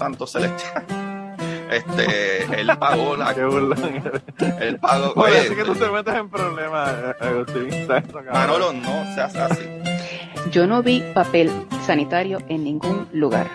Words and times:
Santo 0.00 0.26
Celestial. 0.26 0.84
Este, 1.70 2.60
él 2.60 2.68
pagó 2.80 3.16
la. 3.16 3.32
Qué 3.32 3.44
burlón. 3.44 4.02
Él 4.60 4.76
pagó. 4.80 5.12
Oye, 5.14 5.30
oye, 5.30 5.40
así 5.42 5.54
que 5.54 5.62
tú 5.62 5.72
te 5.76 5.88
metes 5.88 6.14
en 6.16 6.28
problemas, 6.28 6.90
eh, 6.90 7.24
Agustín. 7.24 7.86
Manolo, 8.32 8.72
no 8.72 9.14
seas 9.14 9.36
así. 9.36 9.62
Yo 10.50 10.66
no 10.66 10.82
vi 10.82 11.00
papel 11.14 11.48
sanitario 11.86 12.38
en 12.48 12.64
ningún 12.64 13.06
lugar. 13.12 13.46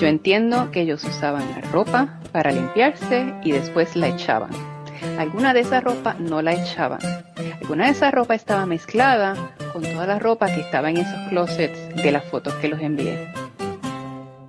Yo 0.00 0.08
entiendo 0.08 0.72
que 0.72 0.80
ellos 0.80 1.04
usaban 1.04 1.48
la 1.52 1.60
ropa 1.70 2.18
para 2.32 2.50
limpiarse 2.50 3.32
y 3.44 3.52
después 3.52 3.94
la 3.94 4.08
echaban. 4.08 4.50
Alguna 5.16 5.54
de 5.54 5.60
esa 5.60 5.80
ropa 5.80 6.16
no 6.18 6.42
la 6.42 6.52
echaban. 6.52 6.98
Alguna 7.62 7.84
de 7.84 7.92
esa 7.92 8.10
ropa 8.10 8.34
estaba 8.34 8.66
mezclada 8.66 9.36
con 9.72 9.82
toda 9.82 10.08
la 10.08 10.18
ropa 10.18 10.46
que 10.46 10.62
estaba 10.62 10.90
en 10.90 10.96
esos 10.96 11.28
closets 11.28 11.94
de 11.94 12.10
las 12.10 12.24
fotos 12.24 12.54
que 12.54 12.66
los 12.66 12.80
envié. 12.80 13.45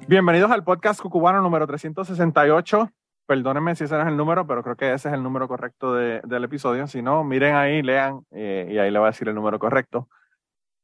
Bienvenidos 0.08 0.52
al 0.52 0.64
podcast 0.64 1.02
cucubano 1.02 1.42
número 1.42 1.68
368. 1.68 2.90
Perdónenme 3.26 3.76
si 3.76 3.84
ese 3.84 3.96
no 3.96 4.02
es 4.02 4.08
el 4.08 4.16
número, 4.16 4.48
pero 4.48 4.64
creo 4.64 4.76
que 4.78 4.94
ese 4.94 5.10
es 5.10 5.14
el 5.14 5.22
número 5.22 5.48
correcto 5.48 5.94
de- 5.94 6.22
del 6.24 6.44
episodio. 6.46 6.88
Si 6.88 7.02
no, 7.02 7.24
miren 7.24 7.56
ahí, 7.56 7.82
lean 7.82 8.22
eh, 8.32 8.70
y 8.72 8.78
ahí 8.78 8.90
le 8.90 9.00
voy 9.00 9.08
a 9.08 9.12
decir 9.12 9.28
el 9.28 9.36
número 9.36 9.60
correcto. 9.60 10.08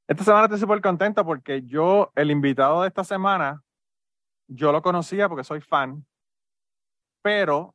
Esta 0.07 0.23
semana 0.25 0.45
estoy 0.45 0.59
súper 0.59 0.81
contento 0.81 1.25
porque 1.25 1.61
yo, 1.63 2.11
el 2.15 2.31
invitado 2.31 2.81
de 2.81 2.89
esta 2.89 3.05
semana, 3.05 3.61
yo 4.47 4.73
lo 4.73 4.81
conocía 4.81 5.29
porque 5.29 5.45
soy 5.45 5.61
fan, 5.61 6.05
pero 7.21 7.73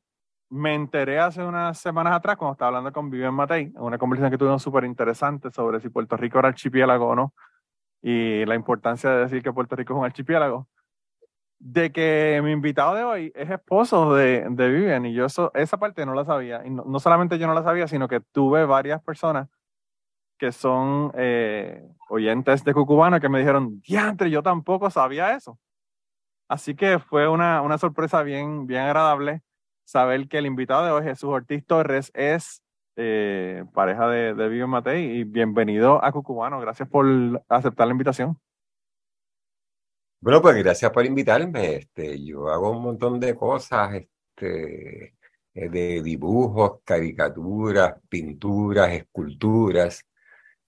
me 0.51 0.75
enteré 0.75 1.19
hace 1.19 1.43
unas 1.43 1.79
semanas 1.79 2.13
atrás 2.15 2.37
cuando 2.37 2.53
estaba 2.53 2.69
hablando 2.69 2.93
con 2.93 3.09
Vivian 3.09 3.33
Matei, 3.35 3.63
en 3.65 3.81
una 3.81 3.97
conversación 3.97 4.31
que 4.31 4.39
tuvimos 4.39 4.63
súper 4.63 4.85
interesante 4.85 5.51
sobre 5.51 5.81
si 5.81 5.89
Puerto 5.89 6.17
Rico 6.19 6.39
era 6.39 6.49
archipiélago 6.49 7.07
o 7.09 7.15
no 7.15 7.35
y 8.03 8.45
la 8.45 8.55
importancia 8.55 9.11
de 9.11 9.21
decir 9.21 9.43
que 9.43 9.53
Puerto 9.53 9.75
Rico 9.77 9.95
es 9.95 9.99
un 9.99 10.05
archipiélago 10.05 10.69
de 11.61 11.91
que 11.93 12.41
mi 12.43 12.53
invitado 12.53 12.95
de 12.95 13.05
hoy 13.05 13.33
es 13.35 13.51
esposo 13.51 14.15
de, 14.15 14.47
de 14.49 14.69
Vivian 14.71 15.07
y 15.07 15.13
yo 15.13 15.27
eso, 15.27 15.51
esa 15.55 15.79
parte 15.79 16.07
no 16.07 16.15
la 16.15 16.25
sabía. 16.25 16.63
Y 16.65 16.71
no, 16.71 16.85
no 16.85 17.01
solamente 17.01 17.39
yo 17.39 17.47
no 17.47 17.55
la 17.55 17.63
sabía, 17.63 17.89
sino 17.89 18.09
que 18.09 18.21
tuve 18.21 18.65
varias 18.65 19.03
personas 19.03 19.49
que 20.39 20.53
son 20.53 21.13
eh, 21.17 21.83
oyentes 22.09 22.65
de 22.65 22.73
Cucubano 22.73 23.21
que 23.21 23.29
me 23.29 23.41
dijeron, 23.41 23.81
diantre, 23.81 24.31
yo 24.31 24.43
tampoco 24.43 24.91
sabía 24.91 25.35
eso. 25.35 25.59
Así 26.49 26.75
que 26.75 26.99
fue 26.99 27.29
una, 27.29 27.61
una 27.63 27.77
sorpresa 27.77 28.23
bien, 28.23 28.67
bien 28.67 28.83
agradable 28.83 29.43
saber 29.85 30.29
que 30.29 30.39
el 30.39 30.47
invitado 30.47 30.85
de 30.85 30.93
hoy, 30.93 31.03
Jesús 31.03 31.31
Ortiz 31.31 31.67
Torres, 31.67 32.11
es 32.15 32.63
eh, 32.97 33.65
pareja 33.75 34.09
de, 34.09 34.35
de 34.35 34.49
Vivian 34.49 34.71
Matei 34.71 35.19
y 35.19 35.25
bienvenido 35.25 36.03
a 36.05 36.13
Cucubano. 36.13 36.61
Gracias 36.61 36.89
por 36.89 37.07
aceptar 37.49 37.87
la 37.87 37.93
invitación. 37.93 38.39
Bueno, 40.21 40.43
pues 40.43 40.57
gracias 40.57 40.91
por 40.91 41.05
invitarme. 41.05 41.77
Este, 41.77 42.23
yo 42.25 42.49
hago 42.49 42.71
un 42.73 42.83
montón 42.83 43.21
de 43.21 43.35
cosas, 43.37 43.95
este, 43.95 45.15
eh, 45.55 45.69
de 45.69 46.03
dibujos, 46.03 46.81
caricaturas, 46.85 47.95
pinturas, 48.09 48.91
esculturas, 48.93 50.05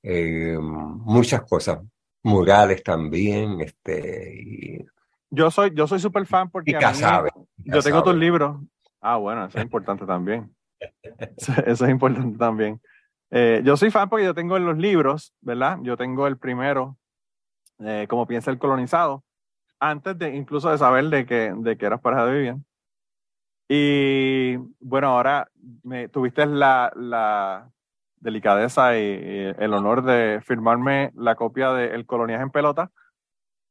eh, 0.02 0.56
muchas 0.58 1.42
cosas, 1.42 1.80
murales 2.22 2.82
también, 2.82 3.60
este, 3.60 4.34
y, 4.34 4.86
Yo 5.30 5.50
soy, 5.50 5.72
yo 5.74 5.86
soy 5.86 6.00
súper 6.00 6.26
fan 6.26 6.50
porque 6.50 6.76
a 6.76 6.80
mí- 6.80 7.30
yo 7.56 7.82
tengo 7.82 8.02
tus 8.02 8.14
libros. 8.14 8.60
Ah, 9.00 9.16
bueno, 9.16 9.46
eso 9.46 9.58
es 9.58 9.64
importante 9.64 10.04
también. 10.06 10.54
Eso, 11.36 11.52
eso 11.66 11.84
es 11.84 11.90
importante 11.90 12.38
también. 12.38 12.80
Eh, 13.30 13.62
yo 13.64 13.76
soy 13.76 13.90
fan 13.90 14.08
porque 14.08 14.24
yo 14.24 14.34
tengo 14.34 14.58
los 14.58 14.76
libros, 14.76 15.34
¿verdad? 15.40 15.78
Yo 15.82 15.96
tengo 15.96 16.26
el 16.26 16.36
primero, 16.36 16.98
eh, 17.78 18.06
como 18.08 18.26
piensa 18.26 18.50
el 18.50 18.58
colonizado, 18.58 19.24
antes 19.80 20.18
de 20.18 20.36
incluso 20.36 20.70
de 20.70 20.78
saber 20.78 21.06
de 21.06 21.26
que, 21.26 21.52
de 21.56 21.76
que 21.76 21.86
eras 21.86 22.00
pareja 22.00 22.26
de 22.26 22.32
Vivian. 22.32 22.64
Y 23.68 24.56
bueno, 24.80 25.08
ahora 25.08 25.48
me, 25.82 26.08
tuviste 26.08 26.44
la, 26.46 26.92
la 26.96 27.70
delicadeza 28.16 28.98
y, 28.98 29.02
y 29.02 29.54
el 29.58 29.72
honor 29.74 30.02
de 30.02 30.40
firmarme 30.44 31.12
la 31.16 31.34
copia 31.34 31.72
de 31.72 31.94
El 31.94 32.04
coloniaje 32.06 32.42
en 32.42 32.50
pelota, 32.50 32.90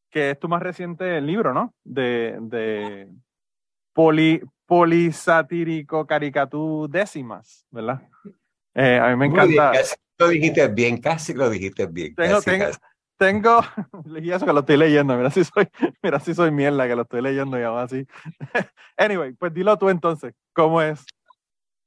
que 0.09 0.31
es 0.31 0.40
tu 0.40 0.47
más 0.50 0.62
reciente 0.64 1.22
libro, 1.22 1.53
¿no? 1.53 1.74
De, 1.84 2.38
de 2.41 3.09
poli, 3.94 4.41
polisatírico 4.66 6.08
caricatú 6.08 6.88
décimas, 6.90 7.66
¿verdad? 7.70 8.02
Eh, 8.74 9.00
a 9.00 9.09
mí 9.09 9.16
me 9.16 9.28
Muy 9.28 9.47
bien, 9.47 9.53
encanta. 9.53 9.78
casi 9.80 9.96
lo 10.18 10.28
dijiste 10.30 10.68
bien, 10.70 10.97
casi 11.02 11.34
lo 11.34 11.50
dijiste 11.50 11.86
bien. 11.88 12.16
Tengo, 12.16 12.36
casi, 12.36 12.52
tengo, 12.52 12.66
casi. 12.66 12.80
Tengo, 13.19 13.59
y 14.24 14.31
eso 14.31 14.46
que 14.46 14.53
lo 14.53 14.62
estoy 14.62 14.78
leyendo, 14.78 15.16
mira 15.16 15.30
si 15.30 15.44
soy, 15.44 15.68
mira 16.02 16.19
si 16.19 16.34
soy 16.34 16.50
mierda 16.50 16.88
que 16.88 16.96
lo 16.96 17.03
estoy 17.03 17.22
leyendo 17.22 17.59
y 17.59 17.63
aún 17.63 17.80
así. 17.80 18.07
Anyway, 18.97 19.34
pues 19.34 19.53
dilo 19.53 19.78
tú 19.78 19.90
entonces, 19.90 20.34
¿cómo 20.53 20.81
es? 20.81 21.06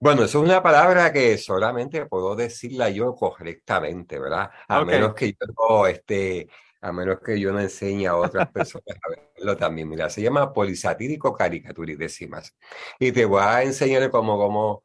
Bueno, 0.00 0.25
eso 0.25 0.42
es 0.42 0.48
una 0.48 0.62
palabra 0.62 1.12
que 1.12 1.37
solamente 1.37 2.06
puedo 2.06 2.34
decirla 2.34 2.88
yo 2.88 3.15
correctamente, 3.15 4.19
¿verdad? 4.19 4.50
A 4.66 4.84
menos 4.84 5.15
que 5.15 5.32
yo 5.32 5.47
no, 5.56 5.87
este, 5.87 6.48
a 6.81 6.91
menos 6.91 7.21
que 7.21 7.38
yo 7.38 7.53
no 7.53 7.60
enseñe 7.60 8.06
a 8.06 8.16
otras 8.16 8.50
personas 8.50 8.97
a 9.04 9.10
verlo 9.37 9.56
también. 9.56 9.88
Mira, 9.88 10.10
se 10.10 10.22
llama 10.22 10.53
polisatírico 10.53 11.34
caricaturidécimas. 11.34 12.56
Y 12.98 13.12
te 13.12 13.26
voy 13.26 13.42
a 13.42 13.62
enseñar 13.62 14.10
cómo, 14.10 14.38
cómo, 14.38 14.82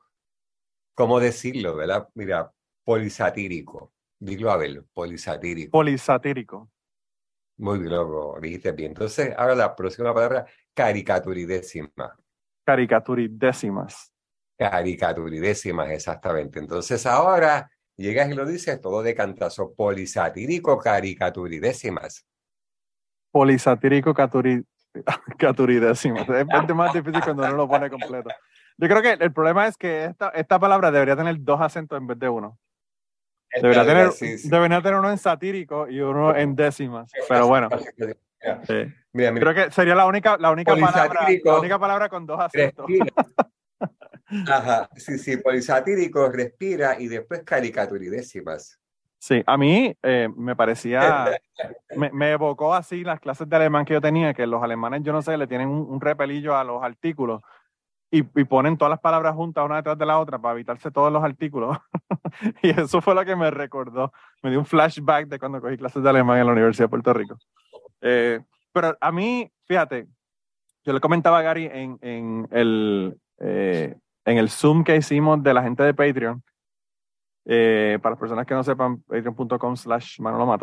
cómo 0.94 1.20
decirlo, 1.20 1.76
¿verdad? 1.76 2.10
Mira, 2.14 2.52
polisatírico. 2.84 3.94
Dilo 4.20 4.52
a 4.52 4.58
ver, 4.58 4.84
polisatírico. 4.94 5.72
Polisatírico. 5.72 6.70
Muy 7.58 7.80
bien, 7.80 7.92
lo 7.92 8.36
dijiste 8.40 8.72
bien. 8.72 8.92
Entonces, 8.92 9.34
ahora 9.38 9.56
la 9.56 9.76
próxima 9.76 10.14
palabra, 10.14 10.46
caricaturidécima. 10.74 12.16
Caricaturidécimas. 12.64 14.12
Caricaturidécimas, 14.58 15.90
exactamente. 15.92 16.60
Entonces 16.60 17.06
ahora 17.06 17.70
llegas 17.96 18.30
y 18.30 18.34
lo 18.34 18.46
dices 18.46 18.80
todo 18.82 19.02
de 19.04 19.16
cantazo, 19.16 19.74
polisatírico 19.76 20.78
caricaturidécimas. 20.80 22.26
Polisatírico 23.32 24.14
caturi, 24.14 24.64
caturidécimas. 25.38 26.28
Es 26.30 26.76
más 26.76 26.94
difícil 26.94 27.22
cuando 27.24 27.44
uno 27.44 27.56
lo 27.56 27.68
pone 27.68 27.90
completo. 27.90 28.30
Yo 28.78 28.88
creo 28.88 29.02
que 29.02 29.14
el 29.14 29.34
problema 29.34 29.68
es 29.68 29.78
que 29.78 30.06
esta, 30.06 30.30
esta 30.30 30.60
palabra 30.60 30.92
debería 30.92 31.16
tener 31.16 31.36
dos 31.40 31.60
acentos 31.62 31.98
en 31.98 32.08
vez 32.08 32.20
de 32.20 32.30
uno. 32.30 32.60
Debería 33.62 33.86
tener, 33.86 34.12
Sí, 34.12 34.38
sí. 34.38 34.50
debería 34.50 34.82
tener 34.82 35.00
uno 35.00 35.10
en 35.10 35.18
satírico 35.18 35.88
y 35.88 36.00
uno 36.00 36.36
en 36.36 36.56
décimas. 36.56 37.12
Pero 37.28 37.48
bueno, 37.48 37.70
Mira, 37.70 38.94
mira, 39.14 39.32
mira, 39.32 39.52
creo 39.54 39.66
que 39.66 39.72
sería 39.72 39.96
la 39.96 40.06
única, 40.06 40.38
la 40.38 40.52
única 40.52 40.76
palabra, 40.76 41.28
la 41.44 41.60
única 41.60 41.80
palabra 41.80 42.10
con 42.10 42.26
dos 42.26 42.40
acentos. 42.40 42.86
Ajá, 44.48 44.90
sí, 44.96 45.18
sí, 45.18 45.38
polisatírico, 45.38 46.30
respira 46.30 47.00
y 47.00 47.08
después 47.08 47.44
caricaturidécimas. 47.44 48.80
Sí, 49.20 49.42
a 49.46 49.58
mí 49.58 49.96
eh, 50.04 50.28
me 50.36 50.56
parecía, 50.56 51.40
me, 51.96 52.12
me 52.12 52.32
evocó 52.32 52.74
así 52.74 53.04
las 53.04 53.20
clases 53.20 53.50
de 53.50 53.56
alemán 53.56 53.86
que 53.86 53.94
yo 53.94 54.02
tenía, 54.02 54.34
que 54.34 54.46
los 54.46 54.62
alemanes, 54.62 55.02
yo 55.04 55.14
no 55.14 55.22
sé, 55.22 55.38
le 55.38 55.48
tienen 55.48 55.70
un, 55.70 55.90
un 55.90 56.02
repelillo 56.02 56.56
a 56.56 56.64
los 56.64 56.84
artículos 56.84 57.42
y, 58.10 58.20
y 58.20 58.44
ponen 58.46 58.78
todas 58.78 58.90
las 58.90 59.00
palabras 59.00 59.36
juntas 59.36 59.66
una 59.66 59.78
detrás 59.78 59.98
de 59.98 60.06
la 60.06 60.20
otra 60.20 60.40
para 60.40 60.54
evitarse 60.54 60.92
todos 60.92 61.12
los 61.12 61.24
artículos. 61.24 61.78
y 62.64 62.70
eso 62.70 63.02
fue 63.02 63.16
lo 63.16 63.26
que 63.26 63.36
me 63.36 63.52
recordó, 63.52 64.12
me 64.42 64.50
dio 64.50 64.60
un 64.60 64.66
flashback 64.66 65.28
de 65.28 65.40
cuando 65.40 65.62
cogí 65.62 65.78
clases 65.78 66.04
de 66.04 66.10
alemán 66.10 66.40
en 66.40 66.46
la 66.46 66.54
Universidad 66.54 66.86
de 66.86 66.90
Puerto 66.90 67.14
Rico. 67.14 67.38
Eh, 68.02 68.40
pero 68.72 68.96
a 69.00 69.12
mí, 69.12 69.52
fíjate, 69.66 70.08
yo 70.86 70.94
le 70.94 71.00
comentaba 71.00 71.40
a 71.40 71.42
Gary 71.42 71.66
en, 71.66 71.98
en 72.02 72.48
el, 72.52 73.18
eh, 73.40 73.96
en 74.26 74.38
el 74.38 74.50
Zoom 74.50 74.84
que 74.84 74.96
hicimos 74.96 75.42
de 75.44 75.54
la 75.54 75.64
gente 75.64 75.84
de 75.84 75.94
Patreon, 75.94 76.44
eh, 77.46 77.98
para 78.02 78.12
las 78.12 78.20
personas 78.20 78.46
que 78.46 78.54
no 78.54 78.64
sepan, 78.64 79.02
patreon.com 79.02 79.76
slash 79.76 80.20
Manolo. 80.20 80.58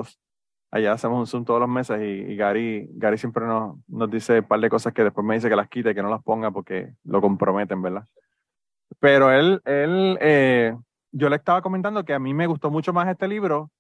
Allá 0.74 0.90
hacemos 0.90 1.20
un 1.20 1.26
Zoom 1.28 1.44
todos 1.44 1.60
los 1.60 1.68
meses 1.68 2.00
y, 2.00 2.32
y 2.32 2.36
Gary, 2.36 2.88
Gary 2.94 3.16
siempre 3.16 3.46
nos, 3.46 3.76
nos 3.86 4.10
dice 4.10 4.40
un 4.40 4.44
par 4.44 4.58
de 4.58 4.68
cosas 4.68 4.92
que 4.92 5.04
después 5.04 5.24
me 5.24 5.36
dice 5.36 5.48
que 5.48 5.54
las 5.54 5.68
quite, 5.68 5.94
que 5.94 6.02
no 6.02 6.10
las 6.10 6.20
ponga 6.20 6.50
porque 6.50 6.94
lo 7.04 7.20
comprometen, 7.20 7.80
¿verdad? 7.80 8.04
Pero 8.98 9.30
él, 9.30 9.62
él 9.66 10.18
eh, 10.20 10.76
yo 11.12 11.28
le 11.28 11.36
estaba 11.36 11.62
comentando 11.62 12.04
que 12.04 12.12
a 12.12 12.18
mí 12.18 12.34
me 12.34 12.48
gustó 12.48 12.72
mucho 12.72 12.92
más 12.92 13.06
este 13.06 13.28
libro. 13.28 13.70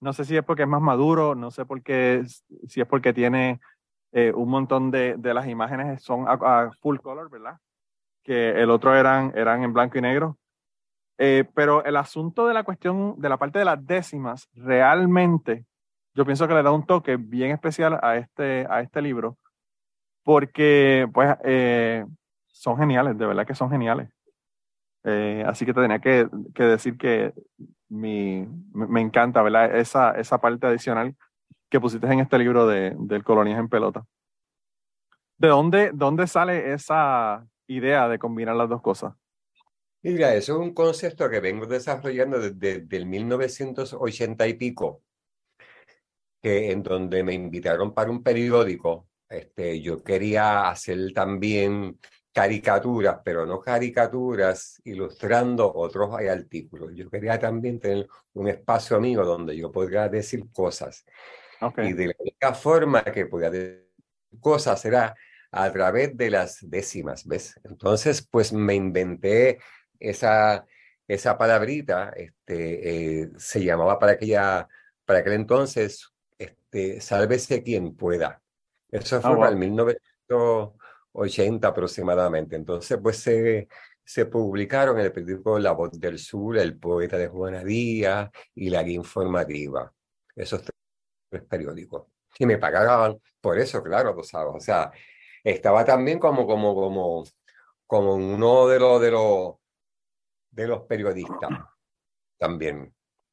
No 0.00 0.12
sé 0.12 0.24
si 0.24 0.36
es 0.36 0.44
porque 0.44 0.62
es 0.62 0.68
más 0.68 0.80
maduro, 0.80 1.34
no 1.34 1.50
sé 1.50 1.66
por 1.66 1.82
qué, 1.82 2.22
si 2.68 2.80
es 2.80 2.86
porque 2.86 3.12
tiene 3.12 3.58
eh, 4.12 4.32
un 4.32 4.48
montón 4.50 4.92
de, 4.92 5.16
de 5.18 5.34
las 5.34 5.48
imágenes 5.48 6.00
son 6.00 6.28
a, 6.28 6.34
a 6.34 6.70
full 6.80 6.98
color, 6.98 7.28
¿verdad? 7.28 7.58
Que 8.22 8.62
el 8.62 8.70
otro 8.70 8.94
eran, 8.94 9.32
eran 9.34 9.64
en 9.64 9.72
blanco 9.72 9.98
y 9.98 10.02
negro. 10.02 10.38
Eh, 11.18 11.44
pero 11.54 11.84
el 11.84 11.96
asunto 11.96 12.46
de 12.46 12.54
la 12.54 12.62
cuestión, 12.62 13.16
de 13.18 13.28
la 13.28 13.36
parte 13.36 13.58
de 13.58 13.64
las 13.64 13.84
décimas, 13.84 14.48
realmente, 14.54 15.64
yo 16.14 16.24
pienso 16.24 16.46
que 16.46 16.54
le 16.54 16.62
da 16.62 16.72
un 16.72 16.86
toque 16.86 17.16
bien 17.16 17.50
especial 17.50 17.98
a 18.02 18.16
este, 18.16 18.66
a 18.68 18.80
este 18.80 19.02
libro, 19.02 19.38
porque 20.22 21.08
pues 21.12 21.36
eh, 21.44 22.04
son 22.46 22.76
geniales, 22.78 23.18
de 23.18 23.26
verdad 23.26 23.46
que 23.46 23.54
son 23.54 23.70
geniales. 23.70 24.08
Eh, 25.04 25.44
así 25.46 25.66
que 25.66 25.74
te 25.74 25.82
tenía 25.82 25.98
que, 25.98 26.28
decir 26.54 26.96
que 26.96 27.34
mi, 27.88 28.46
me 28.72 29.00
encanta, 29.00 29.42
¿verdad? 29.42 29.76
Esa, 29.76 30.12
esa 30.12 30.38
parte 30.38 30.66
adicional 30.66 31.14
que 31.68 31.80
pusiste 31.80 32.06
en 32.06 32.20
este 32.20 32.38
libro 32.38 32.66
de, 32.66 32.94
del 32.98 33.24
Colonias 33.24 33.58
en 33.58 33.68
Pelota. 33.68 34.06
¿De 35.36 35.48
dónde, 35.48 35.90
dónde 35.92 36.26
sale 36.26 36.72
esa 36.72 37.46
idea 37.66 38.08
de 38.08 38.18
combinar 38.18 38.56
las 38.56 38.68
dos 38.68 38.80
cosas? 38.80 39.14
Mira, 40.02 40.34
eso 40.34 40.52
es 40.52 40.58
un 40.58 40.74
concepto 40.74 41.28
que 41.30 41.40
vengo 41.40 41.66
desarrollando 41.66 42.38
desde, 42.38 42.86
el 42.94 43.06
1980 43.06 44.46
y 44.46 44.54
pico, 44.54 45.02
que 46.44 46.70
en 46.70 46.82
donde 46.82 47.22
me 47.22 47.32
invitaron 47.32 47.94
para 47.94 48.10
un 48.10 48.22
periódico. 48.22 49.08
Este, 49.26 49.80
yo 49.80 50.04
quería 50.04 50.68
hacer 50.68 51.14
también 51.14 51.98
caricaturas, 52.30 53.20
pero 53.24 53.46
no 53.46 53.60
caricaturas 53.60 54.78
ilustrando 54.84 55.72
otros 55.74 56.14
artículos. 56.14 56.90
Yo 56.94 57.08
quería 57.08 57.38
también 57.38 57.80
tener 57.80 58.06
un 58.34 58.48
espacio 58.48 58.98
amigo 58.98 59.24
donde 59.24 59.56
yo 59.56 59.72
podría 59.72 60.06
decir 60.10 60.44
cosas. 60.52 61.06
Y 61.78 61.94
de 61.94 62.08
la 62.08 62.14
única 62.18 62.52
forma 62.52 63.02
que 63.04 63.24
podía 63.24 63.48
decir 63.48 63.88
cosas 64.38 64.84
era 64.84 65.14
a 65.50 65.72
través 65.72 66.14
de 66.14 66.28
las 66.28 66.58
décimas, 66.68 67.26
¿ves? 67.26 67.58
Entonces, 67.64 68.28
pues 68.30 68.52
me 68.52 68.74
inventé 68.74 69.60
esa, 69.98 70.66
esa 71.08 71.38
palabrita, 71.38 72.12
este, 72.14 73.22
eh, 73.22 73.30
se 73.38 73.64
llamaba 73.64 73.98
para, 73.98 74.12
aquella, 74.12 74.68
para 75.06 75.20
aquel 75.20 75.32
entonces, 75.32 76.13
este, 76.74 77.00
sálvese 77.00 77.62
quien 77.62 77.94
pueda. 77.94 78.42
Eso 78.90 79.20
fue 79.20 79.32
ah, 79.32 79.36
para 79.36 79.50
el 79.50 79.56
1980 79.56 81.68
aproximadamente. 81.68 82.56
Entonces, 82.56 82.98
pues 83.02 83.18
se, 83.18 83.68
se 84.04 84.26
publicaron 84.26 84.98
en 84.98 85.06
el 85.06 85.12
periódico 85.12 85.58
La 85.58 85.72
Voz 85.72 85.92
del 85.92 86.18
Sur, 86.18 86.58
El 86.58 86.78
Poeta 86.78 87.16
de 87.16 87.28
Juana 87.28 87.62
Díaz 87.62 88.30
y 88.54 88.70
La 88.70 88.82
Guía 88.82 88.96
Informativa. 88.96 89.92
Esos 90.34 90.62
tres 91.30 91.44
periódicos. 91.44 92.06
Y 92.38 92.46
me 92.46 92.58
pagaban 92.58 93.16
por 93.40 93.58
eso, 93.58 93.82
claro, 93.82 94.14
tú 94.14 94.24
sabes. 94.24 94.54
O 94.56 94.60
sea, 94.60 94.90
estaba 95.44 95.84
también 95.84 96.18
como, 96.18 96.46
como, 96.46 96.74
como, 96.74 97.24
como 97.86 98.14
uno 98.14 98.66
de 98.66 98.80
los, 98.80 99.00
de 99.00 99.10
los, 99.12 99.54
de 100.50 100.66
los 100.66 100.80
periodistas 100.82 101.50
también. 102.36 102.92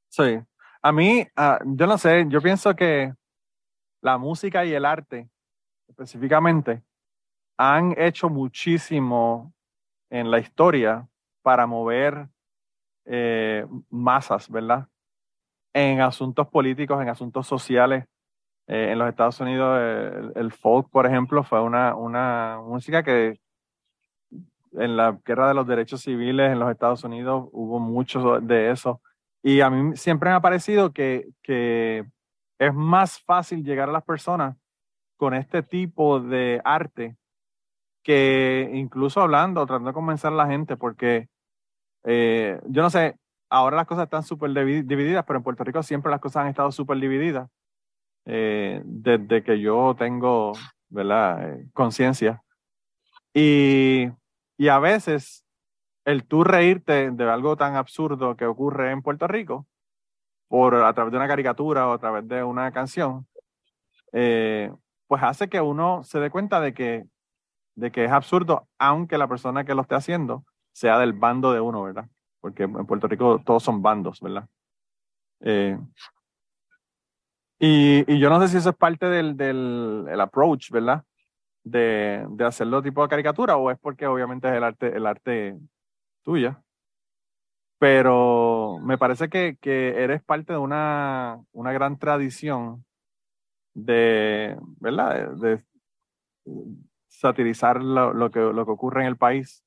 Sí. 0.09 0.39
A 0.83 0.91
mí, 0.91 1.27
ah, 1.35 1.59
yo 1.65 1.87
no 1.87 1.97
sé, 1.97 2.25
yo 2.27 2.41
pienso 2.41 2.75
que 2.75 3.13
la 4.01 4.17
música 4.17 4.65
y 4.65 4.73
el 4.73 4.85
arte, 4.85 5.29
específicamente, 5.87 6.83
han 7.57 7.93
hecho 7.97 8.29
muchísimo 8.29 9.53
en 10.09 10.31
la 10.31 10.39
historia 10.39 11.07
para 11.41 11.67
mover 11.67 12.27
eh, 13.05 13.65
masas, 13.89 14.49
¿verdad? 14.49 14.87
En 15.73 16.01
asuntos 16.01 16.47
políticos, 16.47 17.01
en 17.01 17.09
asuntos 17.09 17.47
sociales, 17.47 18.05
eh, 18.67 18.91
en 18.91 18.99
los 18.99 19.09
Estados 19.09 19.39
Unidos 19.39 19.79
el, 20.35 20.51
folk, 20.51 20.89
por 20.89 21.05
ejemplo, 21.05 21.43
fue 21.43 21.61
una, 21.61 21.95
una 21.95 22.59
música 22.63 23.03
que 23.03 23.39
en 24.73 24.97
la 24.97 25.19
guerra 25.25 25.47
de 25.49 25.53
los 25.53 25.67
derechos 25.67 26.01
civiles 26.01 26.51
en 26.51 26.59
los 26.59 26.71
Estados 26.71 27.03
Unidos 27.03 27.49
hubo 27.51 27.79
mucho 27.79 28.39
de 28.39 28.71
eso. 28.71 29.01
Y 29.43 29.61
a 29.61 29.69
mí 29.69 29.97
siempre 29.97 30.29
me 30.29 30.35
ha 30.35 30.41
parecido 30.41 30.93
que, 30.93 31.29
que 31.41 32.05
es 32.61 32.75
más 32.75 33.19
fácil 33.23 33.63
llegar 33.63 33.89
a 33.89 33.91
las 33.91 34.03
personas 34.03 34.55
con 35.17 35.33
este 35.33 35.63
tipo 35.63 36.19
de 36.19 36.61
arte 36.63 37.17
que 38.03 38.69
incluso 38.73 39.19
hablando, 39.19 39.65
tratando 39.65 39.89
de 39.89 39.95
convencer 39.95 40.31
a 40.31 40.35
la 40.35 40.45
gente, 40.45 40.77
porque 40.77 41.27
eh, 42.03 42.61
yo 42.67 42.83
no 42.83 42.91
sé, 42.91 43.17
ahora 43.49 43.77
las 43.77 43.87
cosas 43.87 44.03
están 44.03 44.21
súper 44.21 44.51
divididas, 44.53 45.25
pero 45.25 45.37
en 45.37 45.43
Puerto 45.43 45.63
Rico 45.63 45.81
siempre 45.81 46.11
las 46.11 46.19
cosas 46.19 46.43
han 46.43 46.49
estado 46.49 46.71
súper 46.71 46.99
divididas. 46.99 47.49
Eh, 48.25 48.83
desde 48.85 49.43
que 49.43 49.59
yo 49.59 49.95
tengo, 49.97 50.51
¿verdad?, 50.89 51.49
eh, 51.49 51.67
conciencia. 51.73 52.43
Y, 53.33 54.07
y 54.57 54.67
a 54.67 54.77
veces 54.77 55.43
el 56.05 56.27
tú 56.27 56.43
reírte 56.43 57.09
de 57.09 57.23
algo 57.23 57.57
tan 57.57 57.75
absurdo 57.75 58.35
que 58.35 58.45
ocurre 58.45 58.91
en 58.91 59.01
Puerto 59.01 59.27
Rico, 59.27 59.65
por 60.51 60.75
a 60.75 60.93
través 60.93 61.13
de 61.13 61.17
una 61.17 61.29
caricatura 61.29 61.87
o 61.87 61.93
a 61.93 61.97
través 61.97 62.27
de 62.27 62.43
una 62.43 62.73
canción, 62.73 63.25
eh, 64.11 64.69
pues 65.07 65.23
hace 65.23 65.47
que 65.47 65.61
uno 65.61 66.03
se 66.03 66.19
dé 66.19 66.29
cuenta 66.29 66.59
de 66.59 66.73
que, 66.73 67.05
de 67.75 67.89
que 67.89 68.03
es 68.03 68.11
absurdo, 68.11 68.67
aunque 68.77 69.17
la 69.17 69.29
persona 69.29 69.63
que 69.63 69.73
lo 69.73 69.83
esté 69.83 69.95
haciendo 69.95 70.43
sea 70.73 70.99
del 70.99 71.13
bando 71.13 71.53
de 71.53 71.61
uno, 71.61 71.83
¿verdad? 71.83 72.05
Porque 72.41 72.63
en 72.63 72.85
Puerto 72.85 73.07
Rico 73.07 73.41
todos 73.45 73.63
son 73.63 73.81
bandos, 73.81 74.19
¿verdad? 74.19 74.45
Eh, 75.39 75.79
y, 77.57 78.19
yo 78.19 78.29
no 78.29 78.41
sé 78.41 78.49
si 78.49 78.57
eso 78.57 78.71
es 78.71 78.75
parte 78.75 79.05
del, 79.05 79.37
del 79.37 80.05
el 80.09 80.19
approach, 80.19 80.69
¿verdad? 80.69 81.05
De, 81.63 82.25
de, 82.29 82.43
hacerlo 82.43 82.81
tipo 82.81 83.01
de 83.01 83.07
caricatura 83.07 83.55
o 83.55 83.71
es 83.71 83.79
porque 83.79 84.05
obviamente 84.05 84.49
es 84.49 84.55
el 84.55 84.65
arte, 84.65 84.97
el 84.97 85.05
arte 85.05 85.57
tuya. 86.23 86.61
Pero 87.81 88.77
me 88.83 88.99
parece 88.99 89.27
que, 89.27 89.57
que 89.59 90.03
eres 90.03 90.21
parte 90.21 90.53
de 90.53 90.59
una, 90.59 91.41
una 91.51 91.71
gran 91.71 91.97
tradición 91.97 92.85
de, 93.73 94.55
¿verdad? 94.79 95.31
De, 95.31 95.63
satirizar 97.07 97.81
lo, 97.81 98.13
lo, 98.13 98.29
que, 98.29 98.39
lo 98.39 98.65
que 98.65 98.71
ocurre 98.71 99.01
en 99.01 99.07
el 99.07 99.17
país. 99.17 99.63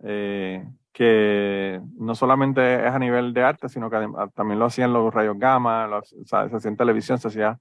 Eh, 0.00 0.62
que 0.92 1.80
no 1.94 2.14
solamente 2.14 2.86
es 2.86 2.92
a 2.92 2.98
nivel 2.98 3.32
de 3.32 3.44
arte, 3.44 3.70
sino 3.70 3.88
que 3.88 3.96
también 4.34 4.58
lo 4.58 4.66
hacían 4.66 4.92
los 4.92 5.14
rayos 5.14 5.38
gamma, 5.38 5.88
se 6.02 6.36
hacía 6.36 6.68
en 6.68 6.76
televisión, 6.76 7.16
se 7.16 7.28
hacía 7.28 7.58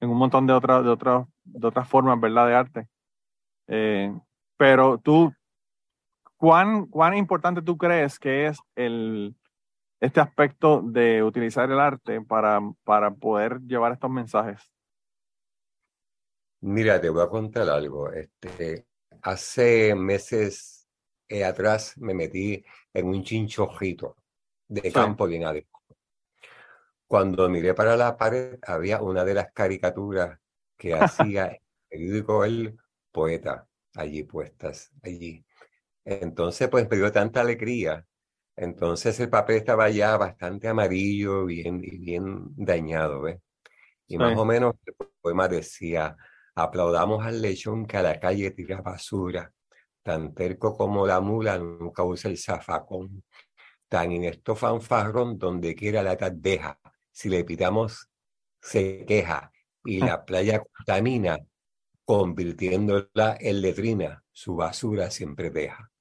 en 0.00 0.10
un 0.10 0.18
montón 0.18 0.48
de 0.48 0.52
otras, 0.52 0.82
de 0.82 0.90
otras, 0.90 1.28
de 1.44 1.68
otras 1.68 1.88
formas, 1.88 2.18
¿verdad?, 2.18 2.48
de 2.48 2.54
arte. 2.56 2.88
Eh, 3.68 4.12
pero 4.56 4.98
tú, 4.98 5.32
¿cuán, 6.42 6.86
¿cuán 6.86 7.16
importante 7.16 7.62
tú 7.62 7.78
crees 7.78 8.18
que 8.18 8.48
es 8.48 8.58
el, 8.74 9.36
este 10.00 10.18
aspecto 10.18 10.82
de 10.82 11.22
utilizar 11.22 11.70
el 11.70 11.78
arte 11.78 12.20
para, 12.20 12.60
para 12.82 13.12
poder 13.12 13.60
llevar 13.60 13.92
estos 13.92 14.10
mensajes? 14.10 14.60
Mira, 16.62 17.00
te 17.00 17.10
voy 17.10 17.22
a 17.22 17.28
contar 17.28 17.68
algo. 17.68 18.10
Este, 18.10 18.86
hace 19.22 19.94
meses 19.94 20.88
eh, 21.28 21.44
atrás 21.44 21.96
me 21.98 22.12
metí 22.12 22.64
en 22.92 23.06
un 23.06 23.22
chinchojito 23.22 24.16
de 24.66 24.90
campo 24.90 25.28
bien 25.28 25.44
adentro. 25.44 25.70
Cuando 27.06 27.48
miré 27.48 27.72
para 27.72 27.96
la 27.96 28.16
pared, 28.16 28.58
había 28.66 29.00
una 29.00 29.24
de 29.24 29.34
las 29.34 29.52
caricaturas 29.52 30.40
que 30.76 30.92
hacía 30.94 31.46
el 31.46 31.60
periódico 31.88 32.44
El 32.44 32.76
Poeta 33.12 33.68
allí 33.94 34.24
puestas, 34.24 34.90
allí. 35.04 35.44
Entonces, 36.04 36.68
pues 36.68 36.88
me 36.90 36.96
dio 36.96 37.12
tanta 37.12 37.40
alegría. 37.40 38.06
Entonces 38.56 39.18
el 39.20 39.30
papel 39.30 39.56
estaba 39.56 39.88
ya 39.90 40.16
bastante 40.16 40.68
amarillo 40.68 41.46
bien, 41.46 41.80
y 41.82 41.98
bien 41.98 42.44
dañado, 42.56 43.22
¿ves? 43.22 43.40
Y 44.06 44.18
más 44.18 44.36
o 44.36 44.44
menos 44.44 44.74
el 44.84 44.94
poema 45.20 45.48
decía, 45.48 46.16
aplaudamos 46.54 47.24
al 47.24 47.40
lechón 47.40 47.86
que 47.86 47.96
a 47.96 48.02
la 48.02 48.20
calle 48.20 48.50
tira 48.50 48.82
basura, 48.82 49.52
tan 50.02 50.34
terco 50.34 50.76
como 50.76 51.06
la 51.06 51.20
mula 51.20 51.58
nunca 51.58 52.02
usa 52.04 52.30
el 52.30 52.36
zafacón, 52.36 53.24
tan 53.88 54.12
inesto 54.12 54.54
fanfarrón 54.54 55.38
donde 55.38 55.74
quiera 55.74 56.02
la 56.02 56.16
deja, 56.16 56.78
si 57.10 57.28
le 57.30 57.44
pitamos 57.44 58.10
se 58.60 59.04
queja 59.06 59.52
y 59.84 60.02
ah. 60.02 60.06
la 60.06 60.24
playa 60.24 60.60
contamina, 60.60 61.38
convirtiéndola 62.04 63.36
en 63.40 63.60
letrina, 63.60 64.22
su 64.30 64.56
basura 64.56 65.10
siempre 65.10 65.50
deja. 65.50 65.91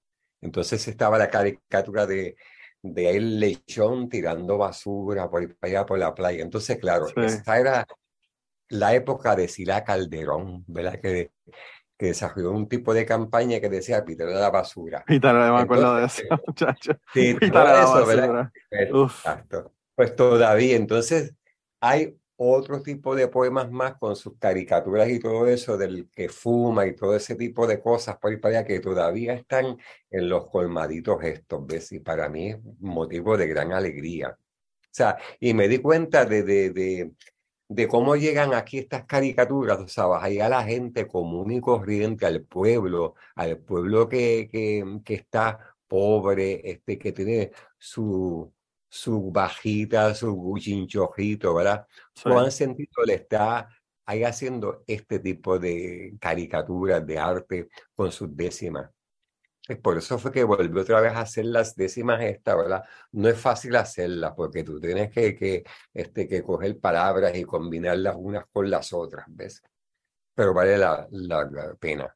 Entonces 0.41 0.88
estaba 0.88 1.17
la 1.17 1.29
caricatura 1.29 2.05
de, 2.05 2.36
de 2.81 3.17
el 3.17 3.39
lechón 3.39 4.10
tirando 4.10 4.57
basura 4.57 5.29
por 5.29 5.55
allá 5.62 5.86
por 5.86 6.00
la 6.00 6.13
playa. 6.13 6.43
Entonces, 6.43 6.77
claro, 6.79 7.07
esta 7.15 7.60
era 7.60 7.86
la 8.69 8.93
época 8.93 9.36
de 9.36 9.48
Sila 9.48 9.83
Calderón, 9.83 10.63
¿verdad? 10.67 11.00
Que 11.00 11.31
que 12.01 12.07
desarrolló 12.07 12.50
un 12.50 12.67
tipo 12.67 12.95
de 12.95 13.05
campaña 13.05 13.60
que 13.60 13.69
decía 13.69 14.01
de 14.01 14.25
la 14.25 14.50
basura. 14.50 15.03
Peter, 15.05 15.36
me 15.36 15.62
acuerdo 15.62 15.98
de 15.98 16.05
eso, 16.05 16.24
muchachos. 16.48 16.98
Sí, 17.13 17.38
todo 17.51 17.75
eso, 17.75 18.05
¿verdad? 18.07 18.51
Exacto. 18.71 19.71
Pues 19.93 20.15
todavía, 20.15 20.77
entonces 20.77 21.36
hay 21.79 22.17
otro 22.43 22.81
tipo 22.81 23.15
de 23.15 23.27
poemas 23.27 23.69
más 23.71 23.98
con 23.98 24.15
sus 24.15 24.38
caricaturas 24.39 25.07
y 25.10 25.19
todo 25.19 25.48
eso 25.48 25.77
del 25.77 26.10
que 26.10 26.27
fuma 26.27 26.88
y 26.88 26.95
todo 26.95 27.15
ese 27.15 27.36
tipo 27.36 27.67
de 27.67 27.79
cosas 27.79 28.17
por 28.17 28.31
ahí 28.31 28.38
para 28.38 28.60
allá 28.60 28.67
que 28.67 28.79
todavía 28.79 29.33
están 29.33 29.77
en 30.10 30.29
los 30.29 30.48
colmaditos 30.48 31.24
estos, 31.24 31.65
¿ves? 31.67 31.91
Y 31.91 32.00
para 32.00 32.29
mí 32.29 32.50
es 32.50 32.57
motivo 32.79 33.38
de 33.38 33.48
gran 33.48 33.71
alegría. 33.74 34.29
O 34.29 34.89
sea, 34.89 35.17
y 35.39 35.53
me 35.53 35.67
di 35.67 35.77
cuenta 35.77 36.25
de, 36.25 36.43
de, 36.43 37.12
de, 37.69 37.88
cómo 37.88 38.15
llegan 38.15 38.53
aquí 38.55 38.79
estas 38.79 39.05
caricaturas, 39.05 39.79
o 39.79 39.88
sea, 39.88 40.05
vas 40.07 40.24
a 40.24 40.50
la 40.50 40.63
gente 40.63 41.07
común 41.07 41.51
y 41.51 41.62
corriente, 41.62 42.25
al 42.25 42.41
pueblo, 42.43 43.15
al 43.36 43.57
pueblo 43.60 44.10
que, 44.10 44.50
que, 44.51 44.83
que 45.05 45.13
está 45.13 45.75
pobre, 45.88 46.62
este, 46.71 46.98
que 46.98 47.12
tiene 47.12 47.51
su, 47.77 48.51
su 48.93 49.31
bajita, 49.31 50.13
su 50.13 50.53
chinchojito, 50.60 51.55
¿verdad? 51.55 51.88
¿Cuán 52.21 52.51
sentido 52.51 53.03
le 53.05 53.13
está 53.13 53.69
ahí 54.05 54.25
haciendo 54.25 54.83
este 54.86 55.19
tipo 55.19 55.57
de 55.57 56.17
caricaturas 56.19 57.05
de 57.07 57.17
arte 57.17 57.69
con 57.95 58.12
sus 58.12 58.36
décimas? 58.36 58.91
Por 59.81 59.98
eso 59.98 60.19
fue 60.19 60.33
que 60.33 60.43
volvió 60.43 60.81
otra 60.81 61.00
vez 61.00 61.13
a 61.13 61.21
hacer 61.21 61.45
las 61.45 61.74
décimas 61.74 62.21
esta, 62.21 62.53
¿verdad? 62.53 62.83
No 63.13 63.29
es 63.29 63.39
fácil 63.39 63.77
hacerlas 63.77 64.33
porque 64.36 64.65
tú 64.65 64.77
tienes 64.81 65.10
que, 65.10 65.36
que, 65.38 65.63
este, 65.93 66.27
que 66.27 66.43
coger 66.43 66.77
palabras 66.77 67.33
y 67.38 67.45
combinarlas 67.45 68.15
unas 68.17 68.43
con 68.51 68.69
las 68.69 68.91
otras, 68.91 69.25
¿ves? 69.29 69.63
Pero 70.36 70.53
vale 70.53 70.77
la, 70.77 71.07
la, 71.12 71.75
pena. 71.79 72.13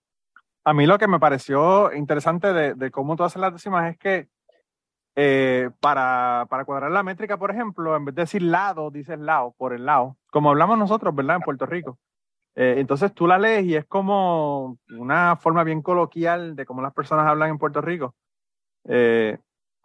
A 0.65 0.73
mí 0.73 0.85
lo 0.85 0.97
que 0.97 1.07
me 1.07 1.21
pareció 1.21 1.93
interesante 1.93 2.51
de, 2.51 2.73
de 2.73 2.91
cómo 2.91 3.15
tú 3.15 3.23
haces 3.23 3.39
las 3.39 3.53
décimas 3.53 3.89
es 3.89 3.97
que 3.97 4.34
eh, 5.15 5.69
para, 5.79 6.45
para, 6.49 6.65
cuadrar 6.65 6.91
la 6.91 7.03
métrica, 7.03 7.37
por 7.37 7.51
ejemplo, 7.51 7.95
en 7.95 8.05
vez 8.05 8.15
de 8.15 8.23
decir 8.23 8.41
lado, 8.41 8.91
dices 8.91 9.17
lado, 9.17 9.53
por 9.57 9.73
el 9.73 9.85
lado, 9.85 10.17
como 10.31 10.49
hablamos 10.49 10.77
nosotros, 10.77 11.15
¿verdad? 11.15 11.37
En 11.37 11.41
Puerto 11.41 11.65
Rico. 11.65 11.97
Eh, 12.55 12.75
entonces 12.77 13.13
tú 13.13 13.27
la 13.27 13.37
lees 13.37 13.65
y 13.65 13.75
es 13.75 13.85
como 13.85 14.77
una 14.89 15.35
forma 15.35 15.63
bien 15.63 15.81
coloquial 15.81 16.55
de 16.55 16.65
cómo 16.65 16.81
las 16.81 16.93
personas 16.93 17.27
hablan 17.27 17.51
en 17.51 17.57
Puerto 17.57 17.81
Rico. 17.81 18.15
Eh, 18.85 19.37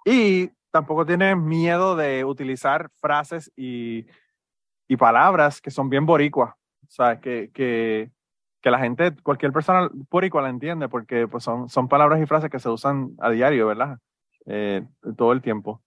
y 0.04 0.50
tampoco 0.70 1.06
tienes 1.06 1.36
miedo 1.36 1.96
de 1.96 2.24
utilizar 2.24 2.90
frases 3.00 3.52
y, 3.56 4.06
y 4.88 4.96
palabras 4.96 5.60
que 5.60 5.70
son 5.70 5.90
bien 5.90 6.06
boricuas. 6.06 6.54
O 6.82 6.90
sea, 6.92 7.20
que, 7.20 7.50
que, 7.52 8.10
que, 8.60 8.70
la 8.70 8.78
gente, 8.78 9.14
cualquier 9.22 9.52
persona 9.52 9.88
boricua 10.10 10.42
la 10.42 10.48
entiende 10.48 10.88
porque 10.88 11.28
pues 11.28 11.44
son, 11.44 11.68
son 11.68 11.88
palabras 11.88 12.20
y 12.20 12.26
frases 12.26 12.50
que 12.50 12.58
se 12.58 12.68
usan 12.68 13.12
a 13.18 13.30
diario, 13.30 13.66
¿verdad? 13.68 13.98
Eh, 14.52 14.84
todo 15.16 15.30
el 15.30 15.42
tiempo. 15.42 15.80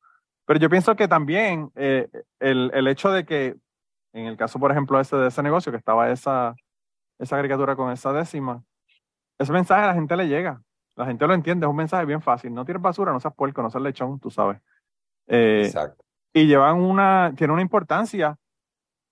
Pero 0.46 0.58
yo 0.58 0.70
pienso 0.70 0.96
que 0.96 1.10
también 1.10 1.70
eh, 1.75 2.08
el, 2.39 2.72
el, 2.74 2.88
hecho 2.88 3.12
de 3.12 3.25
que, 3.25 3.58
en 4.13 4.25
el 4.25 4.38
caso, 4.38 4.58
por 4.58 4.72
ejemplo, 4.72 4.98
ese 5.01 5.17
de 5.17 5.27
ese 5.27 5.43
negocio, 5.43 5.70
que 5.70 5.77
estaba 5.77 6.10
esa, 6.10 6.55
esa 7.20 7.36
caricatura 7.36 7.75
con 7.75 7.91
esa 7.91 8.13
décima, 8.13 8.63
ese 9.38 9.51
mensaje 9.51 9.84
a 9.84 9.88
la 9.88 9.93
gente 9.93 10.15
le 10.15 10.29
llega. 10.29 10.62
La 10.96 11.05
gente 11.05 11.27
lo 11.27 11.34
entiende, 11.34 11.65
es 11.65 11.70
un 11.70 11.75
mensaje 11.75 12.05
bien 12.05 12.22
fácil. 12.22 12.53
No 12.53 12.63
tires 12.63 12.82
basura, 12.82 13.12
no 13.12 13.20
seas 13.20 13.34
puerco, 13.34 13.62
no 13.62 13.70
seas 13.70 13.84
lechón, 13.84 14.17
tú 14.22 14.32
sabes. 14.32 14.62
Eh, 15.27 15.63
Exacto. 15.65 16.01
Y 16.32 16.48
llevan 16.48 16.79
una, 16.79 17.34
tiene 17.36 17.51
una 17.51 17.62
importancia 17.62 18.38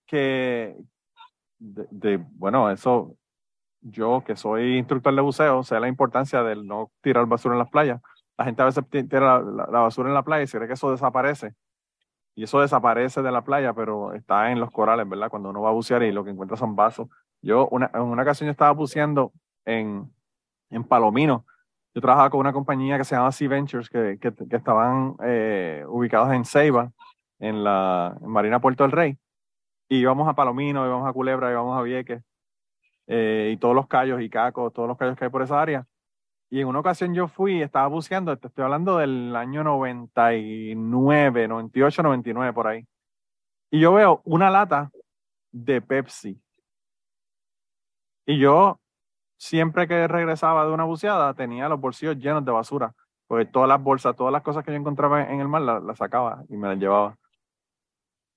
que, 0.05 0.77
de, 1.59 1.87
de, 1.91 2.17
bueno, 2.35 2.71
eso, 2.71 3.17
yo 3.81 4.23
que 4.25 4.37
soy 4.37 4.77
instructor 4.77 5.13
de 5.13 5.21
buceo, 5.21 5.61
sé 5.63 5.77
la 5.77 5.89
importancia 5.89 6.41
del 6.41 6.65
no 6.65 6.89
tirar 7.01 7.25
basura 7.25 7.55
en 7.55 7.59
las 7.59 7.69
playas 7.69 8.01
la 8.41 8.45
gente 8.45 8.61
a 8.63 8.65
veces 8.65 8.83
tira 8.89 9.39
la, 9.39 9.65
basura 9.65 10.09
en 10.09 10.15
la 10.15 10.23
playa 10.23 10.43
y 10.43 10.47
se 10.47 10.57
cree 10.57 10.67
que 10.67 10.73
eso 10.73 10.91
desaparece. 10.91 11.53
Y 12.35 12.43
eso 12.43 12.59
desaparece 12.59 13.21
de 13.21 13.31
la 13.31 13.43
playa, 13.43 13.73
pero 13.73 14.13
está 14.13 14.51
en 14.51 14.59
los 14.59 14.71
corales, 14.71 15.07
¿verdad? 15.07 15.29
Cuando 15.29 15.49
uno 15.49 15.61
va 15.61 15.69
a 15.69 15.73
bucear 15.73 16.01
y 16.03 16.11
lo 16.11 16.23
que 16.23 16.31
encuentra 16.31 16.57
son 16.57 16.75
vasos. 16.75 17.07
Yo, 17.41 17.67
una, 17.69 17.91
en 17.93 18.01
una 18.01 18.23
ocasión 18.23 18.47
yo 18.47 18.51
estaba 18.51 18.71
buceando 18.71 19.31
en, 19.65 20.11
en 20.71 20.83
Palomino. 20.83 21.45
Yo 21.93 22.01
trabajaba 22.01 22.29
con 22.31 22.39
una 22.39 22.53
compañía 22.53 22.97
que 22.97 23.03
se 23.03 23.15
llama 23.15 23.31
Sea 23.31 23.49
Ventures, 23.49 23.89
que, 23.89 24.17
que, 24.19 24.55
estaban 24.55 25.15
eh, 25.23 25.83
ubicados 25.87 26.33
en 26.33 26.45
Ceiba, 26.45 26.91
en 27.39 27.63
la 27.63 28.17
Marina 28.21 28.59
Puerto 28.59 28.83
del 28.83 28.91
Rey. 28.91 29.17
Y 29.87 29.97
íbamos 29.97 30.27
a 30.27 30.33
Palomino, 30.33 30.85
íbamos 30.85 31.07
a 31.07 31.13
Culebra, 31.13 31.51
íbamos 31.51 31.77
a 31.77 31.83
Vieques, 31.83 32.23
eh, 33.07 33.51
y 33.53 33.57
todos 33.57 33.75
los 33.75 33.87
callos 33.87 34.21
y 34.21 34.29
cacos, 34.29 34.73
todos 34.73 34.87
los 34.87 34.97
callos 34.97 35.17
que 35.17 35.25
hay 35.25 35.29
por 35.29 35.41
esa 35.41 35.61
área. 35.61 35.85
Y 36.53 36.59
en 36.59 36.67
una 36.67 36.79
ocasión 36.79 37.13
yo 37.13 37.29
fui, 37.29 37.61
estaba 37.61 37.87
buceando, 37.87 38.37
te 38.37 38.47
estoy 38.47 38.65
hablando 38.65 38.97
del 38.97 39.33
año 39.37 39.63
99, 39.63 41.47
98, 41.47 42.03
99 42.03 42.53
por 42.53 42.67
ahí. 42.67 42.85
Y 43.71 43.79
yo 43.79 43.93
veo 43.93 44.21
una 44.25 44.49
lata 44.49 44.91
de 45.53 45.81
Pepsi. 45.81 46.37
Y 48.25 48.37
yo 48.37 48.81
siempre 49.37 49.87
que 49.87 50.09
regresaba 50.09 50.65
de 50.65 50.71
una 50.71 50.83
buceada 50.83 51.33
tenía 51.35 51.69
los 51.69 51.79
bolsillos 51.79 52.17
llenos 52.17 52.43
de 52.43 52.51
basura, 52.51 52.93
porque 53.27 53.45
todas 53.45 53.69
las 53.69 53.81
bolsas, 53.81 54.13
todas 54.17 54.33
las 54.33 54.41
cosas 54.41 54.65
que 54.65 54.71
yo 54.71 54.77
encontraba 54.77 55.23
en 55.23 55.39
el 55.39 55.47
mar 55.47 55.61
las, 55.61 55.97
sacaba 55.97 56.43
y 56.49 56.57
me 56.57 56.67
las 56.67 56.77
llevaba. 56.77 57.17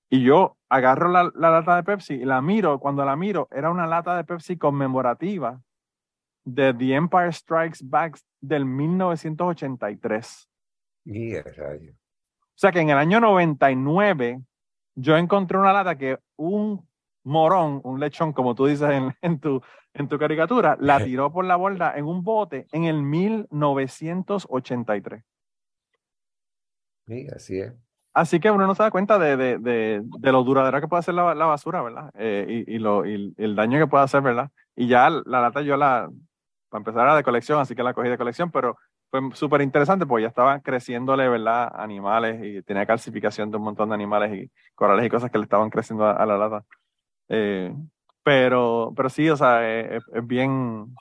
Y 0.09 0.23
yo 0.23 0.55
agarro 0.69 1.09
la, 1.09 1.29
la, 1.35 1.49
lata 1.51 1.75
de 1.75 1.83
Pepsi 1.83 2.13
y 2.13 2.23
la 2.23 2.41
miro, 2.41 2.79
cuando 2.79 3.03
la 3.03 3.17
miro 3.17 3.49
era 3.51 3.69
una 3.71 3.87
lata 3.87 4.15
de 4.15 4.23
Pepsi 4.23 4.57
conmemorativa 4.57 5.59
de 6.45 6.73
The 6.73 6.93
Empire 6.93 7.33
Strikes 7.33 7.79
Back 7.83 8.17
del 8.39 8.65
1983. 8.65 10.49
Y 11.05 11.37
rayo. 11.39 11.91
O 11.91 12.57
sea 12.57 12.71
que 12.71 12.79
en 12.79 12.89
el 12.89 12.97
año 12.97 13.19
99 13.19 14.39
yo 14.95 15.17
encontré 15.17 15.57
una 15.57 15.73
lata 15.73 15.97
que 15.97 16.17
un 16.37 16.87
morón, 17.23 17.81
un 17.83 17.99
lechón, 17.99 18.31
como 18.31 18.55
tú 18.55 18.67
dices 18.67 18.89
en, 18.89 19.13
en, 19.21 19.39
tu, 19.39 19.61
en 19.93 20.07
tu 20.07 20.17
caricatura, 20.17 20.77
la 20.79 20.99
tiró 21.03 21.33
por 21.33 21.43
la 21.43 21.57
borda 21.57 21.97
en 21.97 22.05
un 22.05 22.23
bote 22.23 22.67
en 22.71 22.85
el 22.85 23.03
1983. 23.03 25.21
Sí, 27.07 27.27
así 27.35 27.59
es. 27.59 27.73
Así 28.13 28.39
que 28.39 28.49
uno 28.49 28.65
no 28.65 28.73
se 28.73 28.83
da 28.83 28.91
cuenta 28.91 29.19
de, 29.19 29.35
de, 29.35 29.57
de, 29.57 30.01
de 30.01 30.31
lo 30.31 30.45
duradera 30.45 30.79
que 30.79 30.87
puede 30.87 31.03
ser 31.03 31.15
la, 31.15 31.35
la 31.35 31.47
basura, 31.47 31.81
¿verdad? 31.81 32.11
Eh, 32.17 32.63
y, 32.65 32.75
y, 32.75 32.79
lo, 32.79 33.05
y 33.05 33.33
el 33.35 33.57
daño 33.57 33.77
que 33.77 33.87
puede 33.87 34.05
hacer, 34.05 34.21
¿verdad? 34.21 34.49
Y 34.73 34.87
ya 34.87 35.09
la 35.09 35.41
lata 35.41 35.61
yo 35.61 35.75
la, 35.75 36.09
para 36.75 36.81
empezar 36.81 37.03
era 37.05 37.15
de 37.15 37.23
colección, 37.23 37.59
así 37.59 37.73
que 37.73 37.83
la 37.83 37.93
cogí 37.93 38.09
de 38.09 38.17
colección, 38.17 38.51
pero 38.51 38.77
fue 39.09 39.21
súper 39.33 39.61
interesante 39.61 40.05
porque 40.05 40.23
ya 40.23 40.27
estaban 40.27 40.59
creciéndole, 40.59 41.29
¿verdad? 41.29 41.71
Animales 41.73 42.41
y 42.43 42.61
tenía 42.63 42.85
calcificación 42.85 43.49
de 43.49 43.57
un 43.57 43.63
montón 43.63 43.89
de 43.89 43.95
animales 43.95 44.33
y 44.43 44.51
corales 44.73 45.05
y 45.05 45.09
cosas 45.09 45.31
que 45.31 45.37
le 45.37 45.45
estaban 45.45 45.69
creciendo 45.69 46.05
a, 46.05 46.25
la 46.25 46.37
lata. 46.37 46.65
Eh, 47.29 47.73
pero, 48.23 48.93
pero 48.95 49.09
sí, 49.09 49.29
o 49.29 49.37
sea, 49.37 49.69
es, 49.69 50.03
bien, 50.23 50.93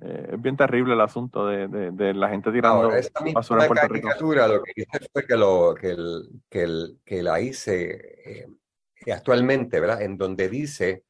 eh, 0.00 0.30
es 0.32 0.40
bien 0.40 0.56
terrible 0.56 0.94
el 0.94 1.00
asunto 1.00 1.46
de, 1.46 1.68
de, 1.68 2.14
la 2.14 2.30
gente 2.30 2.50
tirando 2.50 2.90
basura 3.34 3.64
en 3.64 3.68
Puerto 3.68 3.88
Rico. 3.88 4.08
Lo 4.18 4.62
que 4.62 4.72
hice 4.76 5.06
fue 5.12 5.26
que, 5.26 5.36
lo, 5.36 5.74
que, 5.74 5.90
el, 5.90 6.28
que, 6.48 6.62
el, 6.62 7.00
que 7.04 7.22
la 7.22 7.40
hice 7.40 8.44
eh, 9.04 9.12
actualmente, 9.12 9.78
¿verdad? 9.78 10.00
En 10.00 10.16
donde 10.16 10.48
dice 10.48 11.04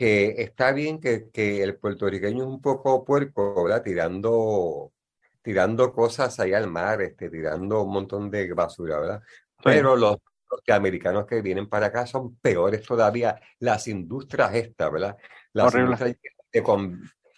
que 0.00 0.34
está 0.38 0.72
bien 0.72 0.98
que, 0.98 1.28
que, 1.30 1.62
el 1.62 1.76
puertorriqueño 1.76 2.42
es 2.42 2.48
un 2.48 2.62
poco 2.62 3.04
puerco, 3.04 3.64
¿verdad? 3.64 3.82
Tirando, 3.82 4.94
tirando 5.42 5.92
cosas 5.92 6.40
ahí 6.40 6.54
al 6.54 6.70
mar, 6.70 7.02
este, 7.02 7.28
tirando 7.28 7.82
un 7.82 7.92
montón 7.92 8.30
de 8.30 8.50
basura, 8.54 8.98
¿verdad? 8.98 9.22
Pero 9.62 9.96
los 9.96 10.16
norteamericanos 10.50 11.26
que 11.26 11.42
vienen 11.42 11.68
para 11.68 11.88
acá 11.88 12.06
son 12.06 12.36
peores 12.36 12.82
todavía. 12.82 13.38
Las 13.58 13.88
industrias 13.88 14.54
estas, 14.54 14.90
¿verdad? 14.90 15.18
Las 15.52 15.74
industrias 15.74 16.16
que, 16.50 16.62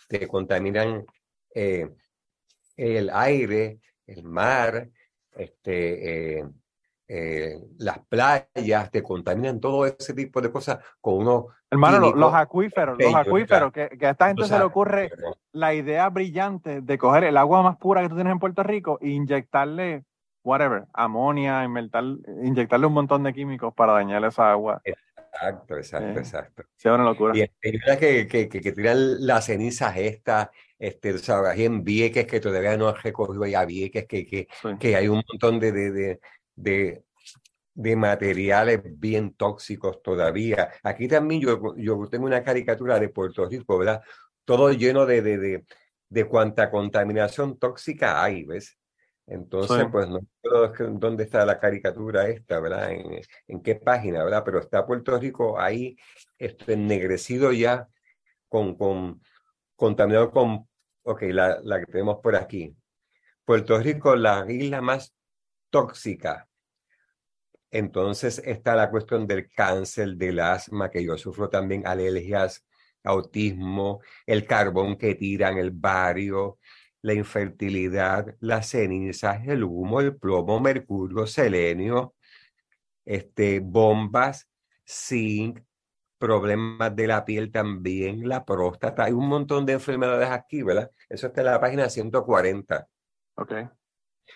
que, 0.08 0.28
contaminan 0.28 1.04
eh, 1.52 1.90
el 2.76 3.10
aire, 3.12 3.80
el 4.06 4.22
mar, 4.22 4.88
este, 5.34 6.38
eh, 6.38 6.44
eh, 7.14 7.60
las 7.76 7.98
playas, 8.08 8.90
te 8.90 9.02
contaminan 9.02 9.60
todo 9.60 9.84
ese 9.84 10.14
tipo 10.14 10.40
de 10.40 10.50
cosas 10.50 10.78
con 10.98 11.18
unos... 11.18 11.44
Hermano, 11.70 12.10
los, 12.14 12.32
acuíferos, 12.32 12.96
los 12.98 13.14
acuíferos, 13.14 13.70
que, 13.70 13.90
que, 13.98 14.06
a 14.06 14.10
esta 14.10 14.28
gente 14.28 14.44
se 14.44 14.56
le 14.56 14.64
ocurre 14.64 15.10
la 15.52 15.74
idea 15.74 16.08
brillante 16.08 16.80
de 16.80 16.96
coger 16.96 17.24
el 17.24 17.36
agua 17.36 17.62
más 17.62 17.76
pura 17.76 18.00
que 18.00 18.08
tú 18.08 18.14
tienes 18.14 18.32
en 18.32 18.38
Puerto 18.38 18.62
Rico 18.62 18.98
e 19.02 19.10
inyectarle, 19.10 20.04
whatever, 20.42 20.86
amonia, 20.94 21.64
inyectarle 21.64 22.86
un 22.86 22.94
montón 22.94 23.24
de 23.24 23.34
químicos 23.34 23.74
para 23.74 23.92
dañar 23.92 24.24
esa 24.24 24.50
agua. 24.50 24.80
Exacto, 24.82 25.76
exacto, 25.76 26.18
exacto. 26.18 26.62
Sí, 26.76 26.88
es 26.88 26.94
una 26.94 27.04
locura. 27.04 27.36
Y 27.36 27.42
es 27.42 27.50
que, 27.98 28.26
que, 28.26 28.48
que, 28.48 28.72
tiran 28.72 29.26
las 29.26 29.44
cenizas 29.44 29.94
estas, 29.98 30.48
este, 30.78 31.18
¿sabes? 31.18 31.58
en 31.58 31.84
Vieques 31.84 32.26
que 32.26 32.40
todavía 32.40 32.78
no 32.78 32.88
han 32.88 32.96
recogido 32.96 33.44
ya 33.44 33.66
Vieques, 33.66 34.06
que, 34.06 34.26
que, 34.26 34.48
que 34.80 34.96
hay 34.96 35.08
un 35.08 35.22
montón 35.28 35.60
de, 35.60 35.72
de 35.72 35.90
de, 35.90 36.20
de 36.54 37.04
materiales 37.96 38.80
bien 38.84 39.34
tóxicos 39.34 40.02
todavía. 40.02 40.70
Aquí 40.82 41.08
también 41.08 41.40
yo, 41.40 41.76
yo 41.76 42.08
tengo 42.10 42.26
una 42.26 42.42
caricatura 42.42 42.98
de 43.00 43.08
Puerto 43.08 43.46
Rico, 43.48 43.78
¿verdad? 43.78 44.02
Todo 44.44 44.72
lleno 44.72 45.06
de, 45.06 45.22
de, 45.22 45.38
de, 45.38 45.64
de 46.08 46.24
cuánta 46.26 46.70
contaminación 46.70 47.58
tóxica 47.58 48.22
hay, 48.22 48.44
¿ves? 48.44 48.78
Entonces, 49.26 49.86
pues 49.90 50.08
no 50.08 50.18
sé 50.20 50.84
dónde 50.90 51.24
está 51.24 51.46
la 51.46 51.58
caricatura 51.58 52.28
esta, 52.28 52.58
¿verdad? 52.60 52.90
En, 52.90 53.20
en, 53.46 53.62
qué 53.62 53.76
página, 53.76 54.24
¿verdad? 54.24 54.42
Pero 54.44 54.58
está 54.58 54.84
Puerto 54.84 55.16
Rico 55.18 55.58
ahí 55.60 55.96
esto, 56.38 56.72
ennegrecido 56.72 57.52
ya, 57.52 57.88
con, 58.48 58.76
con, 58.76 59.22
contaminado 59.76 60.30
con, 60.32 60.68
ok, 61.04 61.22
la, 61.28 61.60
la 61.62 61.80
que 61.80 61.86
tenemos 61.86 62.18
por 62.20 62.34
aquí. 62.34 62.76
Puerto 63.44 63.78
Rico, 63.78 64.16
la 64.16 64.44
isla 64.48 64.80
más 64.80 65.14
tóxica. 65.72 66.48
Entonces 67.72 68.40
está 68.44 68.76
la 68.76 68.90
cuestión 68.90 69.26
del 69.26 69.50
cáncer, 69.50 70.16
del 70.16 70.40
asma, 70.40 70.90
que 70.90 71.02
yo 71.02 71.16
sufro 71.16 71.48
también 71.48 71.86
alergias, 71.86 72.64
autismo, 73.02 74.00
el 74.26 74.46
carbón 74.46 74.96
que 74.96 75.14
tiran, 75.14 75.56
el 75.56 75.70
barrio, 75.70 76.58
la 77.00 77.14
infertilidad, 77.14 78.36
las 78.40 78.68
cenizas, 78.68 79.40
el 79.48 79.64
humo, 79.64 80.00
el 80.00 80.16
plomo, 80.16 80.60
mercurio, 80.60 81.26
selenio, 81.26 82.14
este, 83.06 83.60
bombas, 83.60 84.48
zinc, 84.86 85.60
problemas 86.18 86.94
de 86.94 87.06
la 87.06 87.24
piel 87.24 87.50
también, 87.50 88.28
la 88.28 88.44
próstata, 88.44 89.04
hay 89.04 89.12
un 89.12 89.26
montón 89.28 89.66
de 89.66 89.72
enfermedades 89.72 90.28
aquí, 90.30 90.62
¿verdad? 90.62 90.90
Eso 91.08 91.26
está 91.28 91.40
en 91.40 91.46
la 91.46 91.60
página 91.60 91.88
140. 91.88 92.86
Ok. 93.34 93.52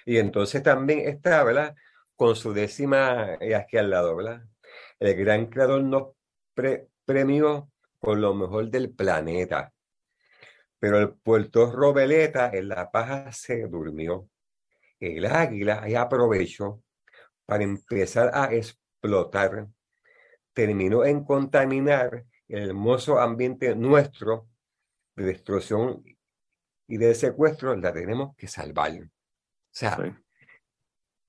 Y 0.04 0.18
entonces 0.18 0.62
también 0.62 1.00
está, 1.08 1.42
¿verdad? 1.44 1.74
Con 2.16 2.36
su 2.36 2.52
décima 2.52 3.34
eh, 3.40 3.54
aquí 3.54 3.76
al 3.76 3.90
lado, 3.90 4.16
¿verdad? 4.16 4.42
El 4.98 5.14
gran 5.16 5.46
creador 5.46 5.82
nos 5.82 6.14
premió 7.04 7.70
con 7.98 8.20
lo 8.20 8.34
mejor 8.34 8.70
del 8.70 8.90
planeta. 8.90 9.72
Pero 10.78 10.98
el 10.98 11.14
puerto 11.14 11.70
Robeleta 11.72 12.50
en 12.52 12.68
la 12.68 12.90
paja 12.90 13.32
se 13.32 13.66
durmió. 13.66 14.28
El 15.00 15.26
águila 15.26 15.82
ahí 15.82 15.94
aprovechó 15.94 16.82
para 17.44 17.64
empezar 17.64 18.30
a 18.34 18.52
explotar. 18.54 19.68
Terminó 20.52 21.04
en 21.04 21.24
contaminar 21.24 22.24
el 22.48 22.68
hermoso 22.70 23.18
ambiente 23.18 23.74
nuestro 23.74 24.48
de 25.14 25.24
destrucción 25.24 26.04
y 26.86 26.96
de 26.96 27.14
secuestro. 27.14 27.74
La 27.76 27.92
tenemos 27.92 28.36
que 28.36 28.48
salvar. 28.48 28.92
O 29.76 29.78
sea, 29.78 29.98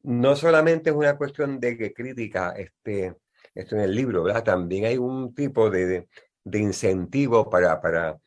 no 0.03 0.33
solamente 0.37 0.89
es 0.89 0.95
una 0.95 1.17
cuestión 1.17 1.59
de 1.59 1.77
que 1.77 1.93
crítica 1.93 2.51
este, 2.51 3.17
esto 3.53 3.75
en 3.75 3.81
el 3.81 3.93
libro, 3.93 4.23
¿verdad? 4.23 4.41
También 4.41 4.85
hay 4.85 4.97
un 4.97 5.35
tipo 5.35 5.69
de, 5.69 6.07
de 6.45 6.59
incentivo 6.59 7.49
para, 7.49 7.81
para, 7.81 8.17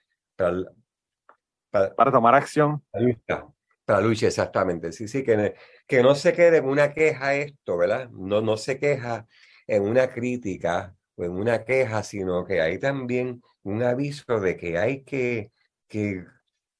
para, 1.70 2.12
tomar 2.12 2.34
acción. 2.34 2.84
Para 2.90 3.02
lucha, 3.02 3.46
para 3.86 4.00
lucha, 4.02 4.26
exactamente. 4.26 4.92
Sí, 4.92 5.08
sí, 5.08 5.24
que, 5.24 5.54
que 5.86 6.02
no 6.02 6.14
se 6.14 6.34
quede 6.34 6.58
en 6.58 6.66
una 6.66 6.92
queja 6.92 7.34
esto, 7.36 7.78
¿verdad? 7.78 8.10
No, 8.10 8.42
no 8.42 8.58
se 8.58 8.78
queja 8.78 9.26
en 9.66 9.84
una 9.84 10.12
crítica 10.12 10.94
o 11.14 11.24
en 11.24 11.30
una 11.30 11.64
queja, 11.64 12.02
sino 12.02 12.44
que 12.44 12.60
hay 12.60 12.78
también 12.78 13.42
un 13.62 13.82
aviso 13.82 14.38
de 14.38 14.58
que 14.58 14.76
hay 14.76 15.02
que, 15.02 15.50
que, 15.88 16.26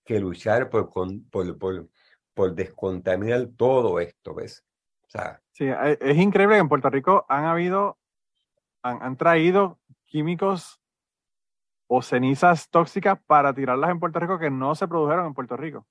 que 0.05 0.21
luchar 0.21 0.69
por, 0.69 0.91
por, 0.91 1.59
por, 1.59 1.89
por 2.35 2.55
descontaminar 2.55 3.49
todo 3.57 4.01
esto, 4.01 4.35
¿ves? 4.35 4.65
O 5.07 5.11
sea, 5.11 5.41
sí, 5.53 5.65
e, 5.65 5.99
es 6.01 6.17
increíble 6.17 6.57
que 6.57 6.61
en 6.61 6.69
Puerto 6.69 6.91
Rico 6.91 7.27
han 7.29 7.45
habido, 7.45 7.99
han, 8.83 9.03
han 9.03 9.17
traído 9.17 9.79
químicos 10.07 10.81
o 11.89 12.03
cenizas 12.03 12.71
tóxicas 12.71 13.19
para 13.27 13.53
tirarlas 13.53 13.91
en 13.91 13.99
Puerto 13.99 14.21
Rico 14.21 14.39
que 14.39 14.51
no 14.51 14.75
se 14.75 14.87
produjeron 14.87 15.27
en 15.27 15.35
Puerto 15.35 15.57
Rico. 15.57 15.87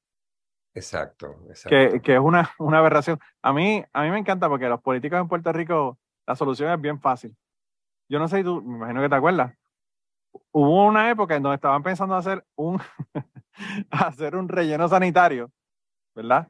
Exacto, 0.74 1.36
exacto. 1.50 1.70
Que, 1.70 2.02
que, 2.02 2.14
es 2.14 2.20
una, 2.20 2.52
una 2.60 2.80
aberración. 2.80 3.20
A 3.42 3.52
mí, 3.52 3.84
a 3.92 4.04
mí 4.04 4.12
me 4.12 4.20
encanta 4.20 4.48
porque 4.48 4.70
los 4.70 4.82
políticos 4.82 5.20
en 5.20 5.28
Puerto 5.28 5.52
Rico, 5.52 6.00
la 6.26 6.36
solución 6.36 6.72
es 6.72 6.80
bien 6.80 7.02
fácil. 7.02 7.36
Yo 8.08 8.18
no 8.18 8.28
sé 8.28 8.38
si 8.38 8.44
tú, 8.44 8.62
me 8.62 8.78
imagino 8.78 9.02
que 9.02 9.10
te 9.10 9.16
acuerdas. 9.16 9.54
Hubo 10.52 10.86
una 10.86 11.10
época 11.10 11.36
en 11.36 11.44
donde 11.44 11.56
estaban 11.56 11.84
pensando 11.84 12.16
hacer 12.16 12.46
un, 12.56 12.80
hacer 13.90 14.36
un 14.36 14.48
relleno 14.48 14.88
sanitario, 14.88 15.52
¿verdad? 16.22 16.48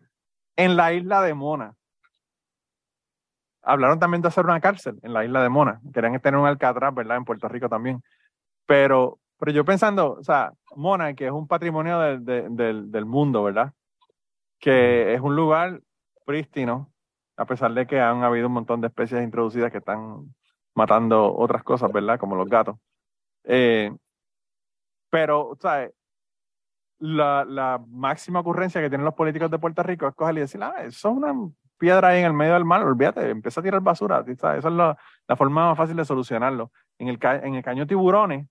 En 0.56 0.76
la 0.76 0.94
isla 0.94 1.22
de 1.22 1.34
Mona. 1.34 1.76
Hablaron 3.62 4.00
también 4.00 4.22
de 4.22 4.30
hacer 4.30 4.46
una 4.46 4.60
cárcel 4.60 5.00
en 5.04 5.14
la 5.14 5.24
isla 5.26 5.44
de 5.44 5.50
Mona. 5.50 5.80
Querían 5.94 6.20
tener 6.20 6.40
un 6.40 6.48
Alcatraz, 6.48 6.94
¿verdad? 6.94 7.18
En 7.18 7.26
Puerto 7.26 7.48
Rico 7.48 7.70
también. 7.70 8.02
Pero 8.66 9.20
pero 9.40 9.54
yo 9.54 9.64
pensando, 9.64 10.18
o 10.20 10.24
sea, 10.24 10.52
Mona, 10.76 11.14
que 11.14 11.26
es 11.28 11.32
un 11.32 11.48
patrimonio 11.48 11.98
del, 12.00 12.26
del, 12.56 12.92
del 12.92 13.06
mundo, 13.06 13.44
¿verdad? 13.44 13.72
Que 14.60 15.14
es 15.14 15.22
un 15.22 15.36
lugar 15.36 15.80
prístino, 16.26 16.92
a 17.38 17.46
pesar 17.46 17.74
de 17.74 17.88
que 17.88 18.02
han 18.02 18.24
habido 18.24 18.48
un 18.48 18.54
montón 18.54 18.82
de 18.82 18.88
especies 18.88 19.24
introducidas 19.24 19.72
que 19.72 19.78
están 19.78 20.36
matando 20.76 21.34
otras 21.34 21.64
cosas, 21.64 21.90
¿verdad? 21.94 22.20
Como 22.20 22.36
los 22.36 22.50
gatos. 22.50 22.76
Eh, 23.46 23.92
pero, 25.10 25.58
¿sabes? 25.62 25.94
La, 27.00 27.46
la 27.46 27.82
máxima 27.88 28.42
ocurrencia 28.42 28.82
que 28.82 28.90
tienen 28.90 29.06
los 29.06 29.14
políticos 29.14 29.50
de 29.50 29.58
Puerto 29.58 29.82
Rico 29.84 30.08
es 30.08 30.16
coger 30.16 30.38
y 30.38 30.42
decir, 30.42 30.62
ah, 30.62 30.84
eso 30.84 31.10
es 31.10 31.16
una 31.16 31.34
piedra 31.78 32.10
ahí 32.10 32.20
en 32.20 32.26
el 32.26 32.34
medio 32.34 32.54
del 32.54 32.66
mar, 32.66 32.84
olvídate, 32.84 33.30
empieza 33.30 33.62
a 33.62 33.64
tirar 33.64 33.82
basura. 33.82 34.24
Esa 34.28 34.58
es 34.58 34.66
la, 34.66 34.98
la, 35.28 35.36
forma 35.38 35.70
más 35.70 35.78
fácil 35.78 35.96
de 35.96 36.04
solucionarlo. 36.04 36.72
En 36.98 37.08
el, 37.08 37.18
en 37.22 37.56
el 37.56 37.64
caño 37.64 37.88
Tiburones, 37.88 38.48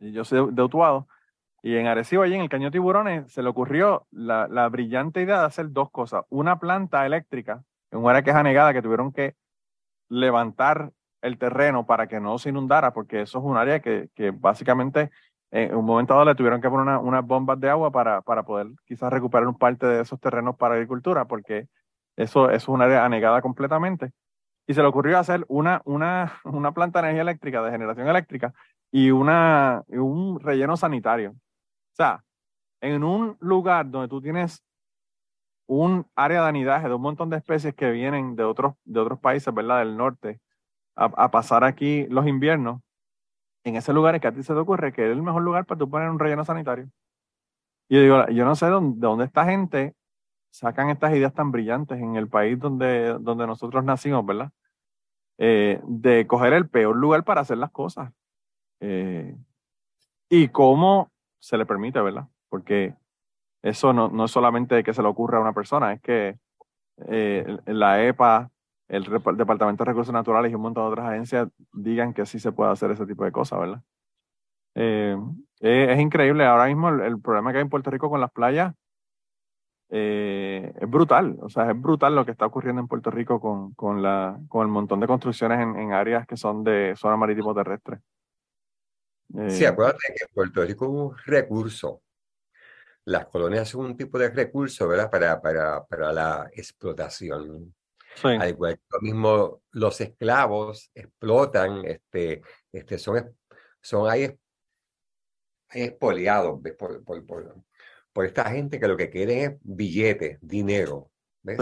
yo 0.00 0.24
soy 0.24 0.50
de 0.52 0.62
Utuado, 0.62 1.06
y 1.66 1.76
en 1.76 1.88
Arecibo, 1.88 2.22
allí 2.22 2.34
en 2.34 2.42
el 2.42 2.48
Caño 2.48 2.70
Tiburones, 2.70 3.32
se 3.32 3.42
le 3.42 3.48
ocurrió 3.48 4.06
la, 4.12 4.46
la, 4.46 4.68
brillante 4.68 5.22
idea 5.22 5.40
de 5.40 5.46
hacer 5.46 5.72
dos 5.72 5.90
cosas. 5.90 6.24
Una 6.28 6.60
planta 6.60 7.04
eléctrica, 7.04 7.64
en 7.90 8.04
una 8.04 8.22
queja 8.22 8.44
negada 8.44 8.72
que 8.72 8.82
tuvieron 8.82 9.12
que 9.12 9.34
levantar 10.08 10.92
el 11.22 11.38
terreno 11.38 11.84
para 11.84 12.06
que 12.06 12.20
no 12.20 12.38
se 12.38 12.50
inundara, 12.50 12.92
porque 12.92 13.22
eso 13.22 13.38
es 13.40 13.44
un 13.44 13.56
área 13.56 13.80
que, 13.80 14.10
que 14.14 14.30
básicamente 14.30 15.10
en 15.56 15.74
un 15.74 15.84
momento 15.84 16.14
dado 16.14 16.26
le 16.26 16.34
tuvieron 16.34 16.60
que 16.60 16.68
poner 16.68 16.96
unas 16.98 17.26
bombas 17.26 17.58
de 17.58 17.70
agua 17.70 17.90
para, 17.90 18.20
para 18.22 18.42
poder 18.42 18.68
quizás 18.84 19.12
recuperar 19.12 19.48
un 19.48 19.56
parte 19.56 19.86
de 19.86 20.02
esos 20.02 20.20
terrenos 20.20 20.56
para 20.56 20.74
agricultura, 20.74 21.24
porque 21.26 21.68
eso, 22.16 22.50
eso 22.50 22.50
es 22.50 22.68
un 22.68 22.82
área 22.82 23.04
anegada 23.04 23.40
completamente. 23.42 24.12
Y 24.66 24.74
se 24.74 24.82
le 24.82 24.88
ocurrió 24.88 25.18
hacer 25.18 25.44
una, 25.48 25.80
una, 25.84 26.40
una 26.44 26.72
planta 26.72 27.00
de 27.00 27.08
energía 27.08 27.22
eléctrica, 27.22 27.62
de 27.62 27.70
generación 27.70 28.08
eléctrica, 28.08 28.52
y 28.90 29.10
una, 29.10 29.82
un 29.88 30.40
relleno 30.40 30.76
sanitario. 30.76 31.30
O 31.30 31.94
sea, 31.94 32.22
en 32.80 33.04
un 33.04 33.36
lugar 33.40 33.90
donde 33.90 34.08
tú 34.08 34.20
tienes 34.20 34.62
un 35.66 36.06
área 36.14 36.42
de 36.42 36.48
anidaje 36.48 36.88
de 36.88 36.94
un 36.94 37.02
montón 37.02 37.30
de 37.30 37.38
especies 37.38 37.74
que 37.74 37.90
vienen 37.90 38.36
de 38.36 38.44
otros, 38.44 38.74
de 38.84 39.00
otros 39.00 39.18
países, 39.18 39.52
¿verdad? 39.52 39.78
Del 39.78 39.96
norte, 39.96 40.40
a, 40.94 41.30
pasar 41.30 41.64
aquí 41.64 42.06
los 42.08 42.26
inviernos, 42.26 42.80
en 43.68 43.76
ese 43.76 43.92
lugar 43.92 44.14
es 44.14 44.20
que 44.20 44.28
a 44.28 44.32
ti 44.32 44.42
se 44.42 44.52
te 44.52 44.58
ocurre 44.58 44.92
que 44.92 45.04
es 45.04 45.10
el 45.10 45.22
mejor 45.22 45.42
lugar 45.42 45.64
para 45.66 45.78
tú 45.78 45.90
poner 45.90 46.08
un 46.08 46.18
relleno 46.18 46.44
sanitario. 46.44 46.88
Y 47.88 47.96
yo 47.96 48.00
digo, 48.02 48.28
yo 48.28 48.44
no 48.44 48.54
sé 48.54 48.66
dónde, 48.66 49.00
de 49.00 49.06
dónde 49.06 49.24
esta 49.24 49.44
gente 49.44 49.94
sacan 50.50 50.90
estas 50.90 51.12
ideas 51.14 51.34
tan 51.34 51.52
brillantes 51.52 51.98
en 51.98 52.16
el 52.16 52.28
país 52.28 52.58
donde, 52.58 53.18
donde 53.20 53.46
nosotros 53.46 53.84
nacimos, 53.84 54.24
¿verdad? 54.24 54.50
Eh, 55.38 55.80
de 55.84 56.26
coger 56.26 56.52
el 56.54 56.68
peor 56.68 56.96
lugar 56.96 57.24
para 57.24 57.42
hacer 57.42 57.58
las 57.58 57.70
cosas. 57.70 58.12
Eh, 58.80 59.36
y 60.28 60.48
cómo 60.48 61.10
se 61.38 61.58
le 61.58 61.66
permite, 61.66 62.00
¿verdad? 62.00 62.26
Porque 62.48 62.94
eso 63.62 63.92
no, 63.92 64.08
no 64.08 64.24
es 64.24 64.30
solamente 64.30 64.82
que 64.82 64.94
se 64.94 65.02
le 65.02 65.08
ocurra 65.08 65.38
a 65.38 65.42
una 65.42 65.52
persona, 65.52 65.92
es 65.92 66.00
que 66.00 66.38
eh, 67.08 67.58
la 67.66 68.04
EPA, 68.04 68.50
el, 68.88 69.04
Departamento 69.04 69.84
de 69.84 69.90
Recursos 69.90 70.12
Naturales 70.12 70.52
y 70.52 70.54
un 70.54 70.62
montón 70.62 70.84
de 70.84 70.92
otras 70.92 71.08
agencias 71.08 71.48
digan 71.72 72.14
que 72.14 72.26
sí 72.26 72.38
se 72.38 72.52
puede 72.52 72.72
hacer 72.72 72.90
ese 72.90 73.06
tipo 73.06 73.24
de 73.24 73.32
cosas, 73.32 73.60
¿verdad? 73.60 73.82
Eh, 74.74 75.16
es 75.60 76.00
increíble. 76.00 76.44
Ahora 76.44 76.66
mismo 76.66 76.88
el, 76.88 77.20
problema 77.20 77.50
que 77.52 77.58
hay 77.58 77.62
en 77.62 77.70
Puerto 77.70 77.90
Rico 77.90 78.10
con 78.10 78.20
las 78.20 78.30
playas 78.30 78.74
es 79.88 80.90
brutal. 80.90 81.36
O 81.40 81.48
sea, 81.48 81.70
es 81.70 81.80
brutal 81.80 82.14
lo 82.14 82.24
que 82.24 82.32
está 82.32 82.46
ocurriendo 82.46 82.80
en 82.80 82.88
Puerto 82.88 83.10
Rico 83.10 83.40
con, 83.40 83.72
con, 83.74 84.02
la, 84.02 84.38
con 84.48 84.62
el 84.62 84.68
montón 84.68 85.00
de 85.00 85.06
construcciones 85.06 85.60
en, 85.60 85.76
en 85.76 85.92
áreas 85.92 86.26
que 86.26 86.36
son 86.36 86.64
de 86.64 86.94
zona 86.96 87.16
marítimo 87.16 87.54
terrestre. 87.54 88.00
Sí, 89.48 89.64
eh, 89.64 89.66
acuérdate 89.66 90.14
que 90.16 90.26
Puerto 90.32 90.64
Rico 90.64 90.84
es 90.84 90.90
un 90.90 91.16
recurso. 91.26 92.02
Las 93.04 93.26
colonias 93.26 93.68
son 93.68 93.86
un 93.86 93.96
tipo 93.96 94.18
de 94.18 94.30
recurso, 94.30 94.88
¿verdad? 94.88 95.10
Para, 95.10 95.40
para, 95.40 95.84
para 95.84 96.12
la 96.12 96.50
explotación. 96.52 97.74
Al 98.22 98.48
igual 98.48 98.76
que 98.76 98.84
lo 98.90 99.00
mismo, 99.00 99.62
los 99.72 100.00
esclavos 100.00 100.90
explotan, 100.94 101.84
este, 101.84 102.42
este, 102.72 102.98
son, 102.98 103.36
son 103.80 104.10
ahí, 104.10 104.36
expoliados 105.70 106.60
Por, 106.78 107.04
por, 107.04 107.26
por, 108.12 108.24
esta 108.24 108.50
gente 108.50 108.80
que 108.80 108.88
lo 108.88 108.96
que 108.96 109.10
quieren 109.10 109.38
es 109.38 109.58
billetes, 109.60 110.38
dinero. 110.40 111.10
¿ves? 111.42 111.58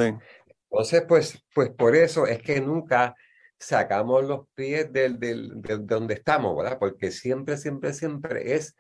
Entonces, 0.70 1.04
pues, 1.08 1.44
pues 1.54 1.70
por 1.70 1.96
eso 1.96 2.26
es 2.26 2.40
que 2.40 2.60
nunca 2.60 3.14
sacamos 3.58 4.24
los 4.24 4.48
pies 4.54 4.92
del, 4.92 5.18
del, 5.18 5.60
de 5.60 5.78
donde 5.78 6.14
estamos, 6.14 6.56
¿verdad? 6.56 6.78
Porque 6.78 7.10
siempre, 7.10 7.56
siempre, 7.56 7.92
siempre 7.92 8.54
es 8.54 8.76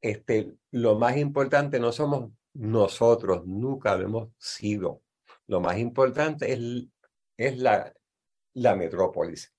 este, 0.00 0.54
lo 0.70 0.96
más 0.98 1.16
importante, 1.16 1.80
no 1.80 1.92
somos 1.92 2.30
nosotros, 2.54 3.46
nunca 3.46 3.96
lo 3.96 4.04
hemos 4.04 4.28
sido. 4.38 5.02
Lo 5.48 5.60
más 5.60 5.78
importante 5.78 6.52
es, 6.52 6.88
es 7.36 7.58
la, 7.58 7.92
la 8.54 8.74
metrópolis. 8.74 9.52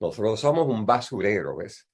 Nosotros 0.00 0.40
somos 0.40 0.66
un 0.66 0.84
basurero, 0.84 1.56
¿ves? 1.56 1.88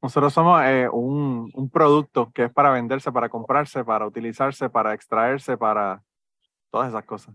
Nosotros 0.00 0.32
somos 0.32 0.62
eh, 0.64 0.88
un, 0.88 1.50
un, 1.52 1.70
producto 1.70 2.30
que 2.32 2.44
es 2.44 2.52
para 2.52 2.70
venderse, 2.70 3.10
para 3.10 3.28
comprarse, 3.28 3.84
para 3.84 4.06
utilizarse, 4.06 4.70
para 4.70 4.94
extraerse, 4.94 5.56
para 5.56 6.02
todas 6.70 6.90
esas 6.90 7.04
cosas. 7.04 7.34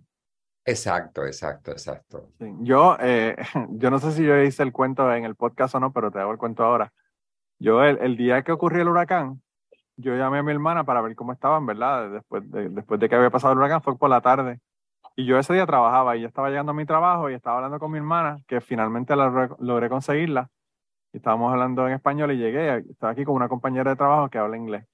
Exacto, 0.65 1.25
exacto, 1.25 1.71
exacto. 1.71 2.29
Yo, 2.62 2.95
eh, 3.01 3.36
yo 3.71 3.89
no 3.89 3.99
sé 3.99 4.13
si 4.13 4.23
yo 4.23 4.41
hice 4.41 4.63
el 4.63 4.71
cuento 4.71 5.13
en 5.13 5.25
el 5.25 5.36
podcast 5.36 5.75
o 5.75 5.79
no, 5.79 5.91
pero 5.91 6.10
te 6.10 6.19
hago 6.19 6.32
el 6.32 6.38
cuento 6.38 6.63
ahora. 6.63 6.93
Yo, 7.60 7.84
el, 7.84 7.97
el, 7.99 8.15
día 8.15 8.43
que 8.43 8.53
ocurrió 8.53 8.82
el 8.82 8.89
huracán, 8.89 9.41
yo 9.97 10.15
llamé 10.15 10.39
a 10.39 10.43
mi 10.43 10.51
hermana 10.51 10.86
para 10.86 11.01
ver 11.01 11.15
cómo 11.15 11.34
estaban, 11.34 11.65
¿verdad? 11.65 12.10
Después 12.12 12.49
de, 12.49 12.69
después 12.69 12.99
de 12.99 13.10
que 13.10 13.15
había 13.15 13.29
pasado 13.29 13.53
el 13.53 13.60
huracán, 13.60 13.82
fue 13.82 13.97
por 13.97 14.10
la 14.10 14.21
tarde. 14.21 14.60
Y 15.15 15.26
yo 15.26 15.38
ese 15.38 15.54
día 15.54 15.65
trabajaba 15.65 16.15
y 16.17 16.21
yo 16.21 16.28
estaba 16.28 16.49
llegando 16.49 16.71
a 16.71 16.76
mi 16.76 16.86
trabajo 16.86 17.30
y 17.30 17.34
estaba 17.36 17.58
hablando 17.58 17.80
con 17.80 17.91
mi 17.91 17.97
hermana, 17.97 18.38
que 18.47 18.62
finalmente 18.62 19.15
la 19.15 19.30
logré- 19.30 19.89
conseguirla. 19.89 20.49
Y 21.13 21.17
estábamos 21.17 21.52
hablando 21.52 21.88
en 21.88 21.93
español 21.93 22.32
y 22.32 22.38
llegué, 22.38 22.78
estaba 22.89 23.12
aquí 23.13 23.23
con 23.26 23.36
una 23.36 23.49
compañera 23.49 23.91
de 23.91 23.97
trabajo 23.97 24.30
que 24.30 24.39
habla 24.39 24.58
inglés. 24.58 24.86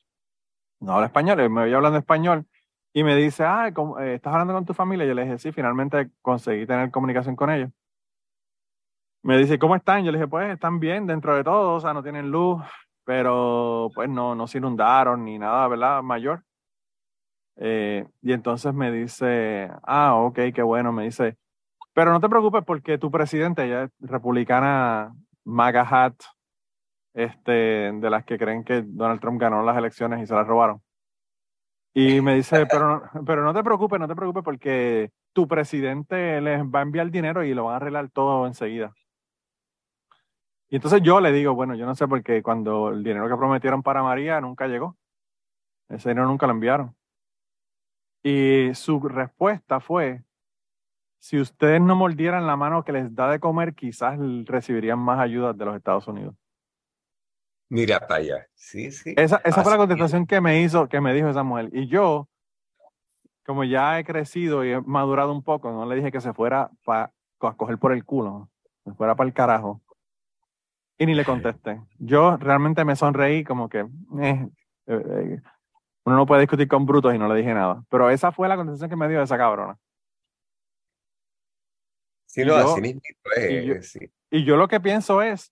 No 0.81 0.93
habla 0.93 1.07
español, 1.07 1.39
y 1.41 1.49
me 1.49 1.61
voy 1.63 1.73
hablando 1.73 1.99
español 1.99 2.45
y 2.93 3.03
me 3.03 3.15
dice, 3.15 3.43
ah, 3.45 3.71
¿cómo- 3.73 3.99
eh, 3.99 4.15
¿estás 4.15 4.33
hablando 4.33 4.53
con 4.53 4.65
tu 4.65 4.73
familia? 4.73 5.05
Yo 5.05 5.13
le 5.13 5.23
dije, 5.23 5.37
sí, 5.39 5.51
finalmente 5.51 6.11
conseguí 6.21 6.65
tener 6.65 6.91
comunicación 6.91 7.35
con 7.35 7.49
ellos. 7.51 7.69
Me 9.23 9.37
dice, 9.37 9.59
¿cómo 9.59 9.75
están? 9.75 10.03
Yo 10.05 10.11
le 10.11 10.17
dije, 10.17 10.27
pues 10.29 10.49
están 10.51 10.79
bien 10.79 11.05
dentro 11.07 11.35
de 11.35 11.43
todo, 11.43 11.73
o 11.75 11.79
sea, 11.81 11.93
no 11.93 12.01
tienen 12.03 12.31
luz, 12.31 12.61
pero 13.03 13.89
pues 13.93 14.09
no, 14.09 14.35
no 14.35 14.47
se 14.47 14.57
inundaron 14.59 15.25
ni 15.25 15.37
nada, 15.37 15.67
¿verdad? 15.67 16.01
Mayor. 16.03 16.43
Eh, 17.61 18.07
y 18.21 18.31
entonces 18.31 18.73
me 18.73 18.91
dice, 18.91 19.69
ah, 19.83 20.15
ok, 20.15 20.39
qué 20.55 20.61
bueno, 20.63 20.93
me 20.93 21.03
dice, 21.03 21.37
pero 21.93 22.11
no 22.11 22.21
te 22.21 22.29
preocupes 22.29 22.63
porque 22.65 22.97
tu 22.97 23.11
presidente, 23.11 23.65
ella 23.65 23.83
es 23.83 23.91
republicana 23.99 25.13
MAGA 25.43 25.81
hat, 25.81 26.15
este, 27.13 27.51
de 27.51 28.09
las 28.09 28.23
que 28.23 28.37
creen 28.37 28.63
que 28.63 28.83
Donald 28.85 29.19
Trump 29.19 29.41
ganó 29.41 29.61
las 29.63 29.77
elecciones 29.77 30.21
y 30.23 30.25
se 30.25 30.33
las 30.33 30.47
robaron. 30.47 30.81
Y 31.93 32.21
me 32.21 32.35
dice, 32.35 32.65
pero 32.67 32.87
no, 32.87 33.01
pero 33.25 33.43
no 33.43 33.53
te 33.53 33.63
preocupes, 33.63 33.99
no 33.99 34.07
te 34.07 34.15
preocupes 34.15 34.43
porque 34.43 35.11
tu 35.33 35.47
presidente 35.47 36.39
les 36.39 36.61
va 36.63 36.79
a 36.79 36.83
enviar 36.83 37.11
dinero 37.11 37.43
y 37.43 37.53
lo 37.53 37.65
van 37.65 37.73
a 37.73 37.77
arreglar 37.77 38.09
todo 38.09 38.47
enseguida. 38.47 38.93
Y 40.69 40.75
entonces 40.75 41.01
yo 41.01 41.19
le 41.19 41.31
digo, 41.33 41.55
bueno, 41.55 41.75
yo 41.75 41.85
no 41.85 41.95
sé 41.95 42.07
porque 42.07 42.43
cuando 42.43 42.89
el 42.89 43.03
dinero 43.03 43.27
que 43.27 43.35
prometieron 43.35 43.83
para 43.83 44.03
María 44.03 44.39
nunca 44.39 44.67
llegó. 44.67 44.95
Ese 45.89 46.09
dinero 46.09 46.27
nunca 46.27 46.45
lo 46.45 46.53
enviaron. 46.53 46.95
Y 48.23 48.73
su 48.75 48.99
respuesta 48.99 49.79
fue, 49.79 50.23
si 51.19 51.39
ustedes 51.39 51.81
no 51.81 51.95
mordieran 51.95 52.47
la 52.47 52.55
mano 52.55 52.83
que 52.83 52.91
les 52.91 53.13
da 53.15 53.29
de 53.31 53.39
comer, 53.39 53.73
quizás 53.73 54.17
recibirían 54.45 54.99
más 54.99 55.19
ayuda 55.19 55.53
de 55.53 55.65
los 55.65 55.75
Estados 55.75 56.07
Unidos. 56.07 56.35
Mira 57.69 57.99
para 57.99 58.15
allá. 58.15 58.47
Sí, 58.55 58.91
sí. 58.91 59.13
Esa, 59.15 59.41
esa 59.45 59.61
fue 59.63 59.71
la 59.71 59.77
contestación 59.77 60.25
que 60.25 60.41
me 60.41 60.61
hizo, 60.61 60.87
que 60.89 60.99
me 61.01 61.13
dijo 61.13 61.29
esa 61.29 61.43
mujer. 61.43 61.69
Y 61.71 61.87
yo, 61.87 62.27
como 63.45 63.63
ya 63.63 63.99
he 63.99 64.03
crecido 64.03 64.65
y 64.65 64.71
he 64.71 64.81
madurado 64.81 65.31
un 65.31 65.43
poco, 65.43 65.71
no 65.71 65.85
le 65.85 65.95
dije 65.95 66.11
que 66.11 66.19
se 66.21 66.33
fuera 66.33 66.71
pa- 66.83 67.11
a 67.41 67.53
coger 67.53 67.77
por 67.77 67.93
el 67.93 68.03
culo, 68.05 68.49
se 68.83 68.93
fuera 68.93 69.15
para 69.15 69.27
el 69.27 69.33
carajo. 69.33 69.81
Y 70.97 71.05
ni 71.05 71.13
le 71.15 71.23
contesté. 71.23 71.79
Yo 71.99 72.35
realmente 72.37 72.83
me 72.83 72.95
sonreí 72.95 73.43
como 73.43 73.69
que, 73.69 73.79
eh, 74.19 74.49
eh, 74.87 75.03
eh, 75.07 75.41
uno 76.09 76.17
no 76.17 76.25
puede 76.25 76.41
discutir 76.41 76.67
con 76.67 76.85
brutos 76.85 77.13
y 77.13 77.17
no 77.19 77.27
le 77.27 77.35
dije 77.35 77.53
nada. 77.53 77.83
Pero 77.89 78.09
esa 78.09 78.31
fue 78.31 78.47
la 78.49 78.55
contestación 78.57 78.89
que 78.89 78.95
me 78.95 79.07
dio 79.07 79.21
esa 79.21 79.37
cabrona. 79.37 79.77
Sí, 82.25 82.41
no, 82.41 82.47
yo- 82.57 82.71
así 82.73 82.81
mismo 82.81 83.01
es, 83.35 83.51
y 83.51 83.65
yo- 83.65 83.81
sí. 83.81 84.11
Y 84.31 84.43
yo 84.43 84.57
lo 84.57 84.67
que 84.67 84.79
pienso 84.79 85.21
es, 85.21 85.51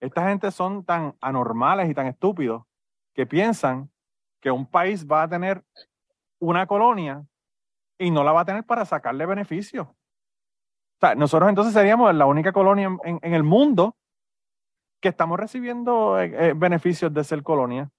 esta 0.00 0.28
gente 0.28 0.50
son 0.50 0.84
tan 0.84 1.14
anormales 1.20 1.88
y 1.90 1.94
tan 1.94 2.06
estúpidos 2.06 2.64
que 3.14 3.26
piensan 3.26 3.90
que 4.42 4.50
un 4.50 4.66
país 4.66 5.06
va 5.06 5.22
a 5.22 5.28
tener 5.28 5.62
una 6.40 6.66
colonia 6.66 7.24
y 7.98 8.10
no 8.10 8.24
la 8.24 8.32
va 8.32 8.42
a 8.42 8.44
tener 8.44 8.64
para 8.64 8.84
sacarle 8.84 9.26
beneficios. 9.26 9.86
O 9.86 9.96
sea, 11.00 11.14
nosotros 11.14 11.48
entonces 11.48 11.72
seríamos 11.74 12.14
la 12.14 12.26
única 12.26 12.52
colonia 12.52 12.86
en, 12.86 12.98
en- 13.04 13.18
en 13.22 13.34
el 13.34 13.42
mundo 13.42 13.96
que 15.02 15.08
estamos 15.08 15.38
recibiendo 15.40 16.20
eh, 16.20 16.48
eh, 16.50 16.52
beneficios 16.54 17.12
de 17.12 17.24
ser 17.24 17.42
colonia. 17.42 17.90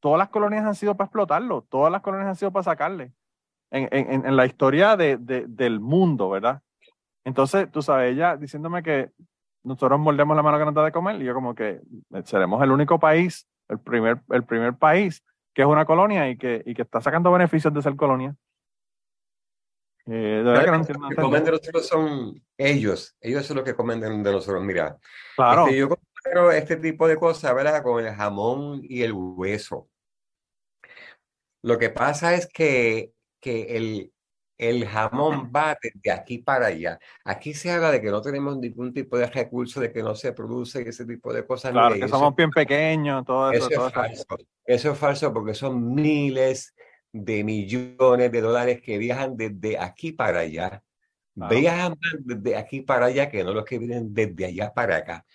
Todas 0.00 0.18
las 0.18 0.28
colonias 0.28 0.64
han 0.64 0.74
sido 0.74 0.96
para 0.96 1.06
explotarlo, 1.06 1.62
todas 1.68 1.90
las 1.90 2.02
colonias 2.02 2.28
han 2.28 2.36
sido 2.36 2.52
para 2.52 2.64
sacarle. 2.64 3.12
En, 3.70 3.88
en- 3.90 4.24
en 4.26 4.36
la 4.36 4.46
historia 4.46 4.96
de- 4.96 5.16
de- 5.16 5.44
del 5.48 5.80
mundo, 5.80 6.30
¿verdad? 6.30 6.62
Entonces, 7.24 7.70
tú 7.72 7.82
sabes, 7.82 8.12
ella 8.12 8.36
diciéndome 8.36 8.82
que 8.82 9.10
nosotros 9.64 9.98
mordemos 9.98 10.36
la 10.36 10.42
mano 10.44 10.58
que 10.58 10.64
nos 10.64 10.74
da 10.74 10.84
de 10.84 10.92
comer, 10.92 11.20
y 11.20 11.24
yo 11.24 11.34
como 11.34 11.54
que 11.54 11.80
eh, 12.14 12.22
seremos 12.24 12.62
el 12.62 12.70
único 12.70 13.00
país, 13.00 13.48
el 13.68 13.80
primer, 13.80 14.20
el 14.30 14.44
primer 14.44 14.74
país 14.76 15.24
que 15.52 15.62
es 15.62 15.68
una 15.68 15.84
colonia 15.86 16.28
y 16.28 16.36
que, 16.36 16.62
y 16.64 16.74
que 16.74 16.82
está 16.82 17.00
sacando 17.00 17.32
beneficios 17.32 17.72
de 17.74 17.82
ser 17.82 17.96
colonia. 17.96 18.36
Eh, 20.06 20.10
de 20.12 20.42
verdad 20.44 20.64
que 20.64 20.70
no 20.70 20.76
entiendo. 20.76 21.02
no 21.02 21.10
Lo 21.10 21.16
que 21.16 21.22
comen 21.22 21.44
de 21.44 21.50
nosotros 21.50 21.88
son 21.88 22.42
ellos. 22.56 23.16
Ellos 23.20 23.44
son 23.44 23.56
los 23.56 23.64
que 23.64 23.74
comen 23.74 23.98
de, 24.00 24.08
de 24.08 24.32
nosotros. 24.32 24.62
Mira, 24.62 24.96
Claro, 25.34 25.66
este, 25.66 25.78
yo 25.78 25.88
comparo 26.26 26.52
este 26.52 26.76
tipo 26.76 27.08
de 27.08 27.16
cosas, 27.16 27.54
¿verdad? 27.54 27.82
Con 27.82 28.04
el 28.04 28.12
jamón 28.14 28.80
y 28.82 29.02
el 29.02 29.12
hueso. 29.12 29.88
Lo 31.62 31.78
que 31.78 31.90
pasa 31.90 32.34
es 32.34 32.46
que, 32.46 33.12
que 33.40 33.76
el, 33.76 34.12
el 34.58 34.86
jamón 34.86 35.50
va 35.54 35.76
desde 35.80 36.10
aquí 36.12 36.38
para 36.38 36.66
allá. 36.66 36.98
Aquí 37.24 37.54
se 37.54 37.70
habla 37.70 37.90
de 37.90 38.00
que 38.00 38.10
no 38.10 38.22
tenemos 38.22 38.56
ningún 38.58 38.92
tipo 38.92 39.18
de 39.18 39.26
recurso, 39.26 39.80
de 39.80 39.92
que 39.92 40.02
no 40.02 40.14
se 40.14 40.32
produce 40.32 40.88
ese 40.88 41.04
tipo 41.04 41.32
de 41.32 41.44
cosas. 41.44 41.72
claro, 41.72 41.94
que 41.94 42.08
somos 42.08 42.34
bien 42.36 42.50
pequeños, 42.50 43.24
todo 43.24 43.50
eso. 43.50 43.68
Eso 43.68 43.76
todo 43.76 43.88
es 43.88 43.94
falso. 43.94 44.26
Eso 44.64 44.92
es 44.92 44.98
falso 44.98 45.32
porque 45.32 45.54
son 45.54 45.94
miles 45.94 46.74
de 47.12 47.44
millones 47.44 48.30
de 48.30 48.40
dólares 48.40 48.80
que 48.82 48.98
viajan 48.98 49.36
desde 49.36 49.78
aquí 49.78 50.12
para 50.12 50.40
allá. 50.40 50.82
Claro. 51.34 51.56
Viajan 51.56 51.94
desde 52.20 52.56
aquí 52.56 52.80
para 52.80 53.06
allá 53.06 53.28
que 53.28 53.44
no 53.44 53.52
los 53.52 53.64
que 53.64 53.78
vienen 53.78 54.14
desde 54.14 54.46
allá 54.46 54.72
para 54.72 54.96
acá. 54.96 55.26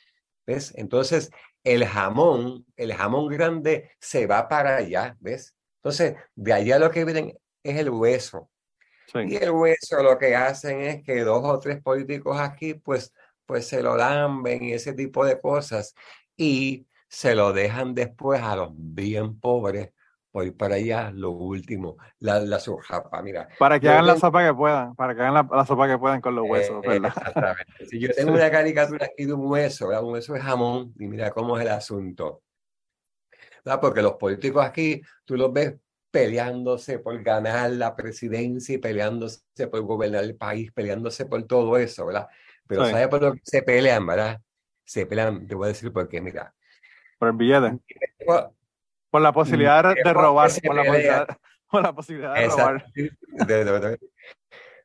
¿Ves? 0.52 0.74
Entonces, 0.76 1.32
el 1.64 1.86
jamón, 1.86 2.66
el 2.76 2.94
jamón 2.94 3.28
grande 3.28 3.92
se 4.00 4.28
va 4.28 4.48
para 4.50 4.76
allá, 4.78 5.16
¿ves? 5.20 5.56
Entonces, 5.78 6.16
de 6.36 6.54
allá 6.54 6.78
lo 6.78 6.92
que 6.92 7.06
vienen 7.06 7.38
es 7.64 7.78
el 7.78 7.90
hueso. 7.90 8.50
Y 9.14 9.36
el 9.36 9.52
hueso 9.52 10.04
lo 10.04 10.18
que 10.18 10.36
hacen 10.36 10.82
es 10.82 11.04
que 11.04 11.22
dos 11.22 11.42
o 11.44 11.60
tres 11.60 11.82
políticos 11.82 12.38
aquí, 12.40 12.74
pues, 12.74 13.14
pues 13.46 13.68
se 13.68 13.82
lo 13.82 13.96
lamben 13.96 14.64
y 14.64 14.74
ese 14.74 14.94
tipo 14.94 15.26
de 15.26 15.40
cosas. 15.40 15.94
Y 16.36 16.88
se 17.08 17.34
lo 17.36 17.54
dejan 17.54 17.94
después 17.94 18.42
a 18.42 18.56
los 18.56 18.72
bien 18.74 19.40
pobres 19.40 19.92
ir 20.44 20.56
para 20.56 20.76
allá, 20.76 21.12
lo 21.14 21.32
último, 21.32 21.98
la, 22.20 22.40
la 22.40 22.60
sujapa. 22.60 23.22
Mira, 23.22 23.50
Para 23.60 23.80
que 23.80 23.90
hagan 23.90 24.06
la 24.08 24.14
tengo- 24.14 24.28
sopa 24.28 24.46
que 24.48 24.54
puedan, 24.54 24.96
para 24.96 25.14
que 25.14 25.22
hagan 25.22 25.34
la, 25.34 25.48
la 25.52 25.66
sopa 25.66 25.88
que 25.88 25.98
puedan 25.98 26.22
con 26.22 26.36
los 26.36 26.46
huesos, 26.50 26.84
eh, 26.84 26.88
¿verdad? 26.88 27.14
exactamente. 27.18 27.86
Si 27.88 28.00
yo 28.00 28.10
tengo 28.16 28.34
una 28.34 28.50
caricatura 28.50 29.06
aquí 29.08 29.26
de 29.26 29.34
un 29.34 29.46
hueso, 29.52 29.88
¿verdad? 29.90 30.04
Un 30.04 30.14
hueso 30.14 30.34
de 30.34 30.40
jamón, 30.42 30.94
y 30.98 31.08
mira 31.08 31.32
cómo 31.32 31.58
es 31.58 31.64
el 31.66 31.72
asunto. 31.72 32.42
¿verdad? 33.66 33.82
Porque 33.82 34.02
los 34.02 34.14
políticos 34.14 34.66
aquí, 34.66 35.02
tú 35.26 35.36
los 35.38 35.52
ves 35.52 35.76
peleándose 36.10 37.00
por 37.00 37.22
ganar 37.24 37.70
la 37.72 37.96
presidencia 37.96 38.76
y 38.76 38.78
peleándose 38.80 39.42
por 39.70 39.82
gobernar 39.82 40.24
el 40.24 40.36
país, 40.36 40.72
peleándose 40.72 41.26
por 41.26 41.44
todo 41.44 41.78
eso, 41.78 42.06
¿verdad? 42.06 42.28
Pero 42.68 42.86
Sí. 42.86 42.92
¿sabes 42.92 43.08
por 43.08 43.22
lo 43.22 43.34
que 43.34 43.42
se 43.44 43.62
pelean, 43.64 44.06
verdad? 44.06 44.40
Se 44.84 45.06
pelean, 45.06 45.46
te 45.48 45.56
voy 45.56 45.66
a 45.66 45.68
decir 45.70 45.92
por 45.94 46.08
qué, 46.10 46.20
mira. 46.22 46.54
Por 47.20 47.30
el 47.30 47.36
billete. 47.36 47.80
Por 49.12 49.22
la 49.22 49.32
posibilidad 49.34 49.84
de- 49.84 50.02
de 50.04 50.14
robar. 50.14 50.50
Por 50.66 50.76
la 50.76 50.84
posibilidad, 50.84 51.28
por 51.70 51.84
la 51.84 51.94
posibilidad 51.94 52.34
de 52.34 52.48
robar. 52.48 52.86
De- 52.94 53.66
de- 53.66 53.80
de- 53.80 54.00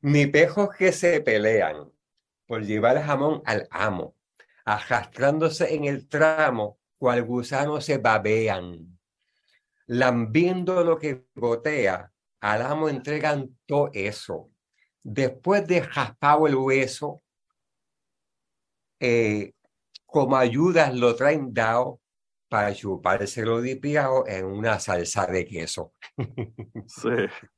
Ni 0.03 0.27
pejos 0.27 0.69
que 0.77 0.93
se 0.93 1.21
pelean 1.21 1.91
por 2.47 2.63
llevar 2.63 3.03
jamón 3.03 3.43
al 3.47 3.67
amo, 3.71 4.15
arrastrándose 4.65 5.75
en 5.75 5.85
el 5.85 6.09
tramo, 6.09 6.79
cual 6.99 7.23
gusano 7.23 7.81
se 7.81 7.99
babean, 7.99 8.99
lambiendo 9.87 10.83
lo 10.85 10.99
que 10.99 11.25
gotea, 11.35 12.13
al 12.41 12.63
amo 12.63 12.89
entregan 12.89 13.57
todo 13.67 13.91
eso. 13.95 14.51
Después 15.03 15.67
de 15.67 15.81
raspado 15.83 16.47
el 16.47 16.57
hueso, 16.57 17.23
eh, 19.01 19.53
como 20.05 20.37
ayudas 20.37 20.95
lo 20.95 21.15
traen 21.15 21.53
dado 21.53 22.01
para 22.49 22.73
chupárselo 22.75 23.61
dipiado 23.61 24.27
en 24.27 24.47
una 24.47 24.79
salsa 24.79 25.27
de 25.27 25.47
queso. 25.47 25.93
Sí. 26.87 27.09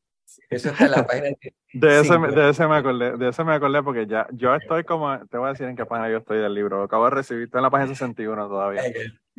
Eso 0.50 0.70
está 0.70 0.84
en 0.86 0.90
la 0.90 1.06
página 1.06 1.28
de 1.28 1.54
De 1.74 2.00
ese, 2.00 2.18
de 2.18 2.48
ese 2.48 2.66
me 2.66 2.76
acordé, 2.76 3.16
de 3.18 3.28
ese 3.28 3.44
me 3.44 3.54
acordé 3.54 3.82
porque 3.82 4.06
ya, 4.06 4.26
yo 4.32 4.54
estoy 4.54 4.84
como, 4.84 5.18
te 5.26 5.36
voy 5.36 5.48
a 5.48 5.52
decir 5.52 5.66
en 5.66 5.76
qué 5.76 5.84
página 5.84 6.08
yo 6.08 6.18
estoy 6.18 6.38
del 6.38 6.54
libro. 6.54 6.82
Acabo 6.82 7.04
de 7.04 7.10
recibir, 7.10 7.44
estoy 7.44 7.58
en 7.58 7.64
la 7.64 7.70
página 7.70 7.88
61 7.88 8.48
todavía. 8.48 8.82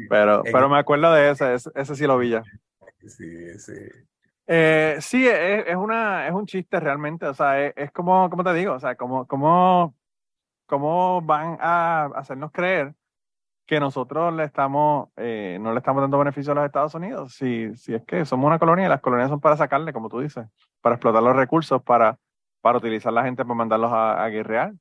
Pero, 0.08 0.44
pero 0.44 0.70
me 0.70 0.78
acuerdo 0.78 1.12
de 1.12 1.32
ese, 1.32 1.56
ese, 1.56 1.72
ese 1.74 1.96
sí 1.96 2.06
lo 2.06 2.20
vi 2.20 2.30
ya. 2.30 2.44
Sí, 3.08 3.60
sí. 3.60 3.74
Eh, 4.46 4.98
sí, 5.02 5.28
es, 5.28 5.68
es 5.68 5.76
una, 5.76 6.28
es 6.28 6.34
un 6.34 6.46
chiste 6.46 6.80
realmente, 6.80 7.26
o 7.26 7.34
sea, 7.34 7.66
es, 7.66 7.74
es 7.76 7.92
como, 7.92 8.30
como 8.30 8.44
te 8.44 8.54
digo, 8.54 8.74
o 8.74 8.80
sea, 8.80 8.96
como, 8.96 9.26
como, 9.26 9.96
cómo 10.68 11.22
van 11.22 11.58
a 11.60 12.06
hacernos 12.16 12.52
creer 12.52 12.94
que 13.70 13.80
nosotros 13.80 14.34
le 14.34 14.46
estamos, 14.46 15.10
eh, 15.16 15.60
no 15.62 15.74
le 15.74 15.78
estamos 15.78 16.02
dando 16.02 16.18
beneficio 16.18 16.54
a 16.54 16.56
los 16.56 16.66
Estados 16.66 16.96
Unidos, 16.96 17.36
si, 17.36 17.76
si 17.76 17.94
es 17.94 18.04
que 18.04 18.26
somos 18.26 18.48
una 18.48 18.58
colonia 18.58 18.88
y 18.88 18.90
las 18.90 19.00
colonias 19.00 19.30
son 19.30 19.40
para 19.40 19.58
sacarle, 19.58 19.94
como 19.94 20.10
tú 20.10 20.22
dices, 20.22 20.48
para 20.82 20.96
explotar 20.96 21.22
los 21.22 21.36
recursos, 21.36 21.80
para, 21.84 22.18
para 22.62 22.80
utilizar 22.80 23.14
la 23.14 23.24
gente 23.24 23.44
para 23.44 23.54
mandarlos 23.54 23.92
a, 23.94 24.24
a 24.24 24.30
guerrear, 24.30 24.74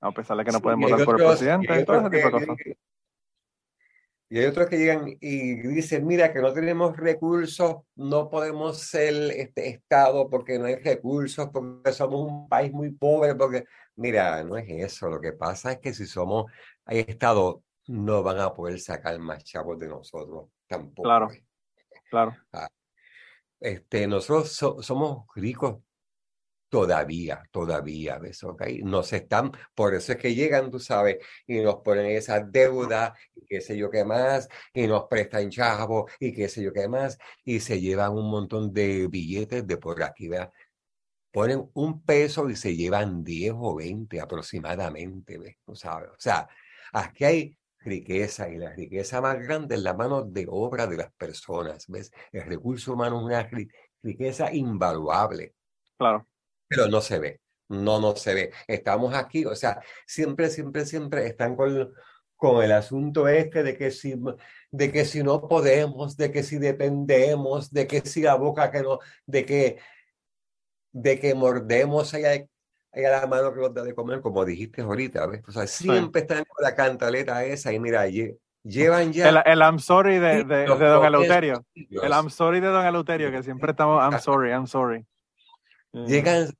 a 0.00 0.12
pesar 0.12 0.36
de 0.36 0.44
que 0.44 0.52
no 0.52 0.58
Sí, 0.58 0.62
pueden 0.62 0.78
votar 0.78 1.04
por 1.04 1.20
el 1.20 1.26
presidente, 1.26 1.80
y 1.80 1.84
todo 1.84 1.96
ese 1.96 2.10
tipo 2.10 2.26
de 2.26 2.30
cosas. 2.30 2.56
Y 4.30 4.38
hay 4.38 4.46
otros 4.46 4.68
que 4.68 4.78
llegan 4.78 5.08
y 5.20 5.54
dicen, 5.54 6.06
mira, 6.06 6.32
que 6.32 6.40
no 6.40 6.52
tenemos 6.52 6.96
recursos, 6.96 7.78
no 7.96 8.30
podemos 8.30 8.78
ser 8.78 9.14
este 9.32 9.68
Estado 9.68 10.30
porque 10.30 10.60
no 10.60 10.66
hay 10.66 10.76
recursos, 10.76 11.48
porque 11.52 11.90
somos 11.90 12.30
un 12.30 12.48
país 12.48 12.70
muy 12.70 12.92
pobre, 12.92 13.34
porque, 13.34 13.64
mira, 13.96 14.44
no 14.44 14.56
es 14.56 14.68
eso. 14.68 15.08
Lo 15.08 15.20
que 15.20 15.32
pasa 15.32 15.72
es 15.72 15.78
que 15.78 15.92
si 15.92 16.06
somos, 16.06 16.44
hay 16.84 17.00
Estado, 17.00 17.64
no 17.88 18.22
van 18.22 18.38
a 18.40 18.54
poder 18.54 18.78
sacar 18.80 19.18
más 19.18 19.44
chavos 19.44 19.78
de 19.78 19.88
nosotros 19.88 20.50
tampoco. 20.66 21.02
Claro, 21.02 21.28
claro. 22.10 22.36
Ah, 22.52 22.68
este, 23.60 24.06
nosotros 24.06 24.52
somos 24.84 25.26
ricos 25.34 25.78
todavía, 26.68 27.42
todavía, 27.50 28.18
¿ves? 28.18 28.44
¿Ok? 28.44 28.62
Nos 28.82 29.12
están, 29.12 29.52
por 29.74 29.94
eso 29.94 30.12
es 30.12 30.18
que 30.18 30.34
llegan, 30.34 30.70
tú 30.70 30.78
sabes, 30.78 31.18
y 31.46 31.60
nos 31.60 31.76
ponen 31.76 32.06
esa 32.06 32.40
deuda, 32.40 33.14
y 33.34 33.46
qué 33.46 33.60
sé 33.60 33.76
yo 33.76 33.90
qué 33.90 34.04
más, 34.04 34.48
y 34.74 34.86
nos 34.86 35.04
prestan 35.04 35.50
chavos, 35.50 36.12
y 36.20 36.32
qué 36.32 36.48
sé 36.48 36.62
yo 36.62 36.72
qué 36.72 36.88
más, 36.88 37.18
y 37.44 37.60
se 37.60 37.80
llevan 37.80 38.12
un 38.12 38.30
montón 38.30 38.72
de 38.72 39.08
billetes 39.08 39.66
de 39.66 39.76
por 39.78 40.02
aquí, 40.02 40.28
¿verdad? 40.28 40.52
Ponen 41.32 41.70
un 41.74 42.02
peso 42.04 42.48
y 42.50 42.56
se 42.56 42.76
llevan 42.76 43.24
10 43.24 43.54
o 43.56 43.74
20 43.76 44.20
aproximadamente, 44.20 45.38
¿ves? 45.38 45.56
¿Tú 45.64 45.74
sabes? 45.74 46.10
O 46.10 46.18
sea, 46.18 46.48
aquí 46.92 47.24
hay 47.24 47.57
riqueza, 47.80 48.48
y 48.48 48.58
la 48.58 48.74
riqueza 48.74 49.20
más 49.20 49.38
grande 49.38 49.76
es 49.76 49.82
la 49.82 49.94
mano 49.94 50.22
de 50.22 50.46
obra 50.48 50.86
de 50.86 50.96
las 50.96 51.12
personas, 51.12 51.86
¿ves? 51.88 52.10
El 52.32 52.42
recurso 52.42 52.94
humano 52.94 53.18
es 53.18 53.24
una 53.24 53.50
riqueza 54.02 54.52
invaluable. 54.52 55.54
Claro 55.96 56.26
pero 56.68 56.86
no 56.88 57.00
se 57.00 57.18
ve, 57.18 57.40
no, 57.68 58.00
no 58.00 58.14
se 58.14 58.34
ve. 58.34 58.52
Estamos 58.68 59.14
aquí, 59.14 59.44
o 59.44 59.54
sea, 59.56 59.80
siempre, 60.06 60.50
siempre, 60.50 60.84
siempre 60.84 61.26
están 61.26 61.56
con, 61.56 61.92
con 62.36 62.62
el 62.62 62.72
asunto 62.72 63.26
este 63.26 63.62
de 63.62 63.76
que 63.76 63.90
si 63.90 64.14
de 64.70 64.92
que 64.92 65.04
si 65.04 65.22
no 65.22 65.48
podemos, 65.48 66.16
de 66.16 66.30
que 66.30 66.42
si 66.42 66.58
dependemos, 66.58 67.72
de 67.72 67.86
que 67.86 68.02
si 68.02 68.22
la 68.22 68.34
boca 68.34 68.70
que 68.70 68.82
no, 68.82 68.98
de 69.26 69.46
que 69.46 69.78
de 70.92 71.18
que 71.18 71.34
mordemos 71.34 72.14
allá, 72.14 72.46
allá 72.98 73.20
la 73.20 73.26
mano 73.26 73.52
que 73.52 73.60
nos 73.60 73.74
da 73.74 73.82
de 73.82 73.94
comer, 73.94 74.20
como 74.20 74.44
dijiste 74.44 74.82
ahorita, 74.82 75.26
¿ves? 75.26 75.42
O 75.46 75.52
sea, 75.52 75.66
siempre 75.66 76.22
están 76.22 76.44
con 76.44 76.62
la 76.62 76.74
cantaleta 76.74 77.44
esa 77.44 77.72
y 77.72 77.80
mira, 77.80 78.06
llevan 78.62 79.12
ya... 79.12 79.28
El, 79.28 79.42
el 79.44 79.58
I'm 79.60 79.78
sorry 79.78 80.18
de, 80.18 80.44
de, 80.44 80.66
de 80.66 80.66
Don 80.66 81.04
Eleuterio. 81.04 81.64
El 81.74 82.10
I'm 82.10 82.30
sorry 82.30 82.60
de 82.60 82.68
Don 82.68 82.84
Eleuterio, 82.84 83.30
que 83.30 83.42
siempre 83.42 83.70
estamos 83.70 84.02
I'm 84.02 84.20
sorry, 84.20 84.50
I'm 84.50 84.66
sorry. 84.66 85.06
Llegan, 85.92 86.50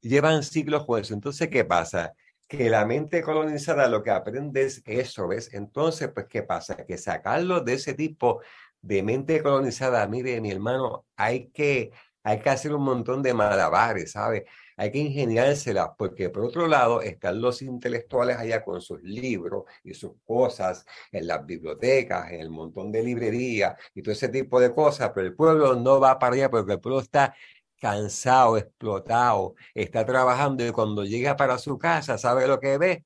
llevan 0.00 0.42
siglos 0.42 0.84
con 0.84 1.00
eso. 1.00 1.14
Entonces, 1.14 1.48
¿qué 1.48 1.64
pasa? 1.64 2.12
Que 2.46 2.68
la 2.68 2.84
mente 2.84 3.22
colonizada 3.22 3.88
lo 3.88 4.02
que 4.02 4.10
aprende 4.10 4.62
es 4.62 4.82
eso, 4.84 5.28
¿ves? 5.28 5.54
Entonces, 5.54 6.10
pues, 6.12 6.26
¿qué 6.26 6.42
pasa? 6.42 6.76
Que 6.84 6.98
sacarlo 6.98 7.60
de 7.60 7.74
ese 7.74 7.94
tipo 7.94 8.42
de 8.82 9.02
mente 9.02 9.42
colonizada, 9.42 10.06
mire, 10.06 10.40
mi 10.40 10.50
hermano, 10.50 11.06
hay 11.16 11.48
que, 11.48 11.92
hay 12.22 12.40
que 12.40 12.50
hacer 12.50 12.74
un 12.74 12.82
montón 12.82 13.22
de 13.22 13.34
malabares, 13.34 14.12
¿sabes? 14.12 14.44
Hay 14.80 14.90
que 14.90 14.98
ingeniárselas, 14.98 15.90
porque 15.98 16.30
por 16.30 16.46
otro 16.46 16.66
lado 16.66 17.02
están 17.02 17.38
los 17.42 17.60
intelectuales 17.60 18.38
allá 18.38 18.64
con 18.64 18.80
sus 18.80 19.02
libros 19.02 19.64
y 19.84 19.92
sus 19.92 20.12
cosas 20.24 20.86
en 21.12 21.26
las 21.26 21.44
bibliotecas, 21.44 22.32
en 22.32 22.40
el 22.40 22.48
montón 22.48 22.90
de 22.90 23.02
librerías 23.02 23.76
y 23.94 24.00
todo 24.00 24.12
ese 24.12 24.30
tipo 24.30 24.58
de 24.58 24.74
cosas, 24.74 25.12
pero 25.14 25.26
el 25.26 25.34
pueblo 25.34 25.74
no 25.76 26.00
va 26.00 26.18
para 26.18 26.34
allá 26.34 26.50
porque 26.50 26.72
el 26.72 26.80
pueblo 26.80 27.00
está 27.00 27.34
cansado, 27.78 28.56
explotado, 28.56 29.54
está 29.74 30.06
trabajando 30.06 30.66
y 30.66 30.70
cuando 30.70 31.04
llega 31.04 31.36
para 31.36 31.58
su 31.58 31.76
casa, 31.76 32.16
¿sabe 32.16 32.46
lo 32.46 32.58
que 32.58 32.78
ve? 32.78 33.04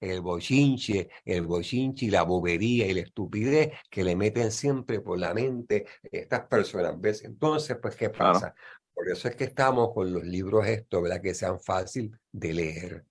El 0.00 0.22
bochinche, 0.22 1.08
el 1.24 1.42
bochinche 1.46 2.06
y 2.06 2.10
la 2.10 2.22
bobería 2.22 2.86
y 2.86 2.94
la 2.94 3.02
estupidez 3.02 3.74
que 3.88 4.02
le 4.02 4.16
meten 4.16 4.50
siempre 4.50 5.00
por 5.00 5.18
la 5.20 5.34
mente 5.34 5.86
estas 6.02 6.46
personas. 6.46 6.98
¿Ves? 7.00 7.22
Entonces, 7.22 7.76
pues, 7.80 7.94
¿qué 7.96 8.08
pasa? 8.10 8.54
Por 9.00 9.08
eso 9.08 9.28
es 9.28 9.36
que 9.36 9.44
estamos 9.44 9.94
con 9.94 10.12
los 10.12 10.24
libros 10.24 10.66
estos, 10.66 11.02
¿verdad? 11.02 11.22
Que 11.22 11.32
sean 11.32 11.58
fácil 11.58 12.14
de 12.30 12.52
leer, 12.52 13.06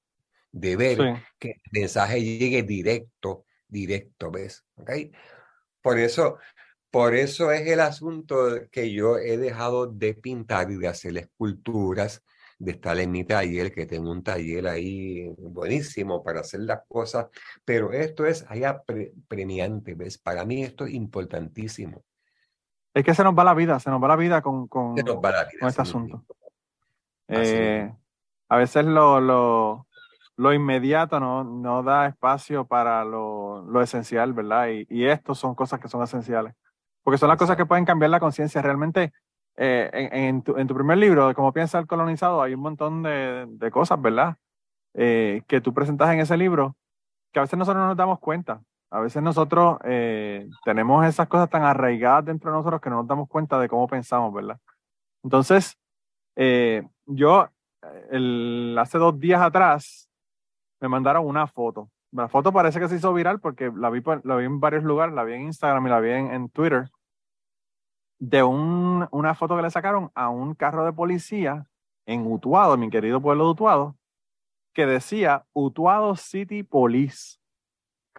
de 0.52 0.76
ver, 0.76 1.00
que 1.40 1.50
el 1.50 1.82
mensaje 1.82 2.22
llegue 2.22 2.62
directo, 2.62 3.48
directo, 3.68 4.30
¿ves? 4.30 4.64
¿Ok? 4.76 4.92
Por 5.82 5.98
eso, 5.98 6.38
por 6.92 7.16
eso 7.16 7.52
es 7.52 7.66
el 7.66 7.80
asunto 7.80 8.36
que 8.70 8.94
yo 8.94 9.18
he 9.18 9.38
dejado 9.38 9.88
de 9.88 10.14
pintar 10.14 10.70
y 10.70 10.78
de 10.78 10.90
hacer 10.90 11.18
esculturas, 11.18 12.24
de 12.60 12.74
estar 12.74 13.00
en 13.00 13.10
mi 13.10 13.24
taller, 13.24 13.74
que 13.74 13.88
tengo 13.88 14.12
un 14.12 14.22
taller 14.22 14.68
ahí 14.68 15.28
buenísimo 15.40 16.24
para 16.24 16.42
hacer 16.42 16.60
las 16.60 16.82
cosas, 16.88 17.30
pero 17.66 17.94
esto 17.94 18.28
es 18.28 18.46
allá 18.48 18.84
premiante, 19.28 19.96
¿ves? 19.96 20.20
Para 20.20 20.46
mí 20.46 20.62
esto 20.62 20.86
es 20.86 20.94
importantísimo. 20.94 22.06
Es 22.94 23.04
que 23.04 23.14
se 23.14 23.24
nos 23.24 23.38
va 23.38 23.44
la 23.44 23.54
vida, 23.54 23.80
se 23.80 23.90
nos 23.90 24.02
va 24.02 24.08
la 24.08 24.16
vida 24.16 24.42
con, 24.42 24.68
con, 24.68 24.96
este 24.98 25.82
asunto. 25.82 26.24
Eh, 27.28 27.92
a 28.50 28.58
veces 28.58 28.86
lo, 28.86 29.22
lo, 29.22 29.88
lo 30.36 30.54
inmediato 30.54 31.20
no, 31.20 31.44
no, 31.44 31.84
da 31.84 32.08
espacio 32.08 32.66
para 32.66 33.06
lo, 33.06 33.62
lo 33.62 33.82
esencial, 33.82 34.34
¿verdad? 34.34 34.70
Y, 34.70 34.88
y 34.90 35.06
estos 35.06 35.38
son 35.38 35.54
cosas 35.54 35.80
que 35.80 35.88
son 35.88 36.02
esenciales. 36.02 36.56
Porque 37.04 37.18
son 37.18 37.30
las 37.30 37.38
cosas 37.38 37.56
que 37.56 37.66
pueden 37.66 37.86
cambiar 37.86 38.12
la 38.12 38.20
conciencia. 38.20 38.62
Realmente, 38.62 39.14
eh, 39.62 40.10
en, 40.12 40.42
tu, 40.42 40.54
primer 40.54 40.98
libro, 40.98 41.28
de 41.28 41.36
cómo 41.36 41.52
piensa 41.52 41.80
el 41.80 41.88
colonizado, 41.88 42.42
hay 42.42 42.54
un 42.54 42.62
montón 42.62 43.04
de, 43.04 43.70
cosas, 43.72 44.02
¿verdad? 44.02 44.38
Eh, 44.94 45.42
que 45.48 45.60
tú 45.60 45.74
presentas 45.74 46.10
en 46.12 46.20
ese 46.20 46.38
libro 46.38 46.76
que 47.32 47.40
a 47.40 47.42
veces 47.44 47.60
nosotros 47.60 47.82
no 47.82 47.88
nos 47.88 47.98
damos 47.98 48.20
cuenta. 48.20 48.62
A 48.92 49.00
veces 49.00 49.22
nosotros 49.22 49.78
eh, 49.84 50.48
tenemos 50.66 51.06
esas 51.06 51.28
cosas 51.28 51.50
tan 51.50 51.64
arraigadas 51.64 52.26
dentro 52.26 52.52
de 52.52 52.58
nosotros 52.58 52.82
que 52.82 52.90
no 52.90 52.98
nos 52.98 53.08
damos 53.08 53.30
cuenta 53.30 53.60
de 53.60 53.70
cómo 53.70 53.88
pensamos, 53.88 54.34
¿verdad? 54.34 54.60
Entonces, 55.24 55.78
yo 57.06 57.50
el, 58.10 58.76
hace 58.80 58.98
dos 58.98 59.20
días 59.20 59.42
atrás 59.42 60.10
me 60.80 60.88
mandaron 60.88 61.26
una 61.26 61.48
foto. 61.48 61.90
La 62.12 62.28
foto 62.28 62.52
parece 62.52 62.80
que 62.80 62.88
se 62.88 62.96
hizo 62.96 63.14
viral 63.14 63.40
porque 63.40 63.72
la 63.76 63.90
vi, 63.90 64.02
la 64.24 64.36
vi 64.36 64.46
en 64.46 64.60
varios 64.60 64.84
lugares, 64.84 65.14
la 65.14 65.24
vi 65.24 65.34
en 65.34 65.44
Instagram 65.44 65.86
y 65.86 65.90
la 65.90 66.00
vi 66.00 66.12
en, 66.12 66.50
Twitter, 66.50 66.90
de 68.20 68.44
un, 68.44 69.08
una 69.12 69.36
foto 69.36 69.56
que 69.56 69.62
le 69.62 69.70
sacaron 69.70 70.12
a 70.16 70.30
un 70.30 70.56
carro 70.56 70.86
de 70.86 70.94
policía 70.94 71.68
en 72.06 72.26
Utuado, 72.26 72.78
mi 72.78 72.90
querido 72.90 73.22
pueblo 73.22 73.46
de 73.46 73.52
Utuado, 73.52 73.96
que 74.74 74.86
decía 74.86 75.46
Utuado 75.54 76.16
City 76.16 76.64
Police 76.64 77.39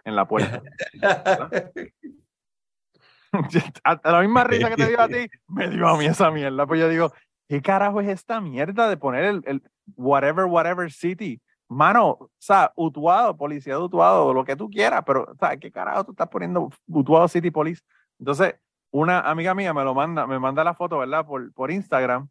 en 0.03 0.15
la 0.15 0.27
puerta. 0.27 0.61
a 3.83 4.11
la 4.11 4.21
misma 4.21 4.43
risa 4.43 4.69
que 4.69 4.75
te 4.75 4.87
dio 4.87 4.99
a 4.99 5.07
ti, 5.07 5.27
me 5.47 5.69
dio 5.69 5.87
a 5.87 5.97
mí 5.97 6.05
esa 6.05 6.31
mierda. 6.31 6.67
Pues 6.67 6.79
yo 6.79 6.89
digo, 6.89 7.13
¿qué 7.47 7.61
carajo 7.61 8.01
es 8.01 8.09
esta 8.09 8.41
mierda 8.41 8.89
de 8.89 8.97
poner 8.97 9.25
el, 9.25 9.41
el 9.45 9.61
whatever, 9.95 10.45
whatever 10.45 10.91
city? 10.91 11.41
mano, 11.71 12.17
o 12.19 12.31
sea, 12.37 12.73
Utuado, 12.75 13.37
policía 13.37 13.75
de 13.75 13.79
Utuado, 13.79 14.33
lo 14.33 14.43
que 14.43 14.57
tú 14.57 14.69
quieras, 14.69 15.03
pero, 15.05 15.23
o 15.23 15.35
sea, 15.35 15.55
¿qué 15.55 15.71
carajo 15.71 16.03
tú 16.03 16.11
estás 16.11 16.27
poniendo 16.27 16.69
Utuado 16.87 17.27
City 17.29 17.49
Police? 17.49 17.81
Entonces, 18.19 18.55
una 18.91 19.21
amiga 19.21 19.55
mía 19.55 19.73
me 19.73 19.83
lo 19.83 19.95
manda, 19.95 20.27
me 20.27 20.37
manda 20.37 20.65
la 20.65 20.73
foto, 20.73 20.97
¿verdad? 20.97 21.25
Por, 21.25 21.53
por 21.53 21.71
Instagram. 21.71 22.27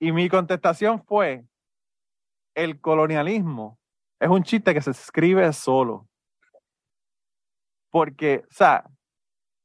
Y 0.00 0.10
mi 0.10 0.30
contestación 0.30 1.02
fue, 1.04 1.44
el 2.54 2.80
colonialismo 2.80 3.78
es 4.18 4.30
un 4.30 4.42
chiste 4.42 4.72
que 4.72 4.80
se 4.80 4.90
escribe 4.90 5.52
solo. 5.52 6.05
Porque, 7.90 8.42
o 8.50 8.54
sea, 8.54 8.84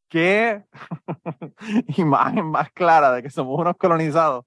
qué 0.09 0.65
imagen 1.97 2.45
más 2.45 2.71
clara 2.71 3.11
de 3.13 3.23
que 3.23 3.29
somos 3.29 3.59
unos 3.59 3.77
colonizados 3.77 4.45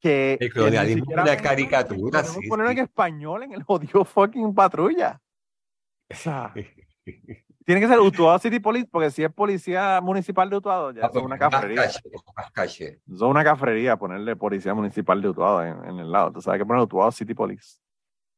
que 0.00 0.38
el 0.40 0.52
colonialismo 0.52 1.04
es 1.08 1.22
una 1.22 1.36
caricatura. 1.36 2.24
Sí, 2.24 2.48
poner 2.48 2.70
en 2.70 2.78
español 2.78 3.42
en 3.44 3.52
el 3.52 3.62
odio 3.66 4.04
fucking 4.04 4.54
patrulla. 4.54 5.20
O 6.10 6.14
sea, 6.14 6.52
tiene 7.64 7.80
que 7.80 7.86
ser 7.86 8.00
Utuado 8.00 8.38
City 8.38 8.58
Police, 8.58 8.88
porque 8.90 9.10
si 9.10 9.22
es 9.22 9.32
policía 9.32 10.00
municipal 10.00 10.48
de 10.48 10.56
Utuado, 10.56 10.92
ya 10.92 11.04
ah, 11.04 11.10
es 11.12 11.22
una 11.22 11.38
cafrería. 11.38 11.84
Es 11.84 13.20
una 13.20 13.44
cafrería 13.44 13.96
ponerle 13.96 14.34
policía 14.34 14.74
municipal 14.74 15.20
de 15.20 15.28
Utuado 15.28 15.62
en, 15.62 15.98
el 15.98 16.10
lado. 16.10 16.32
Tú 16.32 16.40
sabes 16.40 16.58
que 16.58 16.66
poner 16.66 16.82
Utuado 16.82 17.12
City 17.12 17.34
Police. 17.34 17.78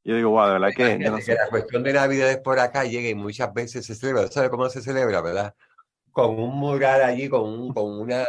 Yo 0.05 0.17
digo, 0.17 0.31
wow, 0.31 0.47
de 0.47 0.53
verdad 0.55 0.69
que. 0.77 0.99
no 0.99 1.21
sé. 1.21 1.35
La 1.35 1.49
cuestión 1.49 1.83
de 1.83 1.93
Navidad 1.93 2.31
es 2.31 2.39
por 2.39 2.59
acá 2.59 2.85
llega 2.85 3.09
y 3.09 3.15
muchas 3.15 3.53
veces 3.55 3.87
se 3.87 3.95
celebra. 3.95 4.27
¿Sabes 4.29 4.51
cómo 4.51 4.69
se 4.69 4.83
celebra, 4.83 5.21
verdad? 5.21 5.55
Con 6.11 6.39
un 6.39 6.59
mural 6.59 7.03
allí, 7.03 7.29
con, 7.29 7.49
un, 7.49 7.73
con, 7.73 8.01
una, 8.01 8.27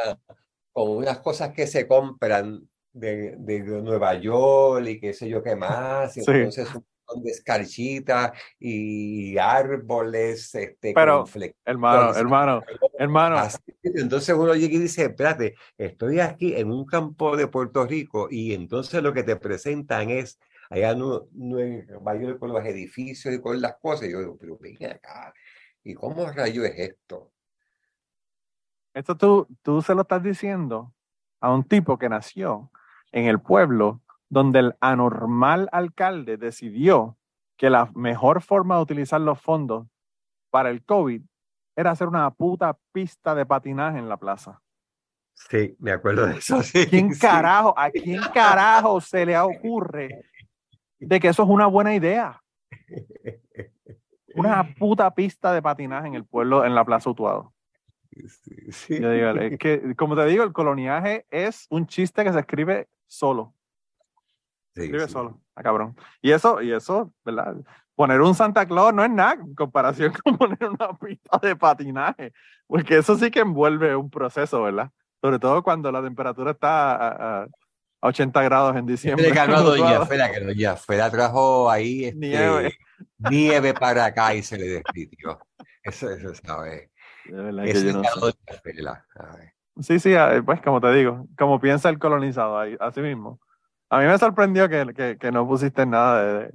con 0.71 0.89
unas 0.89 1.19
cosas 1.19 1.51
que 1.51 1.67
se 1.67 1.87
compran 1.87 2.67
de, 2.93 3.35
de, 3.37 3.59
Nueva 3.81 4.13
York 4.15 4.85
y 4.87 4.99
qué 4.99 5.13
sé 5.13 5.27
yo 5.27 5.43
qué 5.43 5.55
más, 5.55 6.15
y 6.15 6.19
entonces 6.25 6.67
un 6.67 6.85
montón 7.07 7.23
de 7.23 7.31
escarchitas 7.31 8.31
y 8.59 9.37
árboles, 9.37 10.53
este, 10.55 10.93
Pero, 10.93 11.25
hermano, 11.65 12.15
hermano, 12.15 12.61
hermano. 12.99 13.37
entonces 13.83 14.35
uno 14.35 14.53
llega 14.53 14.75
y 14.75 14.79
dice, 14.79 15.05
espérate, 15.05 15.55
estoy 15.77 16.19
aquí 16.19 16.55
en 16.55 16.71
un 16.71 16.85
campo 16.85 17.35
de 17.35 17.47
Puerto 17.47 17.85
Rico 17.85 18.27
y 18.29 18.53
entonces 18.53 19.01
lo 19.01 19.11
que 19.13 19.23
te 19.23 19.35
presentan 19.35 20.11
es 20.11 20.39
allá 20.73 20.95
no, 20.95 21.27
no 21.33 21.59
en 21.59 21.85
York 21.87 22.39
con 22.39 22.51
los 22.51 22.65
edificios 22.65 23.33
y 23.33 23.39
con 23.39 23.61
las 23.61 23.75
cosas, 23.77 24.07
y 24.07 24.11
yo 24.11 24.19
digo, 24.19 24.37
pero 24.39 24.57
ven 24.57 24.75
acá, 24.85 25.31
¿y 25.83 25.93
cómo 25.93 26.25
rayo 26.31 26.65
es 26.65 26.73
esto? 26.77 27.31
Esto 28.93 29.15
tú, 29.15 29.47
tú 29.61 29.81
se 29.83 29.93
lo 29.93 30.01
estás 30.01 30.23
diciendo 30.23 30.93
a 31.41 31.53
un 31.53 31.63
tipo 31.63 31.97
que 31.99 32.09
nació 32.09 32.71
en 33.11 33.25
el 33.25 33.39
pueblo 33.39 34.01
donde 34.29 34.59
el 34.59 34.75
anormal 34.79 35.69
alcalde 35.71 36.37
decidió 36.37 37.17
que 37.55 37.69
la 37.69 37.91
mejor 37.93 38.41
forma 38.41 38.77
de 38.77 38.81
utilizar 38.81 39.21
los 39.21 39.39
fondos 39.39 39.87
para 40.49 40.71
el 40.71 40.83
COVID 40.83 41.21
era 41.75 41.91
hacer 41.91 42.07
una 42.07 42.29
puta 42.31 42.77
pista 42.91 43.35
de 43.35 43.45
patinaje 43.45 43.99
en 43.99 44.09
la 44.09 44.17
plaza. 44.17 44.59
Sí, 45.33 45.75
me 45.79 45.91
acuerdo 45.91 46.25
de 46.25 46.37
eso. 46.37 46.61
Sí, 46.63 46.87
¿Quién 46.87 47.13
sí. 47.13 47.19
carajo, 47.19 47.73
a 47.77 47.91
quién 47.91 48.21
carajo 48.33 48.99
se 49.01 49.23
le 49.25 49.37
ocurre 49.39 50.32
de 51.07 51.19
que 51.19 51.27
eso 51.27 51.43
es 51.43 51.49
una 51.49 51.67
buena 51.67 51.95
idea? 51.95 52.41
Una 54.35 54.73
puta 54.79 55.13
pista 55.13 55.53
de 55.53 55.61
patinaje 55.61 56.07
en 56.07 56.15
el 56.15 56.25
pueblo, 56.25 56.65
en 56.65 56.73
la 56.73 56.83
Plaza 56.83 57.09
Utuado. 57.09 57.53
Sí, 58.11 58.71
sí. 58.71 58.99
Yo 58.99 59.11
digo, 59.11 59.29
es 59.29 59.59
que, 59.59 59.93
como 59.97 60.15
te 60.15 60.25
digo, 60.25 60.43
el 60.43 60.53
coloniaje 60.53 61.25
es 61.29 61.67
un 61.69 61.85
chiste 61.85 62.23
que 62.23 62.33
se 62.33 62.39
escribe 62.39 62.87
solo. 63.05 63.53
Sí, 64.75 64.83
escribe 64.83 65.07
solo, 65.07 65.39
a 65.55 65.61
cabrón. 65.61 65.95
Y 66.21 66.31
eso, 66.31 66.61
y 66.61 66.71
eso, 66.71 67.13
¿verdad? 67.23 67.55
Poner 67.95 68.21
un 68.21 68.33
Santa 68.33 68.65
Claus 68.65 68.91
no 68.91 69.03
es 69.03 69.11
nada 69.11 69.33
en 69.33 69.53
comparación 69.53 70.11
con 70.23 70.35
poner 70.37 70.67
una 70.67 70.97
pista 70.97 71.37
de 71.39 71.55
patinaje, 71.55 72.33
porque 72.65 72.97
eso 72.97 73.15
sí 73.15 73.29
que 73.29 73.41
envuelve 73.41 73.95
un 73.95 74.09
proceso, 74.09 74.63
¿verdad? 74.63 74.89
Sobre 75.21 75.37
todo 75.37 75.61
cuando 75.61 75.91
la 75.91 76.01
temperatura 76.01 76.51
está 76.51 76.95
a, 76.95 77.41
a- 77.43 77.47
a 78.03 78.07
80 78.09 78.41
grados 78.43 78.75
en 78.75 78.85
diciembre. 78.85 79.29
Le 79.29 79.33
ganó 79.33 79.55
a 79.55 79.61
Doña. 79.61 80.05
Fela, 80.05 80.29
que 80.29 80.41
Doña 80.41 80.75
Fela 80.75 81.09
trajo 81.09 81.71
ahí 81.71 82.05
este, 82.05 82.19
Nieve. 82.19 82.77
nieve 83.17 83.73
para 83.73 84.05
acá 84.05 84.35
y 84.35 84.43
se 84.43 84.57
le 84.57 84.65
despidió. 84.65 85.39
Eso, 85.81 86.09
eso, 86.09 86.35
¿sabes? 86.35 86.89
De 87.23 87.41
verdad 87.41 87.63
que 87.63 87.71
Eso 87.71 87.85
yo 87.85 87.93
no. 87.93 88.03
Sí, 89.81 89.99
sí, 89.99 90.13
pues 90.45 90.61
como 90.61 90.81
te 90.81 90.93
digo, 90.93 91.25
como 91.37 91.61
piensa 91.61 91.89
el 91.89 91.97
colonizado 91.97 92.59
así 92.81 92.99
mismo. 92.99 93.39
A 93.89 93.99
mí 93.99 94.05
me 94.05 94.17
sorprendió 94.17 94.67
que, 94.67 94.93
que, 94.93 95.17
que 95.17 95.31
no 95.31 95.47
pusiste 95.47 95.85
nada 95.85 96.39
de, 96.39 96.51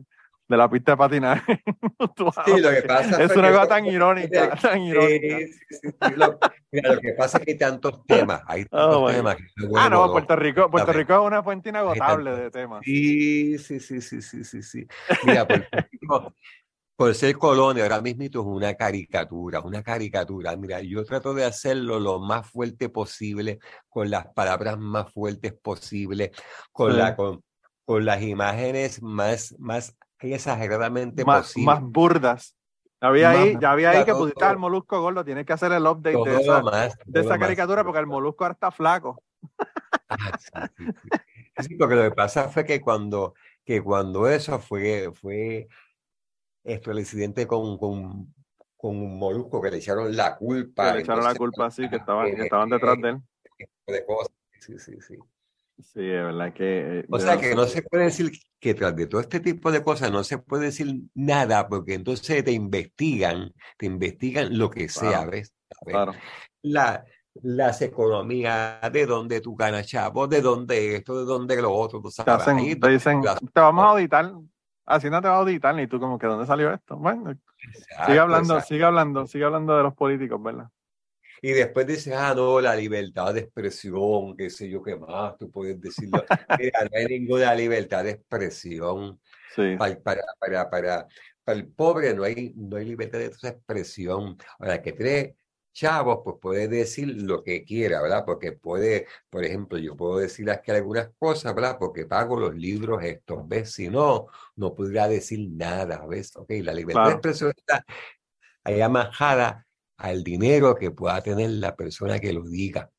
de, 0.48 0.56
la 0.56 0.70
pista 0.70 0.92
de 0.92 0.96
patinaje. 0.96 1.62
Sí, 2.46 2.60
lo 2.60 2.70
que 2.70 2.82
pasa 2.82 3.22
es 3.22 3.36
una 3.36 3.50
cosa 3.50 3.68
tan 3.68 3.86
irónica, 3.86 4.54
tan 4.62 4.80
irónica. 4.82 5.38
Sí, 5.38 5.52
sí, 5.52 5.90
sí. 5.90 6.14
Lo, 6.16 6.38
mira, 6.72 6.94
lo 6.94 7.00
que 7.00 7.12
pasa 7.12 7.38
es 7.38 7.44
que 7.44 7.50
hay 7.52 7.58
tantos 7.58 8.04
temas, 8.06 8.42
hay 8.46 8.64
Oh, 8.70 9.06
tantos 9.06 9.12
temas. 9.12 9.36
que 9.36 9.44
Ah, 9.76 9.88
no, 9.88 10.10
Puerto 10.10 10.36
Rico, 10.36 10.70
Puerto. 10.70 10.92
Rico 10.92 11.14
es 11.14 11.20
una 11.20 11.42
fuente 11.42 11.68
inagotable 11.68 12.30
de 12.36 12.50
temas. 12.50 12.80
Sí, 12.84 13.58
sí, 13.58 13.80
sí, 13.80 14.00
sí, 14.00 14.22
sí, 14.22 14.44
sí, 14.44 14.62
sí. 14.62 14.86
Mira, 15.24 15.46
Puerto 15.46 15.76
Rico, 15.90 16.34
por 16.96 17.14
ser 17.14 17.36
colonia, 17.36 17.84
ahora 17.84 18.00
mismo 18.00 18.24
es 18.24 18.34
una 18.34 18.74
caricatura, 18.74 19.60
una 19.60 19.82
caricatura. 19.82 20.56
Mira, 20.56 20.80
yo 20.80 21.04
trato 21.04 21.32
de 21.32 21.44
hacerlo 21.44 22.00
lo 22.00 22.18
más 22.18 22.50
fuerte 22.50 22.88
posible, 22.88 23.60
con 23.88 24.10
las 24.10 24.26
palabras 24.34 24.78
más 24.78 25.12
fuertes 25.12 25.52
posibles, 25.52 26.30
con, 26.72 26.96
la, 26.96 27.14
con, 27.14 27.42
con 27.84 28.04
las 28.04 28.20
imágenes 28.22 29.00
más, 29.00 29.54
más 29.58 29.96
exageradamente 30.20 31.24
Más, 31.24 31.46
posibles. 31.46 31.66
más 31.66 31.82
burdas. 31.82 32.56
Había 33.00 33.30
ahí, 33.30 33.56
ya 33.60 33.70
había 33.70 33.90
ahí 33.90 34.04
que 34.04 34.12
pusiste 34.12 34.44
al 34.44 34.58
molusco 34.58 35.00
gordo, 35.00 35.24
tienes 35.24 35.46
que 35.46 35.52
hacer 35.52 35.70
el 35.70 35.86
update 35.86 36.14
todo 36.14 36.24
de 36.24 36.36
esa, 36.40 36.62
más, 36.62 36.98
de 36.98 37.12
todo 37.12 37.20
esa 37.20 37.22
lo 37.22 37.28
más. 37.30 37.38
caricatura 37.38 37.84
porque 37.84 38.00
el 38.00 38.06
molusco 38.06 38.44
ahora 38.44 38.54
está 38.54 38.70
flaco. 38.72 39.22
Ah, 40.08 40.16
sí, 40.38 40.50
sí, 40.76 40.92
sí. 41.02 41.08
Sí, 41.60 41.74
porque 41.76 41.94
lo 41.94 42.02
que 42.02 42.10
pasa 42.12 42.48
fue 42.48 42.64
que 42.64 42.80
cuando, 42.80 43.34
que 43.64 43.82
cuando 43.82 44.28
eso 44.28 44.58
fue, 44.58 45.10
fue 45.12 45.68
esto, 46.64 46.90
el 46.90 46.98
incidente 46.98 47.46
con, 47.46 47.78
con, 47.78 48.34
con 48.76 48.96
un 48.96 49.18
molusco 49.18 49.60
que 49.60 49.70
le 49.70 49.76
echaron 49.78 50.16
la 50.16 50.36
culpa. 50.36 50.88
Que 50.88 50.96
le 50.98 51.00
echaron 51.02 51.24
la 51.24 51.34
culpa 51.34 51.66
así, 51.66 51.88
que 51.88 51.96
estaban, 51.96 52.26
que 52.34 52.42
eh, 52.42 52.44
estaban 52.44 52.68
detrás 52.68 53.00
de 53.00 53.10
él. 53.10 53.18
de 53.86 54.06
cosas. 54.06 54.32
Sí, 54.58 54.78
sí, 54.78 55.00
sí. 55.00 55.16
Sí, 55.78 56.00
es 56.00 56.24
verdad 56.24 56.52
que. 56.52 57.00
eh, 57.00 57.06
O 57.08 57.18
sea 57.18 57.34
no 57.36 57.40
que 57.40 57.54
no 57.54 57.66
se 57.66 57.82
puede 57.82 58.04
decir 58.04 58.30
que 58.58 58.74
tras 58.74 58.94
de 58.96 59.06
todo 59.06 59.20
este 59.20 59.40
tipo 59.40 59.70
de 59.70 59.82
cosas 59.82 60.10
no 60.10 60.24
se 60.24 60.38
puede 60.38 60.66
decir 60.66 61.02
nada 61.14 61.68
porque 61.68 61.94
entonces 61.94 62.44
te 62.44 62.52
investigan, 62.52 63.52
te 63.76 63.86
investigan 63.86 64.58
lo 64.58 64.70
que 64.70 64.88
sea, 64.88 65.24
¿ves? 65.24 65.54
Claro. 65.86 66.14
La, 66.62 67.04
las 67.42 67.80
economías, 67.82 68.80
de 68.92 69.06
dónde 69.06 69.40
tú 69.40 69.54
ganas 69.54 69.86
chavo, 69.86 70.26
de 70.26 70.40
dónde 70.40 70.96
esto, 70.96 71.18
de 71.20 71.24
dónde 71.24 71.60
lo 71.62 71.72
otro, 71.72 72.00
tú 72.00 72.08
Te, 72.08 72.14
sabes. 72.14 72.42
hacen, 72.42 72.58
Ahí 72.58 72.74
te 72.76 72.88
dicen, 72.88 73.22
las- 73.22 73.38
te 73.40 73.60
vamos 73.60 73.84
a 73.84 73.90
auditar. 73.90 74.32
Hacienda 74.86 75.20
te 75.20 75.28
va 75.28 75.34
a 75.34 75.38
auditar 75.38 75.78
y 75.78 75.86
tú 75.86 76.00
como 76.00 76.18
que 76.18 76.26
¿dónde 76.26 76.46
salió 76.46 76.72
esto? 76.72 76.96
Bueno, 76.96 77.36
sigue 78.06 78.18
hablando, 78.18 78.54
exacto. 78.54 78.68
sigue 78.68 78.84
hablando, 78.84 79.26
sigue 79.26 79.44
hablando 79.44 79.76
de 79.76 79.82
los 79.82 79.94
políticos, 79.94 80.42
¿verdad? 80.42 80.68
Y 81.42 81.52
después 81.52 81.86
dices, 81.86 82.14
ah, 82.16 82.34
no, 82.34 82.60
la 82.60 82.74
libertad 82.74 83.34
de 83.34 83.40
expresión, 83.40 84.36
qué 84.36 84.50
sé 84.50 84.68
yo, 84.68 84.82
qué 84.82 84.96
más, 84.96 85.36
tú 85.38 85.50
puedes 85.50 85.80
decirlo. 85.80 86.24
Mira, 86.58 86.84
no 86.84 86.90
hay 86.98 87.06
ninguna 87.06 87.54
libertad 87.54 88.04
de 88.04 88.10
expresión. 88.10 89.20
Sí. 89.54 89.76
Para, 89.76 89.98
para, 90.00 90.22
para, 90.38 90.70
para, 90.70 91.06
para 91.44 91.58
el 91.58 91.66
pobre 91.68 92.14
no 92.14 92.24
hay, 92.24 92.52
no 92.56 92.76
hay 92.76 92.84
libertad 92.84 93.18
de 93.18 93.26
expresión. 93.26 94.36
Ahora, 94.58 94.82
que 94.82 94.92
tiene 94.92 95.36
chavos, 95.72 96.22
pues 96.24 96.36
puede 96.40 96.66
decir 96.66 97.22
lo 97.22 97.44
que 97.44 97.64
quiera, 97.64 98.02
¿verdad? 98.02 98.24
Porque 98.26 98.50
puede, 98.50 99.06
por 99.30 99.44
ejemplo, 99.44 99.78
yo 99.78 99.96
puedo 99.96 100.18
decir 100.18 100.50
aquí 100.50 100.72
algunas 100.72 101.10
cosas, 101.18 101.54
¿verdad? 101.54 101.76
Porque 101.78 102.04
pago 102.04 102.38
los 102.38 102.54
libros 102.56 103.02
estos, 103.04 103.46
¿ves? 103.46 103.72
Si 103.74 103.88
no, 103.88 104.26
no 104.56 104.74
podría 104.74 105.06
decir 105.06 105.48
nada, 105.52 106.04
¿ves? 106.06 106.34
Ok, 106.36 106.50
la 106.62 106.74
libertad 106.74 107.02
de 107.02 107.06
Claro. 107.06 107.10
expresión 107.10 107.52
está 107.56 107.84
ahí 108.64 108.80
amarrada 108.80 109.67
al 109.98 110.22
dinero 110.24 110.74
que 110.74 110.90
pueda 110.90 111.20
tener 111.22 111.50
la 111.50 111.74
persona 111.76 112.18
que 112.18 112.32
lo 112.32 112.42
diga. 112.44 112.90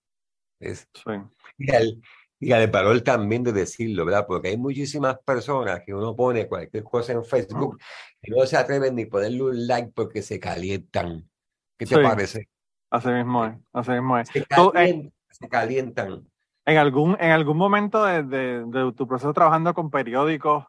Sí. 0.61 1.11
Y 1.57 1.73
al, 1.73 2.01
y 2.39 2.51
al 2.51 2.67
valor 2.69 3.01
también 3.01 3.43
de 3.43 3.53
decirlo, 3.53 4.05
¿verdad? 4.05 4.25
Porque 4.27 4.49
hay 4.49 4.57
muchísimas 4.57 5.17
personas 5.25 5.81
que 5.85 5.93
uno 5.93 6.15
pone 6.15 6.47
cualquier 6.47 6.83
cosa 6.83 7.13
en 7.13 7.23
Facebook 7.23 7.79
y 8.21 8.31
no 8.31 8.45
se 8.45 8.57
atreven 8.57 8.95
ni 8.95 9.05
ponerle 9.05 9.43
un 9.43 9.67
like 9.67 9.91
porque 9.95 10.21
se 10.21 10.39
calientan. 10.39 11.29
¿Qué 11.77 11.85
te 11.85 11.95
Sí. 11.95 12.01
parece? 12.03 12.49
Así 12.91 13.07
mismo 13.09 13.45
es, 13.45 13.55
así 13.71 13.91
mismo 13.91 14.17
es. 14.17 14.27
Se 14.29 14.41
Tú, 14.41 14.69
eh, 14.69 14.71
calientan, 14.73 15.13
se 15.29 15.47
calientan. 15.47 16.27
En 16.65 16.77
algún, 16.77 17.15
en 17.19 17.31
algún 17.31 17.55
momento 17.57 18.03
de, 18.03 18.23
de- 18.23 18.65
de 18.65 18.93
tu 18.93 19.07
proceso 19.07 19.31
trabajando 19.33 19.73
con 19.73 19.89
periódicos 19.89 20.65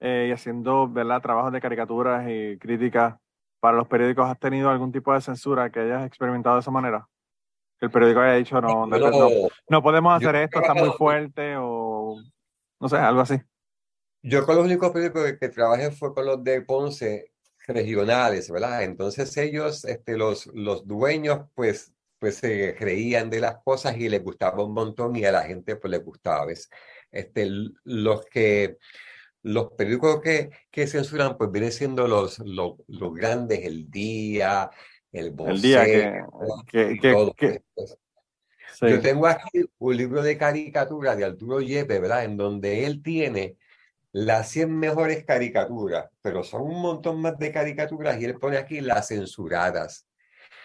eh, 0.00 0.26
y 0.28 0.32
haciendo 0.32 0.88
¿verdad? 0.88 1.20
trabajos 1.20 1.52
de 1.52 1.60
caricaturas 1.60 2.24
y 2.30 2.56
críticas 2.58 3.16
para 3.60 3.76
los 3.76 3.88
periódicos, 3.88 4.28
¿has 4.28 4.38
tenido 4.38 4.70
algún 4.70 4.92
tipo 4.92 5.12
de 5.12 5.20
censura 5.20 5.70
que 5.70 5.80
hayas 5.80 6.06
experimentado 6.06 6.56
de 6.56 6.60
esa 6.60 6.70
manera? 6.70 7.08
El 7.80 7.90
periódico 7.90 8.20
haya 8.20 8.34
dicho, 8.34 8.60
no, 8.60 8.86
no, 8.86 8.98
no, 8.98 9.28
no- 9.68 9.82
podemos 9.82 10.16
hacer 10.16 10.34
esto, 10.36 10.60
está 10.60 10.74
muy 10.74 10.90
fuerte 10.90 11.54
o 11.56 12.16
no 12.80 12.88
sé, 12.88 12.96
algo 12.96 13.20
así. 13.20 13.40
Yo 14.22 14.44
con 14.44 14.56
los 14.56 14.64
únicos 14.64 14.90
periódicos 14.90 15.32
que, 15.38 15.48
trabajé 15.48 15.90
fue 15.90 16.12
con 16.12 16.26
los 16.26 16.42
de 16.42 16.62
Ponce 16.62 17.32
regionales, 17.66 18.50
¿verdad? 18.50 18.82
Entonces 18.82 19.36
ellos, 19.36 19.84
este, 19.84 20.16
los, 20.16 20.46
los 20.46 20.86
dueños, 20.86 21.46
pues, 21.54 21.92
pues 22.18 22.36
se 22.36 22.74
creían 22.74 23.30
de 23.30 23.40
las 23.40 23.58
cosas 23.62 23.96
y 23.96 24.08
les 24.08 24.22
gustaba 24.22 24.64
un 24.64 24.74
montón 24.74 25.14
y 25.14 25.24
a 25.24 25.32
la 25.32 25.42
gente 25.42 25.76
pues 25.76 25.90
les 25.90 26.04
gustaba, 26.04 26.46
¿ves? 26.46 26.68
Este, 27.12 27.48
los 27.84 28.24
que, 28.26 28.78
los 29.42 29.72
periódicos 29.72 30.20
que, 30.20 30.50
que 30.70 30.86
censuran, 30.86 31.36
pues 31.36 31.50
vienen 31.50 31.72
siendo 31.72 32.08
los, 32.08 32.38
los, 32.40 32.74
los 32.88 33.14
grandes, 33.14 33.64
El 33.64 33.90
Día, 33.90 34.70
El 35.12 35.34
El 35.44 35.62
día 35.62 35.84
que, 35.86 36.22
que, 36.70 36.92
y 36.92 37.00
que- 37.00 37.12
todo 37.12 37.34
sí, 38.74 38.86
Yo 38.88 39.00
tengo 39.00 39.26
aquí 39.26 39.64
un 39.78 39.96
libro 39.96 40.22
de 40.22 40.36
caricaturas 40.36 41.16
de 41.16 41.24
Arturo 41.24 41.60
Yepes, 41.60 42.00
¿verdad? 42.00 42.24
En 42.24 42.36
donde 42.36 42.84
él 42.84 43.02
tiene 43.02 43.56
las 44.12 44.48
100 44.48 44.76
mejores 44.76 45.24
caricaturas, 45.24 46.08
pero 46.22 46.42
son 46.42 46.62
un 46.62 46.80
montón 46.80 47.20
más 47.20 47.38
de 47.38 47.52
caricaturas 47.52 48.20
y 48.20 48.24
él 48.24 48.38
pone 48.38 48.56
aquí 48.56 48.80
las 48.80 49.08
censuradas. 49.08 50.06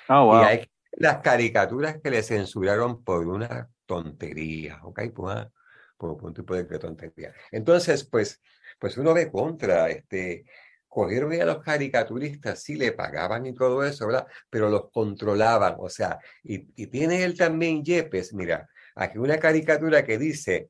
Ah, 0.07 0.23
Y 0.23 0.25
wow. 0.25 0.43
hay 0.43 0.67
las 0.93 1.17
caricaturas 1.19 1.99
que 2.01 2.09
le 2.11 2.23
censuraron 2.23 3.03
por 3.03 3.27
una 3.27 3.69
tontería, 3.85 4.79
¿ok? 4.83 5.01
Una- 5.17 5.51
por 5.97 6.23
un 6.23 6.33
tipo 6.33 6.53
de 6.55 6.65
tontería. 6.79 7.33
Entonces, 7.51 8.03
pues, 8.03 8.41
pues 8.83 8.97
uno 8.97 9.13
ve 9.13 9.31
contra, 9.31 9.89
este, 9.89 10.43
cogieron 10.89 11.31
a 11.31 11.45
los 11.45 11.63
caricaturistas, 11.63 12.61
sí 12.61 12.75
le 12.75 12.91
pagaban 12.91 13.45
y 13.45 13.53
todo 13.53 13.81
eso, 13.85 14.07
¿verdad? 14.07 14.27
Pero 14.49 14.69
los 14.69 14.91
controlaban, 14.91 15.75
o 15.79 15.87
sea, 15.87 16.19
y, 16.43 16.67
y 16.75 16.87
tiene 16.87 17.23
él 17.23 17.37
también 17.37 17.81
Yepes, 17.81 18.33
mira, 18.33 18.67
aquí 18.93 19.19
una 19.19 19.37
caricatura 19.39 20.03
que 20.03 20.17
dice, 20.17 20.69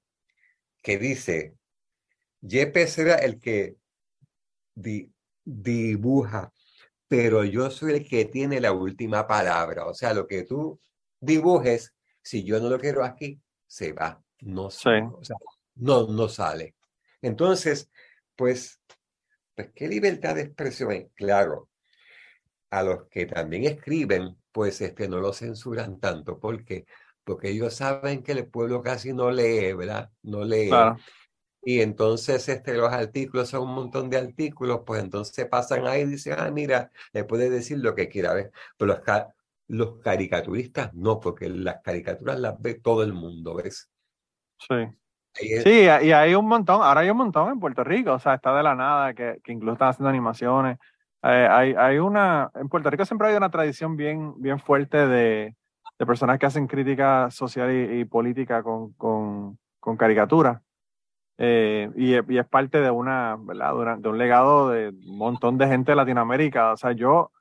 que 0.84 1.00
dice, 1.00 1.56
Yepes 2.42 3.00
era 3.00 3.16
el 3.16 3.40
que 3.40 3.78
di- 4.76 5.12
dibuja, 5.44 6.54
pero 7.08 7.44
yo 7.44 7.72
soy 7.72 7.94
el 7.94 8.08
que 8.08 8.26
tiene 8.26 8.62
la 8.62 8.74
última 8.74 9.26
palabra. 9.26 9.88
O 9.88 9.96
sea, 9.96 10.14
lo 10.14 10.28
que 10.28 10.44
tú 10.44 10.80
dibujes, 11.20 11.96
si 12.22 12.44
yo 12.44 12.60
no 12.60 12.70
lo 12.70 12.80
quiero 12.80 13.04
aquí, 13.04 13.42
se 13.66 13.92
va, 13.92 14.22
no 14.42 14.70
Sí. 14.70 14.84
sale, 14.84 15.02
o 15.02 15.24
sea, 15.24 15.38
no, 15.78 16.06
no 16.10 16.30
sale. 16.30 16.76
Entonces, 17.24 17.90
pues, 18.36 18.82
pues, 19.56 19.72
¿qué 19.74 19.88
libertad 19.88 20.36
de 20.36 20.42
expresión 20.42 20.92
hay? 20.92 21.08
Claro, 21.16 21.70
a 22.70 22.84
los 22.84 23.08
que 23.08 23.26
también 23.26 23.64
escriben, 23.64 24.38
pues 24.52 24.82
este, 24.82 25.08
no 25.08 25.20
lo 25.20 25.32
censuran 25.32 26.00
tanto. 26.00 26.40
¿Por 26.40 26.66
qué? 26.66 26.86
Porque 27.24 27.50
ellos 27.50 27.74
saben 27.74 28.24
que 28.24 28.34
el 28.34 28.46
pueblo 28.46 28.84
casi 28.84 29.14
no 29.14 29.32
lee, 29.32 29.74
¿verdad? 29.74 30.12
No 30.22 30.44
lee. 30.44 30.70
Y 31.64 31.80
entonces 31.80 32.50
este, 32.50 32.74
los 32.74 32.92
artículos 32.92 33.48
son 33.48 33.70
un 33.70 33.76
montón 33.76 34.10
de 34.10 34.18
artículos, 34.18 34.82
pues 34.86 35.02
entonces 35.02 35.48
pasan 35.48 35.88
ahí 35.88 36.02
y 36.02 36.06
dicen, 36.06 36.36
ah, 36.38 36.52
mira, 36.52 36.92
le 37.14 37.24
puede 37.24 37.50
decir 37.50 37.78
lo 37.78 37.96
que 37.96 38.10
quiera 38.10 38.34
ver. 38.34 38.52
Pero 38.78 38.98
los, 38.98 39.02
los 39.68 40.02
caricaturistas 40.02 40.94
no, 40.94 41.22
porque 41.22 41.48
las 41.48 41.82
caricaturas 41.82 42.38
las 42.38 42.62
ve 42.62 42.74
todo 42.74 43.02
el 43.02 43.14
mundo, 43.14 43.56
¿ves? 43.56 43.90
Sí. 44.58 44.76
Sí, 45.36 45.88
y 46.04 46.12
hay 46.12 46.36
un 46.36 46.48
montón, 46.48 46.82
ahora 46.84 47.02
hay 47.02 47.10
un 47.10 47.18
montón 47.18 47.52
en 47.52 47.60
Puerto 47.60 47.84
Rico, 47.84 48.14
o 48.14 48.20
sea, 48.20 48.36
está 48.36 48.56
de 48.56 48.64
la 48.64 48.76
nada, 48.76 49.14
que, 49.14 49.40
que 49.44 49.52
incluso 49.52 49.74
están 49.74 49.90
haciendo 49.90 50.10
animaciones. 50.10 50.78
Eh, 51.24 51.48
hay, 51.50 51.74
hay 51.74 51.98
una, 51.98 52.52
en 52.56 52.70
Puerto 52.70 52.90
Rico 52.90 53.06
siempre 53.06 53.30
hay 53.30 53.36
una 53.36 53.50
tradición 53.50 53.96
bien, 53.96 54.34
bien 54.42 54.60
fuerte 54.60 55.08
de, 55.08 55.56
de 55.98 56.06
personas 56.06 56.38
que 56.38 56.46
hacen 56.46 56.68
crítica 56.68 57.32
social 57.32 57.72
y, 57.72 58.06
política 58.06 58.62
con, 58.62 58.94
con, 58.94 59.58
con 59.80 59.98
caricaturas. 59.98 60.62
Eh, 61.40 61.90
y, 61.96 62.14
y, 62.34 62.38
es 62.38 62.46
parte 62.48 62.80
de 62.80 62.92
una, 62.92 63.38
¿verdad? 63.40 63.98
De 63.98 64.10
un 64.10 64.18
legado 64.20 64.70
de 64.70 64.90
un 64.90 65.18
montón 65.18 65.58
de 65.58 65.68
gente 65.68 65.94
de 65.94 65.96
Latinoamérica. 65.96 66.74
O 66.74 66.78
sea, 66.78 66.92
yo 66.92 67.32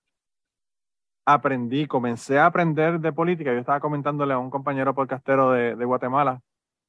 aprendí, 1.26 1.86
comencé 1.86 2.38
a 2.38 2.46
aprender 2.46 3.00
de 3.00 3.12
política. 3.12 3.52
Yo 3.52 3.58
estaba 3.60 3.80
comentándole 3.80 4.32
a 4.32 4.38
un 4.38 4.50
compañero 4.50 4.94
podcastero 4.94 5.50
de, 5.50 5.76
de 5.76 5.84
Guatemala 5.84 6.40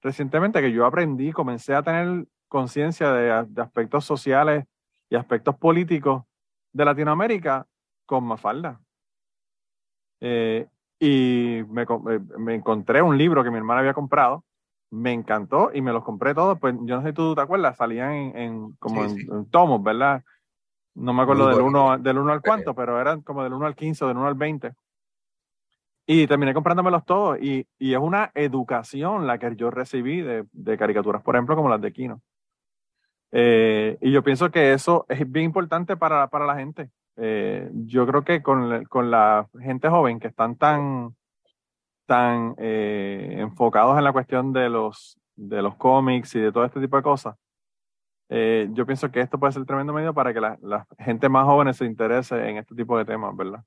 recientemente 0.04 0.62
que 0.62 0.72
yo 0.72 0.86
aprendí, 0.86 1.32
comencé 1.32 1.74
a 1.74 1.82
tener 1.82 2.28
conciencia 2.48 3.12
de, 3.12 3.46
de, 3.48 3.62
aspectos 3.62 4.06
sociales 4.06 4.66
y 5.10 5.16
aspectos 5.16 5.56
políticos 5.56 6.24
de 6.72 6.86
Latinoamérica 6.86 7.66
con 8.06 8.26
Mafalda. 8.26 8.80
Eh, 10.20 10.68
y 11.00 11.64
me, 11.70 11.82
eh, 11.84 12.20
me, 12.38 12.56
encontré 12.56 13.02
un 13.02 13.18
libro 13.18 13.44
que 13.44 13.50
mi 13.50 13.58
hermana 13.58 13.80
había 13.80 13.94
comprado, 13.94 14.44
me 14.92 15.12
encantó 15.12 15.72
y 15.74 15.82
me 15.82 15.92
los 15.92 16.04
compré 16.04 16.34
todos. 16.34 16.60
Pues 16.60 16.76
yo 16.82 16.96
no 16.96 17.02
sé 17.02 17.10
si 17.10 17.14
tú 17.14 17.34
te 17.34 17.42
acuerdas, 17.42 17.78
salían 17.78 18.14
en, 18.14 18.38
en 18.38 18.72
como 18.74 19.04
en, 19.04 19.50
tomos, 19.50 19.82
¿verdad? 19.82 20.24
No 20.96 21.14
me 21.14 21.24
acuerdo 21.24 21.48
del 21.48 21.62
1 21.62 21.98
del 21.98 22.20
uno 22.20 22.32
al 22.32 22.42
cuánto, 22.42 22.76
pero 22.76 23.02
eran 23.02 23.22
como 23.22 23.44
del 23.44 23.54
1 23.54 23.66
al 23.66 23.76
15 23.76 24.06
o 24.06 24.08
del 24.08 24.18
1 24.18 24.28
al 24.28 24.36
20. 24.36 24.74
Y 26.06 26.28
terminé 26.28 26.54
comprándomelos 26.54 27.06
todos. 27.06 27.38
Y, 27.42 27.66
y, 27.80 27.94
es 27.94 28.00
una 28.00 28.32
educación 28.36 29.26
la 29.26 29.38
que 29.38 29.56
yo 29.56 29.72
recibí 29.72 30.22
de, 30.22 30.46
de 30.52 30.78
caricaturas, 30.78 31.22
por 31.22 31.36
ejemplo, 31.36 31.56
como 31.56 31.70
las 31.70 31.82
de 31.82 31.94
Kino. 31.94 32.22
Eh, 33.36 33.98
y 34.00 34.12
yo 34.12 34.24
pienso 34.24 34.52
que 34.52 34.74
eso 34.74 35.08
es 35.10 35.30
bien 35.30 35.46
importante 35.46 35.98
para, 35.98 36.28
para 36.28 36.46
la 36.46 36.56
gente. 36.56 36.92
Eh, 37.16 37.68
yo 37.74 38.06
creo 38.06 38.24
que 38.24 38.44
con, 38.44 38.86
con, 38.86 39.10
la 39.10 39.48
gente 39.60 39.90
joven 39.90 40.20
que 40.20 40.28
están 40.28 40.56
tan, 40.56 41.16
tan 42.06 42.54
eh, 42.60 43.38
enfocados 43.40 43.98
en 43.98 44.04
la 44.04 44.14
cuestión 44.14 44.54
de 44.54 44.70
los, 44.70 45.18
de 45.36 45.64
los 45.64 45.76
cómics 45.78 46.36
y 46.36 46.42
de 46.42 46.52
todo 46.52 46.64
este 46.64 46.80
tipo 46.80 46.96
de 46.98 47.04
cosas, 47.04 47.36
yo 48.30 48.86
pienso 48.88 49.12
que 49.12 49.20
esto 49.20 49.40
puede 49.40 49.54
ser 49.54 49.64
tremendo 49.66 49.94
medio 49.94 50.12
para 50.12 50.34
que 50.34 50.42
la, 50.42 50.58
la, 50.64 50.88
gente 50.98 51.30
más 51.30 51.46
joven 51.46 51.72
se 51.74 51.86
interese 51.86 52.50
en 52.50 52.58
este 52.58 52.74
tipo 52.74 52.98
de 52.98 53.06
temas, 53.06 53.36
¿verdad? 53.36 53.64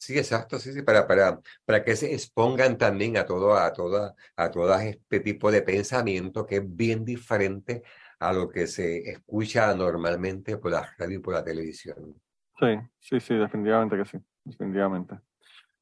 Sí, 0.00 0.16
exacto, 0.16 0.58
sí, 0.58 0.72
sí, 0.72 0.80
para, 0.80 1.06
para, 1.06 1.40
para 1.66 1.84
que 1.84 1.94
se 1.94 2.14
expongan 2.14 2.78
también 2.78 3.18
a 3.18 3.26
todo, 3.26 3.54
a 3.54 3.70
toda, 3.70 4.14
a 4.34 4.50
todo 4.50 4.74
este 4.80 5.20
tipo 5.20 5.52
de 5.52 5.60
pensamiento 5.60 6.46
que 6.46 6.56
es 6.56 6.62
bien 6.64 7.04
diferente 7.04 7.82
a 8.18 8.32
lo 8.32 8.48
que 8.48 8.66
se 8.66 9.10
escucha 9.10 9.74
normalmente 9.74 10.56
por 10.56 10.70
la 10.70 10.90
radio 10.96 11.18
y 11.18 11.20
por 11.20 11.34
la 11.34 11.44
televisión. 11.44 12.18
Sí, 12.58 12.78
sí, 12.98 13.20
sí, 13.20 13.34
definitivamente 13.34 13.98
que 13.98 14.06
sí, 14.06 14.18
definitivamente. 14.42 15.16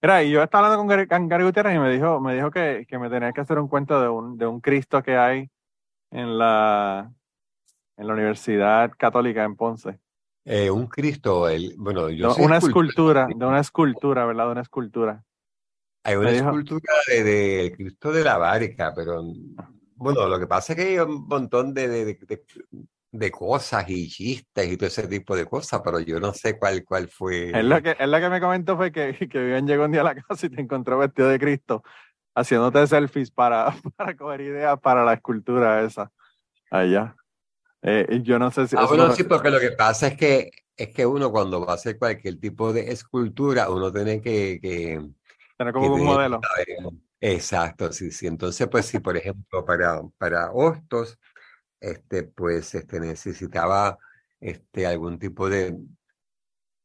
Mira, 0.03 0.25
y 0.25 0.33
yo 0.33 0.43
estaba 0.43 0.67
hablando 0.67 1.07
con 1.09 1.29
Gary, 1.29 1.45
Gutiérrez 1.45 1.77
y 1.77 1.79
me 1.79 1.93
dijo, 1.93 2.21
me 2.21 2.35
dijo 2.35 2.51
que, 2.51 2.87
que, 2.89 2.99
me 2.99 3.09
tenía 3.09 3.33
que 3.33 3.43
hacer 3.43 3.61
un 3.61 3.69
cuento 3.69 4.03
de 4.03 4.09
un, 4.09 4.37
de 4.37 4.47
un 4.47 4.61
Cristo 4.61 5.01
que 5.01 5.17
hay 5.17 5.49
en 6.11 6.39
la, 6.39 7.13
en 7.97 8.07
la 8.09 8.15
Universidad 8.15 8.91
Católica 8.99 9.45
en 9.45 9.55
Ponce. 9.55 10.01
Eh, 10.51 10.71
un 10.71 10.87
Cristo, 10.87 11.47
el, 11.47 11.75
bueno, 11.77 12.09
yo 12.09 12.35
Una 12.37 12.57
escultura, 12.57 13.29
de 13.29 13.45
una 13.45 13.61
escultura, 13.61 14.25
¿verdad? 14.25 14.47
De 14.47 14.53
una 14.53 14.63
escultura. 14.63 15.23
Hay 16.03 16.17
una 16.17 16.31
escultura 16.31 16.95
del 17.07 17.25
de, 17.25 17.75
Cristo 17.77 18.11
de 18.11 18.25
la 18.25 18.39
Barca, 18.39 18.95
pero 18.97 19.23
bueno, 19.97 20.27
lo 20.27 20.39
que 20.39 20.47
pasa 20.47 20.73
es 20.73 20.79
que 20.79 20.85
hay 20.87 20.99
un 21.01 21.29
montón 21.29 21.75
de, 21.75 21.87
de, 21.89 22.19
de, 23.13 23.31
cosas 23.31 23.91
y 23.91 24.09
chistes 24.09 24.73
y 24.73 24.79
todo 24.79 24.87
ese 24.87 25.07
tipo 25.07 25.37
de 25.37 25.45
cosas, 25.45 25.83
pero 25.85 26.01
yo 26.01 26.19
no 26.19 26.33
sé 26.33 26.59
cuál, 26.59 26.83
cuál 26.83 27.09
fue. 27.09 27.51
Es 27.51 27.65
lo 27.65 27.83
que, 27.83 27.95
es 27.99 28.09
lo 28.09 28.19
que 28.19 28.31
me 28.31 28.41
comentó 28.41 28.75
fue 28.79 28.91
que, 28.91 29.13
que 29.19 29.39
Vivian 29.39 29.67
llegó 29.67 29.85
un 29.85 29.93
día 29.93 30.01
a 30.01 30.05
la 30.05 30.15
casa 30.15 30.47
y 30.47 30.49
te 30.49 30.63
encontró 30.63 30.97
vestido 30.97 31.29
de 31.29 31.39
Cristo, 31.39 31.83
haciéndote 32.35 32.87
selfies 32.87 33.31
para, 33.31 33.75
para 33.97 34.17
coger 34.17 34.41
ideas 34.41 34.81
para 34.81 35.05
la 35.05 35.13
escultura 35.13 35.83
esa 35.83 36.11
allá. 36.71 37.15
Eh, 37.83 38.21
yo 38.23 38.39
no 38.39 38.51
sé 38.51 38.67
si. 38.67 38.77
Ah, 38.77 38.87
bueno, 38.87 39.13
sí, 39.15 39.25
porque 39.25 39.51
lo 39.51 39.61
que 39.61 39.73
pasa 39.73 40.09
es 40.09 40.17
que, 40.17 40.51
es 40.77 40.89
que 40.89 41.07
uno 41.07 41.31
cuando 41.31 41.65
va 41.65 41.73
a 41.73 41.77
hacer 41.77 41.99
cualquier 41.99 42.39
tipo 42.39 42.73
de 42.73 42.91
escultura, 42.93 43.71
uno 43.71 43.93
tiene 43.93 44.21
que. 44.21 44.59
que 44.61 45.01
Tener 45.57 45.73
como 45.73 45.95
un 45.95 46.05
modelo. 46.05 46.41
Exacto, 47.21 47.93
sí, 47.93 48.11
sí. 48.11 48.27
Entonces, 48.27 48.69
pues 48.69 48.87
sí, 48.87 49.01
por 49.01 49.17
ejemplo, 49.17 49.65
para, 49.65 50.03
para 50.19 50.53
Hostos, 50.53 51.19
este, 51.81 52.23
pues 52.25 52.75
este, 52.75 53.01
necesitaba 53.01 53.99
este, 54.41 54.87
algún 54.87 55.19
tipo 55.19 55.49
de, 55.49 55.77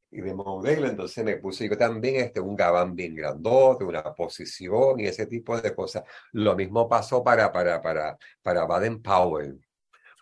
de 0.10 0.34
modelo, 0.34 0.88
entonces 0.88 1.24
me 1.24 1.38
puse 1.38 1.70
yo 1.70 1.78
también 1.78 2.16
este, 2.18 2.40
un 2.40 2.56
gabán 2.56 2.96
bien 2.96 3.16
grandote, 3.16 3.84
una 3.84 4.04
posición 4.14 5.00
y 5.00 5.06
ese 5.08 5.28
tipo 5.28 5.60
de 5.60 5.76
cosas. 5.76 6.04
Lo 6.32 6.56
mismo 6.56 6.88
pasó 6.90 7.24
para, 7.24 7.52
para, 7.52 7.82
para, 7.82 8.18
para 8.42 8.66
Baden 8.66 9.02
Powell. 9.02 9.60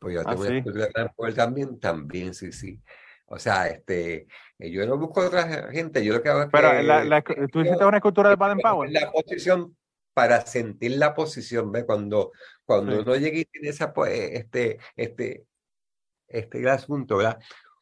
Pues 0.01 0.15
yo 0.15 0.25
tengo 0.25 0.41
una 0.41 0.63
una 0.65 0.85
de 0.87 1.09
Powell 1.15 1.35
también, 1.35 1.79
también, 1.79 2.33
sí, 2.33 2.51
sí. 2.51 2.81
O 3.27 3.37
sea, 3.37 3.67
este, 3.67 4.25
yo 4.57 4.85
no 4.87 4.97
busco 4.97 5.21
otra 5.21 5.71
gente, 5.71 6.03
yo 6.03 6.13
lo 6.13 6.23
que 6.23 6.29
hago 6.29 6.41
es 6.41 6.49
Pero 6.51 6.81
la, 6.81 7.21
tú 7.21 7.61
hiciste 7.61 7.85
una 7.85 7.97
escultura 7.97 8.31
de 8.31 8.35
Baden 8.35 8.57
Powell. 8.57 8.91
La 8.91 9.11
posición 9.11 9.77
para 10.15 10.43
sentir 10.47 10.97
la 10.97 11.13
posición, 11.13 11.71
¿ves? 11.71 11.85
Cuando, 11.85 12.31
cuando 12.65 12.99
uno 12.99 13.15
llega 13.15 13.37
y 13.37 13.45
tiene 13.45 13.69
esa, 13.69 13.93
pues, 13.93 14.31
este, 14.33 14.79
este, 14.95 15.45
este 16.27 16.67
asunto, 16.67 17.17
¿verdad? 17.17 17.39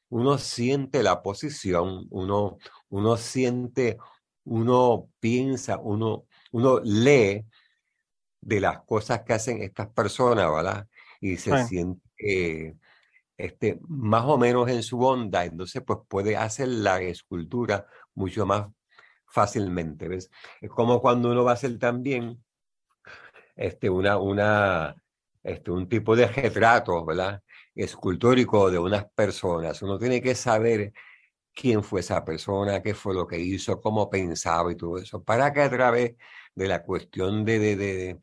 Uno 0.09 0.37
siente 0.37 1.01
la 1.01 1.23
posición, 1.23 2.05
uno, 2.09 2.57
uno 2.89 3.15
siente, 3.15 3.97
uno 4.43 5.07
piensa, 5.21 5.77
uno, 5.77 6.25
uno 6.51 6.81
lee 6.83 7.45
de 8.41 8.59
las 8.59 8.81
cosas 8.81 9.21
que 9.21 9.33
hacen 9.33 9.63
estas 9.63 9.87
personas, 9.87 10.51
¿verdad? 10.51 10.85
Y 11.21 11.37
se 11.37 11.65
siente 11.65 12.08
este, 13.37 13.79
más 13.87 14.25
o 14.25 14.37
menos 14.37 14.69
en 14.69 14.83
su 14.83 15.01
onda, 15.01 15.45
entonces 15.45 15.81
pues 15.85 15.99
puede 16.07 16.35
hacer 16.37 16.67
la 16.67 17.01
escultura 17.01 17.87
mucho 18.13 18.45
más 18.45 18.67
fácilmente, 19.27 20.07
¿ves? 20.07 20.29
Es 20.61 20.69
como 20.69 21.01
cuando 21.01 21.31
uno 21.31 21.43
va 21.43 21.51
a 21.51 21.53
hacer 21.55 21.77
también 21.79 22.43
este, 23.55 23.89
una, 23.89 24.17
una, 24.17 24.95
este, 25.43 25.71
un 25.71 25.87
tipo 25.89 26.15
de 26.15 26.27
retrato, 26.27 27.05
¿verdad? 27.05 27.41
Escultórico 27.75 28.69
de 28.71 28.79
unas 28.79 29.05
personas. 29.13 29.81
Uno 29.81 29.97
tiene 29.97 30.21
que 30.21 30.35
saber 30.35 30.93
quién 31.53 31.83
fue 31.83 32.01
esa 32.01 32.23
persona, 32.25 32.81
qué 32.81 32.93
fue 32.93 33.13
lo 33.15 33.27
que 33.27 33.39
hizo, 33.39 33.81
cómo 33.81 34.09
pensaba 34.09 34.71
y 34.71 34.75
todo 34.77 34.97
eso, 34.97 35.23
para 35.23 35.53
que 35.53 35.61
a 35.61 35.69
través 35.69 36.15
de 36.55 36.67
la 36.67 36.83
cuestión 36.83 37.45
de, 37.45 37.59
de, 37.59 37.75
de, 37.75 38.19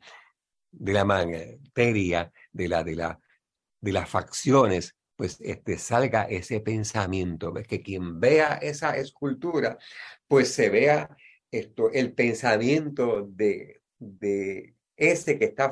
de 0.71 0.93
la 0.93 1.05
materia, 1.05 2.31
de, 2.51 2.67
la, 2.67 2.83
de, 2.83 2.95
la, 2.95 3.19
de 3.87 3.93
las 3.93 4.09
facciones, 4.09 4.97
pues 5.15 5.39
este, 5.39 5.77
salga 5.77 6.23
ese 6.23 6.59
pensamiento, 6.59 7.53
¿ves? 7.53 7.67
que 7.67 7.81
quien 7.81 8.19
vea 8.19 8.55
esa 8.61 8.97
escultura, 8.97 9.77
pues 10.27 10.53
se 10.53 10.69
vea 10.69 11.15
esto, 11.49 11.89
el 11.93 12.11
pensamiento 12.11 13.25
de, 13.29 13.81
de 13.97 14.75
ese 14.97 15.39
que 15.39 15.45
está 15.45 15.71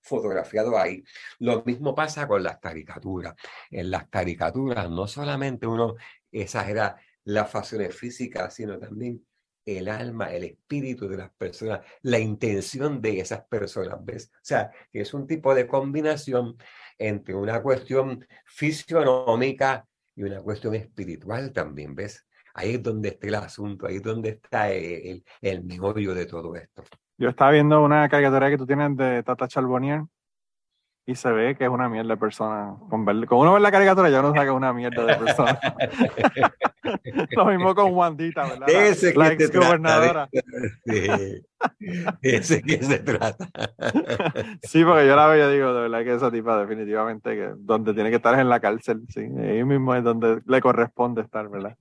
fotografiado 0.00 0.78
ahí. 0.78 1.02
Lo 1.40 1.64
mismo 1.64 1.92
pasa 1.92 2.28
con 2.28 2.44
las 2.44 2.58
caricaturas. 2.60 3.34
En 3.68 3.90
las 3.90 4.06
caricaturas 4.08 4.88
no 4.88 5.08
solamente 5.08 5.66
uno 5.66 5.96
exagera 6.30 6.96
las 7.24 7.50
facciones 7.50 7.96
físicas, 7.96 8.54
sino 8.54 8.78
también 8.78 9.26
el 9.64 9.88
alma, 9.88 10.32
el 10.32 10.44
espíritu 10.44 11.08
de 11.08 11.16
las 11.16 11.30
personas, 11.32 11.80
la 12.02 12.20
intención 12.20 13.02
de 13.02 13.18
esas 13.18 13.44
personas, 13.46 13.98
¿ves? 14.04 14.30
O 14.36 14.38
sea, 14.42 14.70
es 14.92 15.12
un 15.12 15.26
tipo 15.26 15.54
de 15.56 15.66
combinación 15.66 16.56
entre 16.98 17.34
una 17.34 17.62
cuestión 17.62 18.26
fisionómica 18.44 19.86
y 20.14 20.22
una 20.22 20.40
cuestión 20.40 20.74
espiritual 20.74 21.52
también, 21.52 21.94
¿ves? 21.94 22.26
Ahí 22.54 22.74
es 22.74 22.82
donde 22.82 23.10
está 23.10 23.26
el 23.26 23.34
asunto, 23.34 23.86
ahí 23.86 23.96
es 23.96 24.02
donde 24.02 24.30
está 24.30 24.70
el, 24.70 25.22
el 25.42 25.64
meollo 25.64 26.14
de 26.14 26.26
todo 26.26 26.56
esto. 26.56 26.82
Yo 27.18 27.28
estaba 27.28 27.50
viendo 27.50 27.82
una 27.82 28.08
caricatura 28.08 28.48
que 28.50 28.58
tú 28.58 28.66
tienes 28.66 28.96
de 28.96 29.22
Tata 29.22 29.46
Charbonnier 29.46 30.04
y 31.06 31.14
se 31.14 31.30
ve 31.30 31.54
que 31.54 31.64
es 31.64 31.70
una 31.70 31.88
mierda 31.88 32.14
de 32.14 32.16
persona. 32.16 32.76
Con, 32.90 33.04
ver, 33.04 33.26
con 33.26 33.38
uno 33.38 33.52
ver 33.52 33.62
la 33.62 33.70
caricatura 33.70 34.10
ya 34.10 34.20
uno 34.20 34.32
sabe 34.32 34.46
que 34.46 34.50
es 34.50 34.56
una 34.56 34.72
mierda 34.72 35.04
de 35.04 35.16
persona. 35.16 35.58
Lo 37.30 37.46
mismo 37.46 37.74
con 37.74 37.92
Wandita, 37.94 38.44
¿verdad? 38.44 38.68
Ese 38.68 39.14
la, 39.14 39.36
que 39.36 39.44
ex 39.44 39.52
te 39.52 39.58
gobernadora. 39.58 40.28
Sí. 40.84 41.42
Ese 42.22 42.62
que 42.62 42.82
se 42.82 42.98
trata. 42.98 43.48
Sí, 44.62 44.84
porque 44.84 45.06
yo 45.06 45.16
la 45.16 45.26
veo 45.26 45.50
y 45.50 45.54
digo, 45.54 45.72
de 45.72 45.80
verdad 45.82 46.04
que 46.04 46.14
esa 46.14 46.30
tipa 46.30 46.58
definitivamente 46.60 47.34
que 47.34 47.52
donde 47.56 47.94
tiene 47.94 48.10
que 48.10 48.16
estar 48.16 48.34
es 48.34 48.40
en 48.40 48.48
la 48.48 48.60
cárcel, 48.60 49.02
sí. 49.08 49.20
Ahí 49.20 49.64
mismo 49.64 49.94
es 49.94 50.04
donde 50.04 50.40
le 50.44 50.60
corresponde 50.60 51.22
estar, 51.22 51.48
¿verdad? 51.48 51.76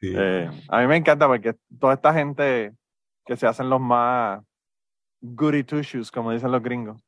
Sí. 0.00 0.12
Eh, 0.16 0.50
a 0.68 0.80
mí 0.80 0.86
me 0.86 0.96
encanta 0.96 1.26
porque 1.26 1.54
toda 1.78 1.94
esta 1.94 2.12
gente 2.14 2.72
que 3.24 3.36
se 3.36 3.46
hacen 3.46 3.68
los 3.68 3.80
más 3.80 4.40
goody 5.20 5.64
two 5.64 5.82
shoes, 5.82 6.10
como 6.10 6.32
dicen 6.32 6.52
los 6.52 6.62
gringos, 6.62 7.04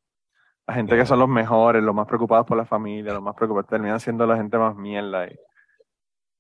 la 0.66 0.74
gente 0.74 0.97
que 0.97 1.07
son 1.07 1.18
los 1.18 1.28
mejores, 1.28 1.82
los 1.82 1.95
más 1.95 2.07
preocupados 2.07 2.47
por 2.47 2.57
la 2.57 2.64
familia, 2.64 3.12
los 3.12 3.22
más 3.22 3.34
preocupados, 3.34 3.68
terminan 3.68 4.01
siendo 4.01 4.26
la 4.26 4.36
gente 4.36 4.57
más 4.59 4.76
mierda 4.76 5.26
y, 5.26 5.36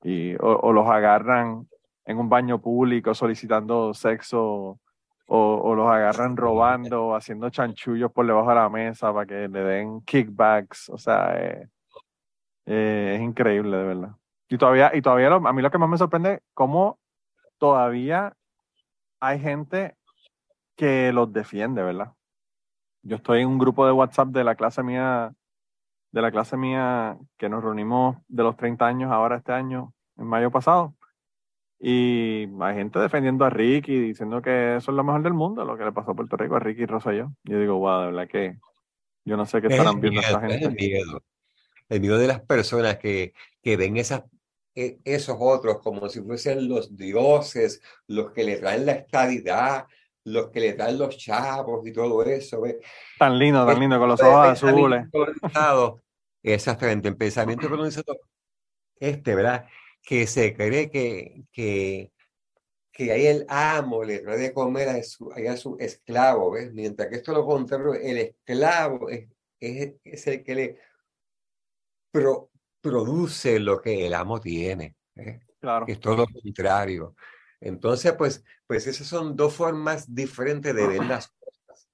y 0.02 0.34
o, 0.40 0.72
los 0.72 0.88
agarran 0.88 1.68
en 2.04 2.18
un 2.18 2.28
baño 2.28 2.60
público 2.60 3.14
solicitando 3.14 3.94
sexo 3.94 4.80
o, 5.26 5.74
los 5.74 5.88
agarran 5.88 6.36
robando 6.36 7.14
haciendo 7.14 7.50
chanchullos 7.50 8.10
por 8.10 8.26
debajo 8.26 8.48
de 8.48 8.54
la 8.56 8.68
mesa 8.68 9.12
para 9.12 9.26
que 9.26 9.48
le 9.48 9.60
den 9.62 10.00
kickbacks, 10.02 10.88
o 10.88 10.98
sea, 10.98 11.36
eh, 11.36 11.68
eh, 12.66 13.12
es 13.16 13.22
increíble 13.22 13.76
de 13.76 13.84
verdad. 13.84 14.10
Y 14.48 14.58
todavía, 14.58 14.90
y 14.94 15.00
todavía 15.00 15.28
a 15.28 15.52
mí 15.52 15.62
lo 15.62 15.70
que 15.70 15.78
más 15.78 15.88
me 15.88 15.98
sorprende 15.98 16.34
es 16.34 16.40
cómo 16.54 16.98
todavía 17.58 18.34
hay 19.20 19.38
gente 19.38 19.94
que 20.74 21.12
los 21.12 21.32
defiende, 21.32 21.82
¿verdad? 21.82 22.12
Yo 23.02 23.16
estoy 23.16 23.42
en 23.42 23.48
un 23.48 23.58
grupo 23.58 23.86
de 23.86 23.92
WhatsApp 23.92 24.28
de 24.28 24.44
la 24.44 24.56
clase 24.56 24.82
mía, 24.82 25.32
de 26.12 26.22
la 26.22 26.30
clase 26.30 26.56
mía 26.56 27.16
que 27.38 27.48
nos 27.48 27.62
reunimos 27.62 28.16
de 28.28 28.42
los 28.42 28.56
30 28.56 28.86
años 28.86 29.12
ahora 29.12 29.36
este 29.36 29.52
año, 29.52 29.92
en 30.16 30.26
mayo 30.26 30.50
pasado. 30.50 30.94
Y 31.78 32.46
hay 32.60 32.74
gente 32.74 32.98
defendiendo 32.98 33.44
a 33.44 33.50
Ricky, 33.50 33.98
diciendo 33.98 34.42
que 34.42 34.76
eso 34.76 34.90
es 34.90 34.96
lo 34.96 35.02
mejor 35.04 35.22
del 35.22 35.32
mundo, 35.32 35.64
lo 35.64 35.78
que 35.78 35.84
le 35.84 35.92
pasó 35.92 36.10
a 36.10 36.14
Puerto 36.14 36.36
Rico 36.36 36.56
a 36.56 36.60
Ricky 36.60 36.84
Rosselló. 36.84 37.32
Yo 37.44 37.58
digo, 37.58 37.78
wow, 37.78 38.00
de 38.00 38.06
verdad 38.06 38.28
que 38.28 38.58
yo 39.24 39.36
no 39.36 39.46
sé 39.46 39.60
qué 39.60 39.68
Es 39.68 39.72
estarán 39.74 40.00
viendo 40.00 40.20
esta 40.20 40.44
el 40.46 40.52
gente. 40.60 40.68
miedo. 40.70 41.22
El 41.88 42.00
miedo 42.00 42.18
de 42.18 42.26
las 42.26 42.40
personas 42.40 42.98
que, 42.98 43.32
que 43.62 43.76
ven 43.76 43.96
esas, 43.96 44.24
e- 44.74 44.98
esos 45.04 45.36
otros 45.40 45.78
como 45.78 46.08
si 46.08 46.20
fuesen 46.20 46.68
los 46.68 46.96
dioses, 46.96 47.80
los 48.06 48.32
que 48.32 48.44
le 48.44 48.58
traen 48.58 48.84
la 48.86 48.92
estabilidad, 48.92 49.86
los 50.24 50.50
que 50.50 50.60
le 50.60 50.72
traen 50.74 50.98
los 50.98 51.16
chavos 51.16 51.86
y 51.86 51.92
todo 51.92 52.22
eso. 52.24 52.60
¿ves? 52.62 52.76
Tan 53.18 53.38
lindo, 53.38 53.66
tan 53.66 53.78
lindo, 53.80 53.98
con 53.98 54.08
los 54.08 54.20
ojos 54.22 54.46
azules. 54.48 55.06
Exactamente, 56.42 57.08
el 57.08 57.16
pensamiento 57.16 57.68
colonizado, 57.68 58.18
este, 58.96 59.34
¿verdad? 59.34 59.66
Que 60.02 60.26
se 60.26 60.54
cree 60.54 60.90
que, 60.90 61.42
que, 61.52 62.12
que 62.90 63.12
ahí 63.12 63.26
el 63.26 63.44
amo 63.48 64.02
le 64.04 64.20
trae 64.20 64.38
de 64.38 64.52
comer 64.54 64.88
a 64.88 65.02
su, 65.02 65.30
a 65.32 65.56
su 65.58 65.76
esclavo, 65.78 66.52
¿ves? 66.52 66.72
Mientras 66.72 67.08
que 67.08 67.16
esto 67.16 67.32
es 67.32 67.38
lo 67.38 67.44
contrario, 67.46 67.92
el 67.94 68.16
esclavo 68.18 69.10
es, 69.10 69.28
es, 69.60 69.94
es 70.02 70.26
el 70.28 70.42
que 70.42 70.54
le 70.54 70.78
pro- 72.10 72.50
produce 72.80 73.60
lo 73.60 73.80
que 73.82 74.06
el 74.06 74.14
amo 74.14 74.40
tiene, 74.40 74.96
¿ves? 75.14 75.40
Claro. 75.60 75.84
es 75.86 76.00
todo 76.00 76.16
lo 76.16 76.26
contrario. 76.26 77.14
Entonces, 77.60 78.12
pues, 78.14 78.44
pues 78.66 78.86
esas 78.86 79.06
son 79.06 79.36
dos 79.36 79.54
formas 79.54 80.12
diferentes 80.14 80.74
de 80.74 80.86
ver 80.86 81.04
las 81.04 81.28
cosas. 81.28 81.88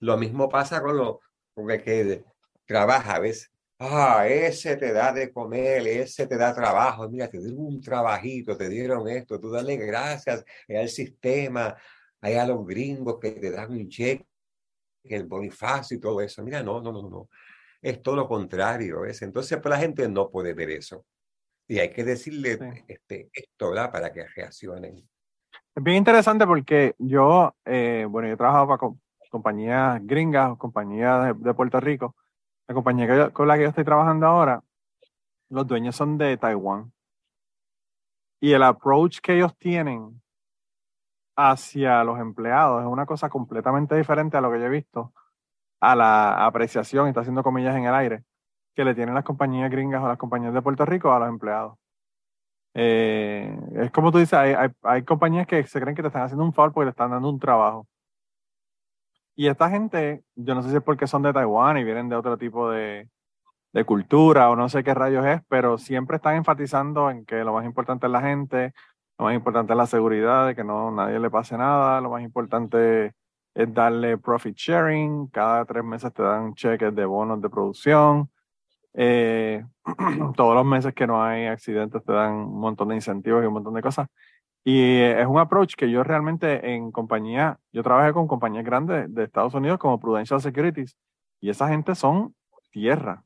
Lo 0.00 0.16
mismo 0.16 0.48
pasa 0.48 0.80
con 0.80 0.96
lo 0.96 1.20
con 1.54 1.70
el 1.70 1.82
que 1.82 2.24
trabaja, 2.64 3.18
¿ves? 3.18 3.50
Ah, 3.78 4.26
ese 4.28 4.76
te 4.76 4.92
da 4.92 5.12
de 5.12 5.32
comer, 5.32 5.86
ese 5.86 6.26
te 6.26 6.36
da 6.36 6.54
trabajo. 6.54 7.08
Mira, 7.08 7.28
te 7.28 7.38
dieron 7.38 7.58
un 7.66 7.80
trabajito, 7.80 8.56
te 8.56 8.68
dieron 8.68 9.08
esto, 9.08 9.40
tú 9.40 9.50
dale 9.50 9.76
gracias 9.76 10.44
al 10.68 10.88
sistema, 10.88 11.76
hay 12.20 12.34
a 12.34 12.46
los 12.46 12.66
gringos 12.66 13.18
que 13.20 13.32
te 13.32 13.50
dan 13.50 13.72
un 13.72 13.88
cheque, 13.88 14.26
el 15.04 15.24
bonifacio 15.24 15.96
y 15.96 16.00
todo 16.00 16.20
eso. 16.20 16.42
Mira, 16.42 16.62
no, 16.62 16.80
no, 16.80 16.92
no, 16.92 17.08
no. 17.08 17.28
Es 17.82 18.02
todo 18.02 18.16
lo 18.16 18.28
contrario, 18.28 19.00
¿ves? 19.00 19.22
Entonces, 19.22 19.58
pues 19.62 19.70
la 19.70 19.78
gente 19.78 20.06
no 20.08 20.30
puede 20.30 20.52
ver 20.52 20.70
eso. 20.70 21.06
Y 21.66 21.78
hay 21.78 21.90
que 21.90 22.04
decirle 22.04 22.58
Sí. 22.58 22.84
este, 22.88 23.30
esto, 23.32 23.70
¿verdad? 23.70 23.90
Para 23.90 24.12
que 24.12 24.26
reaccionen. 24.26 25.08
Bien 25.82 25.96
interesante 25.96 26.46
porque 26.46 26.94
yo, 26.98 27.54
eh, 27.64 28.06
bueno, 28.08 28.28
yo 28.28 28.34
he 28.34 28.36
trabajado 28.36 28.66
para 28.66 28.78
co- 28.78 28.98
compañías 29.30 29.98
gringas, 30.04 30.56
compañías 30.58 31.34
de, 31.40 31.54
Puerto 31.54 31.80
Rico. 31.80 32.14
La 32.68 32.74
compañía 32.74 33.06
que 33.06 33.16
yo- 33.16 33.32
con 33.32 33.48
la 33.48 33.56
que 33.56 33.62
yo 33.64 33.68
estoy 33.70 33.84
trabajando 33.84 34.26
ahora, 34.26 34.62
los 35.50 35.66
dueños 35.66 35.96
son 35.96 36.18
de 36.18 36.36
Taiwán. 36.38 36.92
Y 38.42 38.52
el 38.52 38.62
approach 38.64 39.20
que 39.22 39.34
ellos 39.34 39.56
tienen 39.56 40.20
hacia 41.36 42.04
los 42.04 42.18
empleados 42.20 42.82
es 42.82 42.86
una 42.88 43.06
cosa 43.06 43.28
completamente 43.28 43.96
diferente 43.96 44.36
a 44.36 44.40
lo 44.40 44.50
que 44.52 44.58
yo 44.60 44.66
he 44.66 44.68
visto, 44.68 45.12
a 45.80 45.96
la 45.96 46.46
apreciación, 46.46 47.08
está 47.08 47.20
haciendo 47.22 47.42
comillas 47.42 47.76
en 47.76 47.86
el 47.86 47.94
aire, 47.94 48.24
que 48.76 48.84
le 48.84 48.94
tienen 48.94 49.14
las 49.14 49.24
compañías 49.24 49.70
gringas 49.70 50.02
o 50.04 50.08
las 50.08 50.18
compañías 50.18 50.54
de 50.54 50.62
Puerto 50.62 50.86
Rico 50.86 51.12
a 51.12 51.20
los 51.20 51.28
empleados. 51.30 51.78
Eh, 52.74 53.56
es 53.76 53.90
como 53.90 54.12
tú 54.12 54.18
dices, 54.18 54.34
hay, 54.34 54.52
hay, 54.54 54.68
hay 54.82 55.02
compañías 55.04 55.46
que 55.46 55.62
se 55.66 55.80
creen 55.80 55.96
que 55.96 56.02
te 56.02 56.08
están 56.08 56.22
haciendo 56.22 56.44
un 56.44 56.52
favor 56.52 56.72
porque 56.72 56.86
te 56.86 56.90
están 56.90 57.10
dando 57.10 57.28
un 57.28 57.38
trabajo. 57.40 57.86
Y 59.36 59.48
esta 59.48 59.70
gente, 59.70 60.22
yo 60.34 60.54
no 60.54 60.62
sé 60.62 60.70
si 60.70 60.76
es 60.76 60.82
porque 60.82 61.06
son 61.06 61.22
de 61.22 61.32
Taiwán 61.32 61.78
y 61.78 61.84
vienen 61.84 62.08
de 62.08 62.16
otro 62.16 62.36
tipo 62.36 62.70
de, 62.70 63.08
de 63.72 63.84
cultura 63.84 64.50
o 64.50 64.56
no 64.56 64.68
sé 64.68 64.82
qué 64.84 64.94
rayos 64.94 65.24
es, 65.26 65.40
pero 65.48 65.78
siempre 65.78 66.16
están 66.16 66.36
enfatizando 66.36 67.10
en 67.10 67.24
que 67.24 67.44
lo 67.44 67.52
más 67.54 67.64
importante 67.64 68.06
es 68.06 68.12
la 68.12 68.20
gente, 68.20 68.74
lo 69.18 69.26
más 69.26 69.34
importante 69.34 69.72
es 69.72 69.76
la 69.76 69.86
seguridad, 69.86 70.46
de 70.46 70.54
que 70.54 70.64
no 70.64 70.90
nadie 70.90 71.18
le 71.18 71.30
pase 71.30 71.56
nada, 71.56 72.00
lo 72.00 72.10
más 72.10 72.22
importante 72.22 73.14
es 73.54 73.74
darle 73.74 74.18
profit 74.18 74.56
sharing, 74.56 75.28
cada 75.28 75.64
tres 75.64 75.84
meses 75.84 76.12
te 76.12 76.22
dan 76.22 76.54
cheques 76.54 76.94
de 76.94 77.04
bonos 77.04 77.40
de 77.40 77.50
producción, 77.50 78.30
eh, 78.94 79.64
todos 80.36 80.54
los 80.54 80.64
meses 80.64 80.94
que 80.94 81.06
no 81.06 81.22
hay 81.22 81.46
accidentes 81.46 82.04
te 82.04 82.12
dan 82.12 82.32
un 82.32 82.60
montón 82.60 82.88
de 82.88 82.96
incentivos 82.96 83.42
y 83.42 83.46
un 83.46 83.54
montón 83.54 83.74
de 83.74 83.82
cosas. 83.82 84.08
Y 84.64 84.80
eh, 84.80 85.20
es 85.20 85.26
un 85.26 85.38
approach 85.38 85.74
que 85.74 85.90
yo 85.90 86.04
realmente 86.04 86.74
en 86.74 86.92
compañía, 86.92 87.58
yo 87.72 87.82
trabajé 87.82 88.12
con 88.12 88.28
compañías 88.28 88.64
grandes 88.64 89.12
de 89.14 89.24
Estados 89.24 89.54
Unidos 89.54 89.78
como 89.78 89.98
Prudential 90.00 90.40
Securities 90.40 90.96
y 91.40 91.50
esa 91.50 91.68
gente 91.68 91.94
son 91.94 92.34
tierra. 92.70 93.24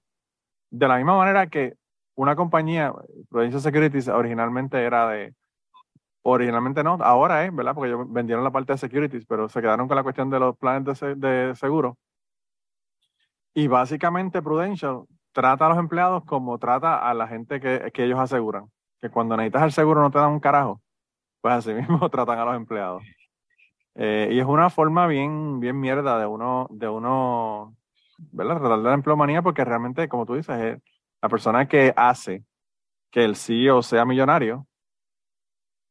De 0.71 0.89
la 0.89 0.97
misma 0.97 1.17
manera 1.17 1.49
que 1.49 1.75
una 2.15 2.37
compañía, 2.37 2.93
Prudential 3.31 3.63
Securities 3.63 4.09
originalmente 4.09 4.83
era 4.83 5.09
de, 5.09 5.35
originalmente 6.23 6.85
no, 6.85 6.99
ahora 7.03 7.45
es, 7.45 7.55
¿verdad? 7.55 7.75
Porque 7.75 7.91
ellos 7.91 8.07
vendieron 8.13 8.45
la 8.45 8.53
parte 8.53 8.73
de 8.73 8.79
securities, 8.79 9.27
pero 9.27 9.49
se 9.49 9.61
quedaron 9.61 9.89
con 9.89 9.97
la 9.97 10.03
cuestión 10.03 10.31
de 10.31 10.41
los 10.41 10.57
planes 10.57 11.01
de, 11.01 11.15
de 11.17 11.55
seguro. 11.57 11.99
Y 13.55 13.67
básicamente 13.69 14.43
Prudential 14.43 15.05
trata 15.35 15.67
a 15.67 15.69
los 15.69 15.79
empleados 15.79 16.25
como 16.25 16.59
trata 16.59 16.97
a 16.99 17.13
la 17.13 17.27
gente 17.29 17.61
que, 17.61 17.91
que 17.93 18.05
ellos 18.05 18.19
aseguran. 18.19 18.71
Que 19.03 19.11
cuando 19.11 19.37
necesitas 19.37 19.65
el 19.65 19.73
seguro 19.73 20.01
no 20.01 20.11
te 20.11 20.19
dan 20.19 20.31
un 20.31 20.41
carajo. 20.41 20.81
Pues 21.43 21.55
así 21.55 21.75
mismo 21.75 22.09
tratan 22.09 22.39
a 22.39 22.45
los 22.47 22.57
empleados. 22.57 23.03
Eh, 23.97 24.31
y 24.33 24.39
es 24.39 24.47
una 24.47 24.71
forma 24.71 25.07
bien, 25.07 25.61
bien 25.61 25.79
mierda 25.79 26.19
de 26.19 26.27
uno, 26.27 26.69
de 26.71 26.89
uno, 26.89 27.77
¿verdad? 28.33 28.59
Tratar 28.59 28.79
de 28.79 28.85
la 28.85 28.95
empleomanía 28.95 29.43
porque 29.43 29.65
realmente, 29.65 30.09
como 30.09 30.25
tú 30.25 30.35
dices, 30.35 30.57
es 30.59 30.83
la 31.21 31.29
persona 31.29 31.69
que 31.69 31.93
hace 31.97 32.45
que 33.11 33.25
el 33.25 33.37
CEO 33.37 33.83
sea 33.83 34.05
millonario, 34.05 34.67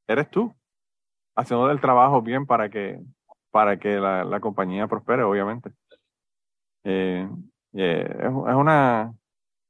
eres 0.08 0.30
tú, 0.30 0.54
haciendo 1.36 1.72
el 1.72 1.80
trabajo 1.80 2.22
bien 2.22 2.46
para 2.46 2.70
que, 2.70 3.00
para 3.52 3.78
que 3.78 4.00
la, 4.00 4.24
la 4.26 4.40
compañía 4.40 4.88
prospere, 4.88 5.24
obviamente. 5.24 5.72
Eh, 6.84 7.30
eh, 7.74 8.16
es, 8.20 8.26
es 8.26 8.56
una, 8.56 9.14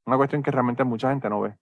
una 0.06 0.16
cuestión 0.16 0.42
que 0.42 0.50
realmente 0.50 0.84
mucha 0.84 1.10
gente 1.10 1.28
no 1.28 1.40
ve. 1.40 1.56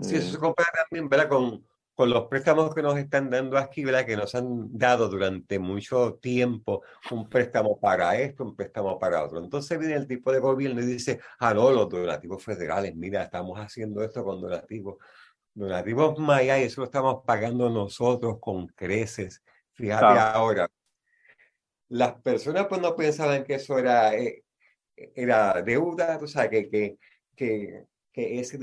Sí, 0.00 0.16
eso 0.16 0.28
Eh, 0.28 0.30
se 0.32 0.38
compara 0.38 0.70
también, 0.88 1.08
¿verdad? 1.08 1.28
Con, 1.28 1.66
con 1.94 2.10
los 2.10 2.26
préstamos 2.28 2.74
que 2.74 2.82
nos 2.82 2.96
están 2.98 3.28
dando 3.30 3.58
aquí, 3.58 3.84
¿verdad? 3.84 4.06
Que 4.06 4.16
nos 4.16 4.34
han 4.34 4.76
dado 4.76 5.08
durante 5.08 5.58
mucho 5.58 6.14
tiempo 6.14 6.82
un 7.10 7.28
préstamo 7.28 7.78
para 7.78 8.16
esto, 8.18 8.44
un 8.44 8.56
préstamo 8.56 8.98
para 8.98 9.24
otro. 9.24 9.38
Entonces 9.38 9.78
viene 9.78 9.94
el 9.94 10.06
tipo 10.08 10.32
de 10.32 10.38
gobierno 10.40 10.80
y 10.80 10.86
dice, 10.86 11.20
ah, 11.38 11.52
no, 11.54 11.70
los 11.70 11.88
donativos 11.90 12.42
federales, 12.42 12.94
mira, 12.96 13.22
estamos 13.24 13.58
haciendo 13.58 14.02
esto 14.02 14.24
con 14.24 14.40
donativos. 14.40 14.96
Donativos 15.54 16.18
Maya, 16.18 16.58
y 16.58 16.64
eso 16.64 16.80
lo 16.80 16.86
estamos 16.86 17.22
pagando 17.26 17.68
nosotros 17.68 18.38
con 18.40 18.68
creces. 18.68 19.42
Fíjate 19.74 20.00
Claro. 20.00 20.38
ahora, 20.38 20.68
las 21.88 22.14
personas 22.22 22.66
pues 22.68 22.80
no 22.80 22.96
pensaban 22.96 23.44
que 23.44 23.54
eso 23.54 23.78
era, 23.78 24.14
eh, 24.14 24.44
era 25.14 25.60
deuda, 25.62 26.18
o 26.22 26.26
sea, 26.26 26.48
que, 26.48 26.68
que, 26.70 26.98
que, 27.36 27.86
que 28.12 28.40
ese, 28.40 28.58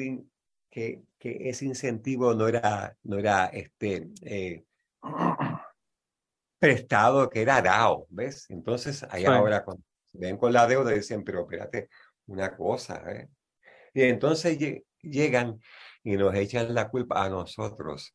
que, 0.70 1.04
que 1.18 1.50
ese 1.50 1.66
incentivo 1.66 2.34
no 2.34 2.48
era, 2.48 2.98
no 3.04 3.18
era 3.18 3.48
este, 3.48 4.10
eh, 4.22 4.64
prestado, 6.60 7.30
que 7.30 7.42
era 7.42 7.62
dado, 7.62 8.06
¿ves? 8.10 8.50
Entonces, 8.50 9.04
ahí 9.10 9.22
Sí. 9.22 9.28
ahora 9.28 9.64
cuando 9.64 9.84
ven 10.14 10.38
con 10.38 10.52
la 10.54 10.68
deuda 10.68 10.92
dicen, 10.92 11.24
pero 11.24 11.42
espérate, 11.42 11.90
una 12.28 12.56
cosa, 12.56 13.04
¿eh? 13.12 13.30
Y 13.94 14.04
entonces 14.04 14.58
llegan 15.02 15.60
y 16.04 16.16
nos 16.18 16.36
echan 16.36 16.74
la 16.74 16.90
culpa 16.90 17.24
a 17.26 17.30
nosotros, 17.30 18.14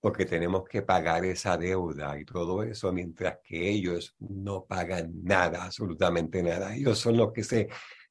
porque 0.00 0.26
tenemos 0.26 0.64
que 0.68 0.82
pagar 0.82 1.24
esa 1.24 1.56
deuda 1.56 2.18
y 2.18 2.24
todo 2.24 2.62
eso, 2.62 2.92
mientras 2.92 3.38
que 3.42 3.68
ellos 3.68 4.14
no 4.18 4.64
pagan 4.66 5.10
nada, 5.22 5.64
absolutamente 5.64 6.42
nada. 6.42 6.74
Ellos 6.74 6.98
son 6.98 7.16
los 7.16 7.32
que 7.32 7.42
se, 7.42 7.68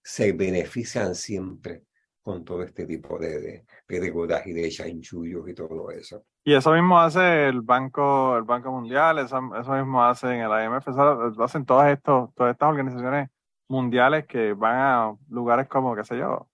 se 0.08 0.34
benefician 0.34 1.16
siempre 1.16 1.82
con 2.22 2.46
todo 2.46 2.62
este 2.62 2.86
tipo 2.86 3.18
de, 3.18 3.66
de, 3.88 4.00
de 4.00 4.44
y 4.46 4.54
de 4.54 4.70
chanchullos 4.70 5.50
y 5.50 5.56
todo 5.56 5.90
eso. 5.90 6.24
Y 6.44 6.54
eso 6.54 6.72
mismo 6.74 7.00
hace 7.00 7.48
el 7.48 7.62
Banco, 7.62 8.38
el 8.38 8.44
Banco 8.44 8.72
Mundial, 8.72 9.18
eso, 9.18 9.40
eso 9.60 9.72
mismo 9.72 10.04
hace 10.04 10.28
en 10.28 10.42
el 10.42 10.66
IMF, 10.66 10.88
eso 10.88 11.44
hacen 11.44 11.66
todas, 11.66 11.92
estos, 11.92 12.32
todas 12.36 12.54
estas 12.54 12.70
organizaciones 12.70 13.30
mundiales 13.68 14.28
que 14.28 14.54
van 14.54 14.76
a 14.76 15.16
lugares 15.28 15.68
como, 15.68 15.96
qué 15.96 16.04
sé 16.04 16.20
yo, 16.20 16.48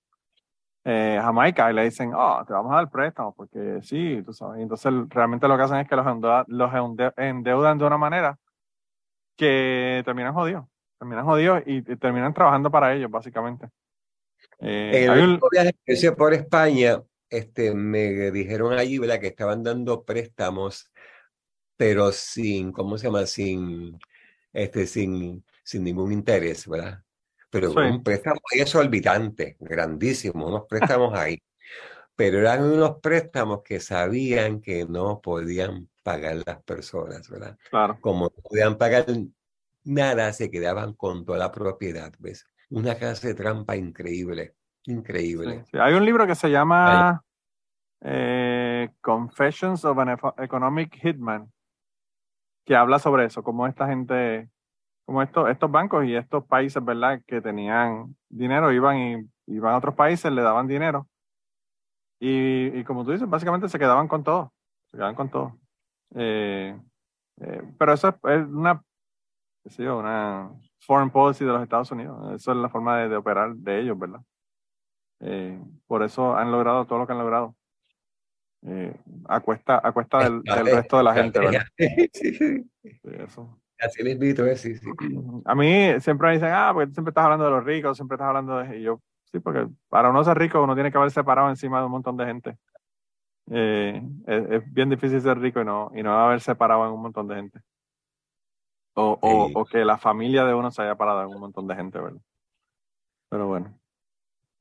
eh, 0.86 1.20
Jamaica 1.22 1.70
y 1.70 1.74
le 1.74 1.84
dicen, 1.84 2.14
oh, 2.16 2.41
te 2.47 2.54
vamos 2.54 2.72
a 2.72 2.76
dar 2.78 2.89
préstamo 2.89 3.34
porque 3.36 3.82
sí, 3.84 4.24
tú 4.26 4.32
sabes. 4.32 4.60
Y 4.60 4.64
entonces 4.64 4.93
realmente 5.10 5.49
lo 5.49 5.58
que 5.58 5.64
hacen 5.64 5.80
es 5.80 5.89
que 5.89 5.97
los, 5.97 6.08
endeudan, 6.08 6.45
los 6.47 6.72
endeudan 7.18 7.78
de 7.78 7.86
una 7.86 7.97
manera 7.97 8.38
que 9.36 10.04
terminan 10.06 10.34
jodidos, 10.34 10.66
terminan 11.02 11.26
jodidos 11.26 11.64
y, 11.66 11.82
terminan 11.97 12.32
trabajando 12.32 12.70
para 12.70 12.93
ellos, 12.93 13.10
básicamente. 13.10 13.66
Eh, 14.60 15.06
en 15.06 15.12
el 15.12 15.39
viaje 15.52 15.74
que 15.84 16.12
por 16.12 16.32
España, 16.32 17.02
este, 17.28 17.74
me 17.74 18.30
dijeron 18.30 18.74
allí, 18.74 18.99
¿verdad? 18.99 19.20
Que 19.20 19.28
estaban 19.28 19.64
dando 19.64 20.04
préstamos, 20.04 20.91
pero 21.76 22.12
sin, 22.12 22.72
¿cómo 22.72 22.99
se 22.99 23.08
llama? 23.08 23.26
Sin, 23.26 23.97
este, 24.54 24.86
sin, 24.86 25.43
sin 25.64 25.84
ningún 25.84 26.12
interés, 26.12 26.68
¿verdad? 26.68 27.02
Pero 27.49 27.72
un 27.72 28.04
préstamo 28.04 28.39
exorbitante, 28.52 29.58
grandísimo, 29.60 30.45
unos 30.45 30.68
préstamos 30.70 31.18
ahí. 31.18 31.41
Pero 32.16 32.38
eran 32.38 32.64
unos 32.64 32.99
préstamos 33.02 33.64
que 33.64 33.80
sabían 33.80 34.62
que 34.62 34.86
no 34.86 35.20
podían 35.20 35.89
pagar 36.04 36.43
las 36.45 36.62
personas, 36.62 37.28
¿verdad? 37.28 37.58
Claro. 37.72 37.97
Como 37.99 38.26
no 38.26 38.43
podían 38.43 38.78
pagar 38.78 39.06
nada, 39.84 40.34
se 40.34 40.50
quedaban 40.50 40.94
con 40.94 41.26
toda 41.26 41.38
la 41.38 41.52
propiedad, 41.52 42.14
¿ves? 42.20 42.46
Una 42.70 42.96
clase 42.96 43.30
de 43.30 43.34
trampa 43.34 43.76
increíble, 43.76 44.56
increíble. 44.86 45.66
Hay 45.74 45.94
un 45.94 46.06
libro 46.06 46.26
que 46.26 46.36
se 46.36 46.50
llama 46.50 47.24
eh, 48.02 48.90
Confessions 49.02 49.84
of 49.86 49.98
an 50.00 50.18
Economic 50.38 50.96
Hitman, 51.02 51.52
que 52.66 52.76
habla 52.76 53.00
sobre 53.00 53.26
eso, 53.26 53.44
cómo 53.44 53.68
esta 53.68 53.88
gente 53.88 54.50
como 55.06 55.22
estos, 55.22 55.50
estos 55.50 55.70
bancos 55.70 56.06
y 56.06 56.16
estos 56.16 56.46
países, 56.46 56.84
¿verdad? 56.84 57.22
Que 57.28 57.42
tenían 57.42 58.16
dinero, 58.30 58.72
iban 58.72 58.98
y 58.98 59.30
iban 59.48 59.74
a 59.74 59.78
otros 59.78 59.96
países, 59.96 60.32
le 60.32 60.42
daban 60.42 60.68
dinero. 60.68 61.08
Y, 62.20 62.68
y 62.68 62.84
como 62.84 63.04
tú 63.04 63.12
dices, 63.12 63.30
básicamente 63.30 63.68
se 63.68 63.80
quedaban 63.80 64.08
con 64.08 64.24
todo. 64.24 64.54
Se 64.92 64.98
quedaban 64.98 65.16
con 65.16 65.30
todo. 65.30 65.58
Eh, 66.16 66.80
eh, 67.42 67.62
pero 67.78 67.94
eso 67.94 68.10
es, 68.10 68.46
una, 68.48 68.82
qué 69.64 69.70
sé 69.70 69.84
yo, 69.84 69.97
una 69.97 70.49
foreign 70.80 71.09
policy 71.09 71.45
de 71.45 71.51
los 71.51 71.64
Estados 71.64 71.91
Unidos. 71.91 72.34
Eso 72.36 72.51
es 72.51 72.57
la 72.57 72.70
forma 72.70 72.99
de, 72.99 73.09
de 73.09 73.16
operar 73.16 73.53
de 73.55 73.80
ellos, 73.80 73.97
¿verdad? 73.97 74.22
Eh, 75.22 75.59
por 75.86 76.03
eso 76.03 76.36
han 76.36 76.51
logrado 76.51 76.86
todo 76.86 76.99
lo 76.99 77.07
que 77.07 77.14
han 77.14 77.20
logrado. 77.20 77.55
a 79.28 79.39
cuesta, 79.39 79.80
a 79.84 79.91
cuesta 79.91 80.24
del, 80.24 80.41
del 80.41 80.66
resto 80.66 80.97
de 80.97 81.03
la 81.03 81.14
gente, 81.14 81.39
¿verdad? 81.39 81.64
Sí, 82.84 83.09
eso. 83.14 83.62
Así 83.82 84.07
invito, 84.07 84.45
eh, 84.45 84.55
sí, 84.55 84.76
sí. 84.76 84.88
A 85.45 85.55
mí 85.55 85.99
siempre 85.99 86.28
me 86.28 86.34
dicen, 86.36 86.49
ah, 86.51 86.72
porque 86.74 86.93
siempre 86.93 87.09
estás 87.09 87.26
hablando 87.26 87.45
de 87.45 87.51
los 87.51 87.64
ricos, 87.64 87.97
siempre 87.97 88.16
estás 88.16 88.28
hablando 88.28 88.57
de... 88.59 88.78
Y 88.78 88.84
yo, 88.84 89.01
sí, 89.32 89.39
porque 89.39 89.68
para 89.89 90.09
uno 90.09 90.24
ser 90.24 90.38
rico 90.38 90.62
uno 90.64 90.76
tiene 90.76 90.91
que 90.91 90.97
haber 90.97 91.12
separado 91.12 91.49
encima 91.49 91.80
de 91.80 91.86
un 91.86 91.91
montón 91.91 92.16
de 92.18 92.26
gente. 92.26 92.57
Eh, 93.49 94.01
es, 94.28 94.74
bien 94.74 94.89
difícil 94.89 95.20
ser 95.20 95.39
rico 95.39 95.62
y 95.62 95.66
no, 95.66 95.91
y 95.95 96.03
no 96.03 96.14
haber 96.14 96.41
separado 96.41 96.86
en 96.86 96.93
un 96.93 97.01
montón 97.01 97.28
de 97.28 97.36
gente. 97.36 97.59
O, 98.94 99.18
o, 99.22 99.52
o, 99.54 99.66
que 99.66 99.86
la 99.86 99.98
familia 99.98 100.44
de 100.44 100.54
uno 100.54 100.70
se 100.70 100.82
haya 100.82 100.96
parado 100.96 101.22
en 101.22 101.30
un 101.30 101.39
montón 101.39 101.68
de 101.68 101.76
gente, 101.76 102.00
¿verdad? 102.00 102.22
Pero 103.30 103.48
bueno. 103.48 103.80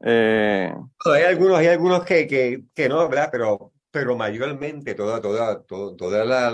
Eh, 0.01 0.73
hay 1.05 1.23
algunos, 1.25 1.59
hay 1.59 1.67
algunos 1.67 2.05
que, 2.05 2.27
que, 2.27 2.65
que 2.75 2.89
no, 2.89 3.09
¿verdad? 3.09 3.29
Pero 3.33 3.73
pero 3.91 4.17
mayormente 4.17 4.95
todas 4.95 5.21
toda, 5.21 5.63
toda, 5.65 6.53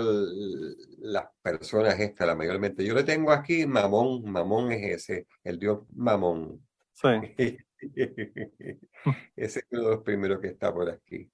las 0.99 1.25
personas 1.41 1.99
estas, 1.99 2.27
la 2.27 2.35
mayormente. 2.35 2.83
Yo 2.83 2.95
le 2.95 3.03
tengo 3.03 3.31
aquí 3.31 3.65
Mamón, 3.65 4.23
Mamón 4.29 4.71
es 4.71 5.09
ese, 5.09 5.27
el 5.43 5.59
dios 5.59 5.81
Mamón. 5.95 6.65
Sí. 6.93 7.57
ese 9.35 9.59
es 9.59 9.65
uno 9.71 9.83
de 9.83 9.89
los 9.89 10.03
primeros 10.03 10.39
que 10.39 10.47
está 10.47 10.73
por 10.73 10.89
aquí. 10.89 11.29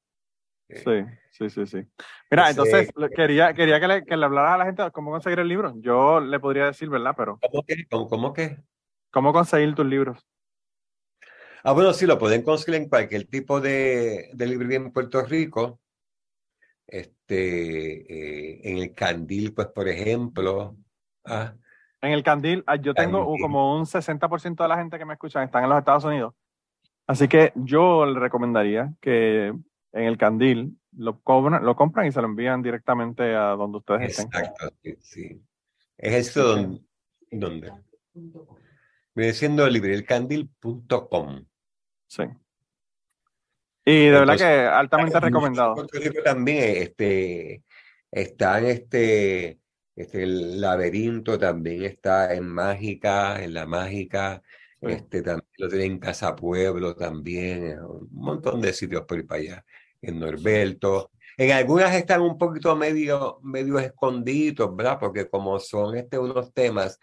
Sí, 0.69 1.05
sí, 1.31 1.49
sí, 1.49 1.65
sí. 1.67 1.85
Mira, 2.31 2.49
entonces 2.49 2.89
quería, 3.15 3.53
quería 3.53 3.79
que, 3.79 3.87
le, 3.87 4.05
que 4.05 4.17
le 4.17 4.25
hablaras 4.25 4.53
a 4.53 4.57
la 4.57 4.65
gente 4.65 4.83
cómo 4.91 5.11
conseguir 5.11 5.39
el 5.39 5.47
libro. 5.47 5.73
Yo 5.77 6.19
le 6.19 6.39
podría 6.39 6.65
decir, 6.65 6.89
¿verdad? 6.89 7.13
Pero. 7.15 7.39
¿Cómo 7.41 7.63
que? 7.63 7.85
¿Cómo, 7.89 8.07
cómo? 8.07 8.33
¿Cómo 9.11 9.33
conseguir 9.33 9.75
tus 9.75 9.85
libros? 9.85 10.25
Ah, 11.63 11.73
bueno, 11.73 11.93
sí, 11.93 12.05
lo 12.05 12.17
pueden 12.17 12.41
conseguir 12.41 12.81
en 12.81 12.89
cualquier 12.89 13.25
tipo 13.25 13.61
de, 13.61 14.29
de 14.33 14.45
librería 14.47 14.77
en 14.77 14.91
Puerto 14.91 15.21
Rico 15.21 15.79
este, 16.87 18.57
eh, 18.57 18.61
en 18.63 18.77
el 18.77 18.93
Candil, 18.93 19.53
pues, 19.53 19.67
por 19.67 19.87
ejemplo. 19.87 20.75
¿ah? 21.25 21.53
En 22.01 22.11
el 22.11 22.23
Candil, 22.23 22.63
ah, 22.67 22.75
yo 22.75 22.93
tengo 22.93 23.25
como 23.39 23.77
un 23.77 23.85
60% 23.85 24.63
de 24.63 24.67
la 24.67 24.77
gente 24.77 24.97
que 24.97 25.05
me 25.05 25.13
escucha 25.13 25.43
están 25.43 25.63
en 25.63 25.69
los 25.69 25.79
Estados 25.79 26.03
Unidos. 26.03 26.33
Así 27.07 27.27
que 27.27 27.51
yo 27.55 28.05
le 28.05 28.19
recomendaría 28.19 28.93
que 29.01 29.53
en 29.93 30.03
el 30.03 30.17
Candil 30.17 30.77
lo, 30.97 31.21
cobran, 31.21 31.63
lo 31.63 31.75
compran 31.75 32.07
y 32.07 32.11
se 32.11 32.21
lo 32.21 32.27
envían 32.27 32.61
directamente 32.61 33.35
a 33.35 33.49
donde 33.51 33.77
ustedes 33.77 34.19
estén. 34.19 34.27
Exacto, 34.27 34.73
sí. 34.99 35.41
Es 35.97 36.13
eso 36.27 36.43
donde, 36.43 36.81
donde. 37.31 37.71
Viene 39.15 39.33
siendo 39.33 39.69
librelcandil.com. 39.69 41.45
Sí. 42.07 42.23
Y 43.85 44.05
de 44.05 44.11
verdad 44.11 44.37
que 44.37 44.43
altamente 44.43 45.19
recomendado. 45.19 45.85
También 46.23 46.83
este, 46.83 47.63
está 48.09 48.59
en 48.59 48.65
este, 48.65 49.59
este, 49.95 50.23
el 50.23 50.61
laberinto, 50.61 51.37
también 51.37 51.83
está 51.83 52.33
en 52.33 52.47
Mágica, 52.47 53.43
en 53.43 53.53
la 53.53 53.65
Mágica, 53.65 54.41
este, 54.81 55.21
también 55.21 55.49
lo 55.57 55.69
tiene 55.69 55.85
en 55.85 55.99
Casa 55.99 56.35
Pueblo 56.35 56.95
también, 56.95 57.79
un 57.79 58.09
montón 58.11 58.61
de 58.61 58.73
sitios 58.73 59.03
por 59.05 59.19
ir 59.19 59.27
para 59.27 59.41
allá, 59.41 59.65
en 60.03 60.19
Norberto. 60.19 61.11
En 61.37 61.51
algunas 61.51 61.93
están 61.95 62.21
un 62.21 62.37
poquito 62.37 62.75
medio, 62.75 63.39
medio 63.41 63.79
escondidos, 63.79 64.75
¿verdad? 64.75 64.99
Porque 64.99 65.27
como 65.27 65.59
son 65.59 65.97
este, 65.97 66.19
unos 66.19 66.53
temas 66.53 66.99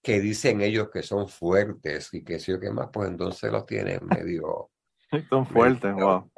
que 0.00 0.20
dicen 0.20 0.60
ellos 0.60 0.90
que 0.90 1.02
son 1.02 1.28
fuertes 1.28 2.12
y 2.12 2.22
que 2.22 2.38
sí 2.38 2.52
o 2.52 2.60
qué 2.60 2.70
más, 2.70 2.88
pues 2.92 3.08
entonces 3.08 3.50
los 3.50 3.66
tienen 3.66 4.00
medio 4.06 4.70
Son 5.28 5.46
fuertes, 5.46 5.94
wow. 5.94 6.30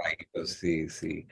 Sí, 0.45 0.89
sí. 0.89 1.27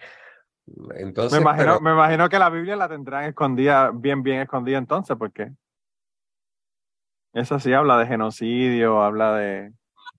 Entonces, 0.95 1.39
me 1.39 1.43
imagino, 1.43 1.81
me 1.81 1.93
imagino 1.93 2.29
que 2.29 2.39
la 2.39 2.51
Biblia 2.51 2.77
la 2.77 2.89
tendrán 2.89 3.25
escondida, 3.25 3.91
bien, 3.93 4.23
bien 4.23 4.41
escondida 4.41 4.79
entonces, 4.79 5.17
porque 5.19 5.53
eso 7.33 7.59
sí 7.59 7.73
habla 7.73 7.99
de 7.99 8.07
genocidio, 8.07 9.03
habla 9.03 9.35
de 9.37 9.73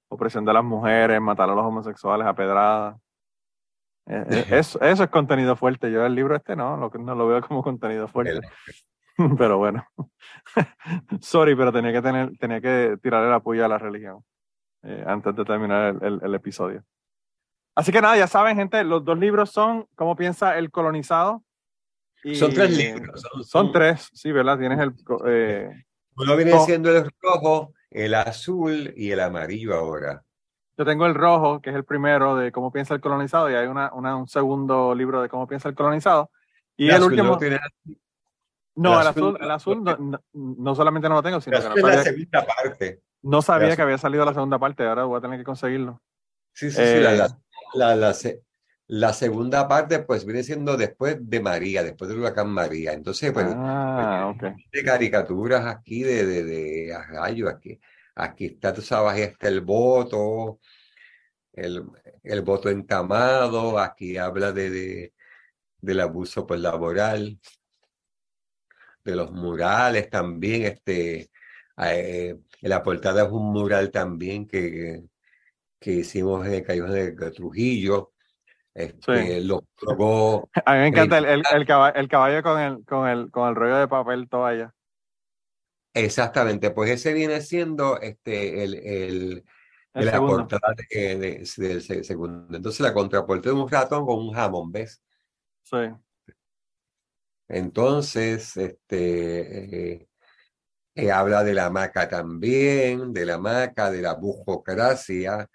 opresión 0.09 0.45
de 0.45 0.53
las 0.53 0.63
mujeres, 0.63 1.21
matar 1.21 1.49
a 1.49 1.55
los 1.55 1.65
homosexuales 1.65 2.27
a 2.27 2.35
pedradas. 2.35 3.02
Eh, 4.07 4.25
eh, 4.29 4.45
eso, 4.51 4.81
eso 4.81 5.03
es 5.03 5.09
contenido 5.09 5.55
fuerte. 5.55 5.91
Yo 5.91 6.05
el 6.05 6.15
libro 6.15 6.35
este 6.35 6.55
no, 6.55 6.77
lo, 6.77 6.89
no 6.89 7.15
lo 7.15 7.27
veo 7.27 7.41
como 7.41 7.63
contenido 7.63 8.07
fuerte. 8.07 8.41
Pero 9.37 9.59
bueno, 9.59 9.85
sorry, 11.21 11.55
pero 11.55 11.71
tenía 11.71 11.93
que 11.93 12.01
tener, 12.01 12.35
tenía 12.39 12.59
que 12.59 12.97
tirarle 12.99 13.29
la 13.29 13.41
puya 13.41 13.65
a 13.65 13.67
la 13.67 13.77
religión 13.77 14.25
eh, 14.81 15.03
antes 15.05 15.35
de 15.35 15.45
terminar 15.45 15.99
el 16.01 16.33
episodio. 16.33 16.83
Así 17.75 17.91
que 17.91 18.01
nada, 18.01 18.17
ya 18.17 18.27
saben, 18.27 18.55
gente, 18.55 18.83
los 18.83 19.03
dos 19.03 19.17
libros 19.17 19.49
son 19.49 19.87
¿Cómo 19.95 20.15
piensa 20.15 20.57
el 20.57 20.69
colonizado? 20.69 21.43
son 22.35 22.53
tres 22.53 22.77
libros. 22.77 23.21
Son, 23.43 23.71
tres, 23.71 24.09
sí, 24.13 24.31
¿verdad? 24.31 24.57
Tienes 24.57 24.79
el... 24.79 24.93
Eh, 25.25 25.69
Uno 26.15 26.37
viene 26.37 26.57
siendo 26.59 26.95
el 26.95 27.11
rojo, 27.21 27.73
el 27.89 28.13
azul 28.13 28.93
y 28.95 29.11
el 29.11 29.19
amarillo 29.19 29.75
ahora. 29.75 30.23
Yo 30.77 30.85
tengo 30.85 31.05
el 31.05 31.13
rojo, 31.13 31.61
que 31.61 31.69
es 31.69 31.75
el 31.75 31.83
primero 31.83 32.35
de 32.35 32.51
Cómo 32.51 32.71
piensa 32.71 32.95
el 32.95 33.01
colonizado, 33.01 33.49
y 33.49 33.55
hay 33.55 33.67
una, 33.67 33.93
un 33.93 34.27
segundo 34.27 34.95
libro 34.95 35.21
de 35.21 35.29
Cómo 35.29 35.47
piensa 35.47 35.69
el 35.69 35.75
colonizado. 35.75 36.31
Y 36.75 36.89
el, 36.89 37.03
último... 37.03 37.37
No, 38.75 38.99
el 38.99 39.07
azul, 39.07 39.37
el 39.39 39.51
azul, 39.51 40.19
no, 40.33 40.75
solamente 40.75 41.07
no 41.07 41.15
lo 41.15 41.23
tengo, 41.23 41.39
sino 41.39 41.57
que 41.59 41.69
no 41.69 41.75
sabía, 41.75 41.95
la 41.95 42.03
segunda 42.03 42.45
parte. 42.45 43.01
No 43.21 43.41
sabía 43.41 43.75
que 43.75 43.81
había 43.83 43.97
salido 43.99 44.25
la 44.25 44.33
segunda 44.33 44.57
parte, 44.57 44.85
ahora 44.85 45.03
voy 45.03 45.19
a 45.19 45.21
tener 45.21 45.37
que 45.37 45.43
conseguirlo. 45.43 46.01
Sí, 46.53 46.71
sí, 46.71 46.77
sí, 46.77 46.99
la, 46.99 47.13
eh, 47.13 47.17
la, 47.75 47.95
la, 47.95 48.15
la, 48.87 49.13
segunda 49.13 49.67
parte, 49.67 49.99
pues, 49.99 50.25
viene 50.25 50.41
siendo 50.41 50.75
después 50.75 51.17
de 51.19 51.39
María, 51.39 51.83
después 51.83 52.09
del 52.09 52.19
huracán 52.19 52.49
María. 52.49 52.93
Entonces, 52.93 53.31
pues, 53.31 53.45
ah, 53.49 54.33
de 54.71 54.83
caricaturas 54.83 55.65
aquí, 55.67 56.01
de, 56.01 56.25
de, 56.25 56.43
de 56.43 56.97
gallo 57.11 57.49
aquí. 57.49 57.79
Aquí 58.15 58.45
está, 58.45 58.73
tú 58.73 58.81
sabes, 58.81 59.19
está 59.19 59.47
el 59.47 59.61
voto, 59.61 60.59
el, 61.53 61.83
el 62.23 62.41
voto 62.41 62.69
entamado, 62.69 63.79
aquí 63.79 64.17
habla 64.17 64.51
de, 64.51 64.69
de 64.69 65.13
del 65.83 65.99
abuso 65.99 66.47
pues, 66.47 66.61
laboral, 66.61 67.37
de 69.03 69.15
los 69.15 69.31
murales 69.31 70.09
también, 70.09 70.63
este, 70.63 71.29
eh, 71.77 72.39
la 72.61 72.81
portada 72.81 73.23
es 73.23 73.31
un 73.31 73.51
mural 73.51 73.91
también 73.91 74.47
que, 74.47 75.03
que 75.79 75.91
hicimos 75.91 76.45
en 76.47 76.53
el 76.53 76.63
Callejón 76.63 76.93
de 76.93 77.31
Trujillo. 77.31 78.13
Este, 78.73 79.41
lo 79.41 79.63
A 80.65 80.73
mí 80.73 80.79
me 80.79 80.87
encanta 80.87 81.17
el, 81.17 81.25
el, 81.25 81.43
el, 81.51 81.65
caballo, 81.65 81.95
el, 81.95 82.07
caballo, 82.07 82.41
con 82.41 82.59
el, 82.59 82.85
con 82.85 83.07
el, 83.07 83.29
con 83.29 83.49
el 83.49 83.55
rollo 83.55 83.77
de 83.77 83.87
papel 83.87 84.29
toalla. 84.29 84.73
Exactamente, 85.93 86.71
pues 86.71 86.89
ese 86.89 87.13
viene 87.13 87.41
siendo 87.41 87.99
este, 88.01 88.63
el, 88.63 88.73
el, 88.75 89.45
la 89.93 90.19
portada 90.19 90.73
de, 90.89 91.45
del 91.57 92.03
segundo. 92.03 92.57
Entonces 92.57 92.81
la 92.81 92.93
contraportada 92.93 93.53
de 93.55 93.61
un 93.61 93.69
ratón 93.69 94.05
con 94.05 94.17
un 94.17 94.33
jamón, 94.33 94.71
¿ves? 94.71 95.03
Sí. 95.61 95.77
Entonces, 97.47 98.57
este, 98.57 99.91
eh, 99.91 100.07
eh, 100.95 101.11
habla 101.11 101.43
de 101.43 101.53
la 101.53 101.69
maca 101.69 102.07
también, 102.07 103.13
de 103.13 103.25
la 103.25 103.37
maca, 103.37 103.91
de 103.91 104.01
la 104.01 104.13
burocracia, 104.13 105.47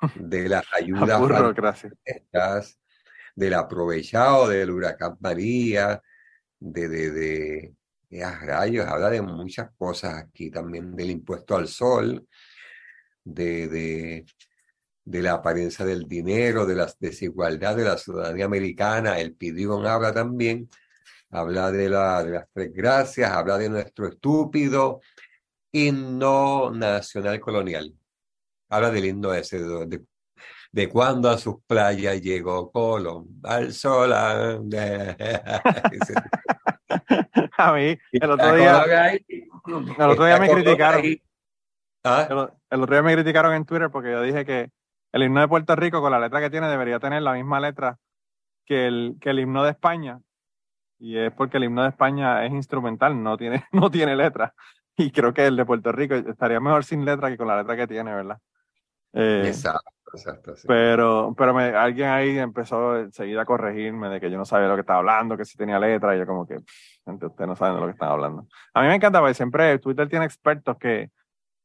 de 0.16 0.48
las 0.48 0.64
ayudas 0.72 1.20
del 3.34 3.54
aprovechado 3.54 4.48
del 4.48 4.70
huracán 4.70 5.16
María, 5.20 6.02
de, 6.58 6.88
de, 6.88 7.10
de, 7.10 7.74
de 8.12 8.30
rayos, 8.30 8.86
habla 8.86 9.10
de 9.10 9.22
muchas 9.22 9.70
cosas 9.78 10.22
aquí 10.22 10.50
también, 10.50 10.94
del 10.94 11.10
impuesto 11.10 11.56
al 11.56 11.66
sol, 11.66 12.28
de, 13.24 14.26
de, 15.04 15.22
la 15.22 15.32
apariencia 15.32 15.86
del 15.86 16.06
dinero, 16.06 16.66
de 16.66 16.74
la 16.74 16.92
desigualdad 17.00 17.74
de 17.74 17.84
la 17.84 17.96
ciudadanía 17.96 18.44
americana, 18.44 19.18
el 19.18 19.34
Pidón 19.34 19.86
habla 19.86 20.12
también, 20.12 20.68
habla 21.30 21.72
de, 21.72 21.88
la, 21.88 22.22
de 22.22 22.30
las 22.32 22.46
tres 22.52 22.70
gracias, 22.74 23.30
habla 23.30 23.56
de 23.56 23.70
nuestro 23.70 24.08
estúpido 24.08 25.00
himno 25.72 26.70
nacional 26.70 27.40
colonial. 27.40 27.94
Habla 28.68 28.90
del 28.90 29.06
himno 29.06 29.32
ese, 29.32 29.58
de, 29.58 30.02
de 30.70 30.88
cuando 30.88 31.30
a 31.30 31.38
sus 31.38 31.56
playas 31.66 32.20
llegó 32.20 32.70
Colón, 32.70 33.40
al 33.42 33.72
sol. 33.72 34.12
a 34.12 34.60
mí, 37.72 37.98
el 38.12 38.30
otro 38.30 38.54
día, 38.54 38.82
el 38.82 40.10
otro 40.10 40.24
día 40.24 40.38
me 40.38 40.50
criticaron. 40.50 41.02
¿Ah? 42.04 42.26
El, 42.70 42.80
otro 42.82 42.94
día 42.94 43.02
me 43.02 43.14
criticaron 43.14 43.54
en 43.54 43.64
Twitter 43.64 43.90
porque 43.90 44.10
yo 44.10 44.22
dije 44.22 44.44
que 44.44 44.70
el 45.12 45.22
himno 45.22 45.40
de 45.40 45.48
Puerto 45.48 45.76
Rico, 45.76 46.00
con 46.00 46.10
la 46.10 46.18
letra 46.18 46.40
que 46.40 46.50
tiene, 46.50 46.68
debería 46.68 46.98
tener 46.98 47.22
la 47.22 47.34
misma 47.34 47.60
letra 47.60 47.98
que 48.64 48.86
el, 48.86 49.16
que 49.20 49.30
el 49.30 49.40
himno 49.40 49.62
de 49.62 49.70
España. 49.70 50.20
Y 50.98 51.18
es 51.18 51.32
porque 51.32 51.58
el 51.58 51.64
himno 51.64 51.82
de 51.82 51.90
España 51.90 52.44
es 52.46 52.52
instrumental, 52.52 53.22
no 53.22 53.36
tiene, 53.36 53.64
no 53.72 53.90
tiene 53.90 54.16
letra. 54.16 54.54
Y 54.96 55.10
creo 55.10 55.32
que 55.32 55.46
el 55.46 55.56
de 55.56 55.64
Puerto 55.64 55.92
Rico 55.92 56.14
estaría 56.14 56.60
mejor 56.60 56.84
sin 56.84 57.04
letra 57.04 57.30
que 57.30 57.36
con 57.36 57.48
la 57.48 57.58
letra 57.58 57.76
que 57.76 57.86
tiene, 57.86 58.14
¿verdad? 58.14 58.38
Eh, 59.12 59.44
exacto, 59.46 59.90
exacto. 60.12 60.54
Pero, 60.66 61.34
pero 61.36 61.54
me, 61.54 61.64
alguien 61.64 62.08
ahí 62.08 62.38
empezó 62.38 62.98
enseguida 62.98 63.42
a 63.42 63.46
corregirme 63.46 64.08
de 64.08 64.20
que 64.20 64.30
yo 64.30 64.38
no 64.38 64.44
sabía 64.44 64.68
lo 64.68 64.74
que 64.74 64.80
estaba 64.80 65.00
hablando, 65.00 65.36
que 65.36 65.44
si 65.44 65.56
tenía 65.56 65.78
letra, 65.78 66.14
y 66.14 66.18
yo 66.18 66.26
como 66.26 66.46
que, 66.46 66.58
gente, 67.04 67.26
ustedes 67.26 67.48
no 67.48 67.56
saben 67.56 67.74
de 67.74 67.80
lo 67.80 67.86
que 67.86 67.92
están 67.92 68.10
hablando. 68.10 68.46
A 68.74 68.82
mí 68.82 68.88
me 68.88 68.94
encanta 68.94 69.20
porque 69.20 69.34
siempre 69.34 69.78
Twitter 69.78 70.08
tiene 70.08 70.24
expertos 70.24 70.76
que, 70.78 71.10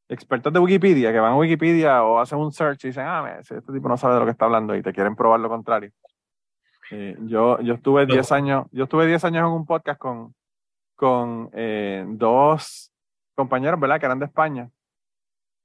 expertos 0.09 0.53
de 0.53 0.59
Wikipedia, 0.59 1.11
que 1.11 1.19
van 1.19 1.33
a 1.33 1.37
Wikipedia 1.37 2.03
o 2.03 2.19
hacen 2.19 2.39
un 2.39 2.51
search 2.51 2.85
y 2.85 2.87
dicen, 2.87 3.05
ah, 3.05 3.39
este 3.39 3.61
tipo 3.61 3.89
no 3.89 3.97
sabe 3.97 4.15
de 4.15 4.19
lo 4.21 4.25
que 4.25 4.31
está 4.31 4.45
hablando 4.45 4.75
y 4.75 4.81
te 4.81 4.93
quieren 4.93 5.15
probar 5.15 5.39
lo 5.39 5.49
contrario. 5.49 5.91
Eh, 6.91 7.17
yo, 7.21 7.59
yo 7.59 7.73
estuve 7.73 8.05
10 8.05 8.31
años, 8.31 8.65
yo 8.71 8.85
estuve 8.85 9.07
10 9.07 9.25
años 9.25 9.41
en 9.41 9.53
un 9.53 9.65
podcast 9.65 9.99
con, 9.99 10.33
con 10.95 11.49
eh, 11.53 12.05
dos 12.07 12.91
compañeros, 13.35 13.79
¿verdad? 13.79 13.99
Que 13.99 14.05
eran 14.05 14.19
de 14.19 14.25
España. 14.25 14.69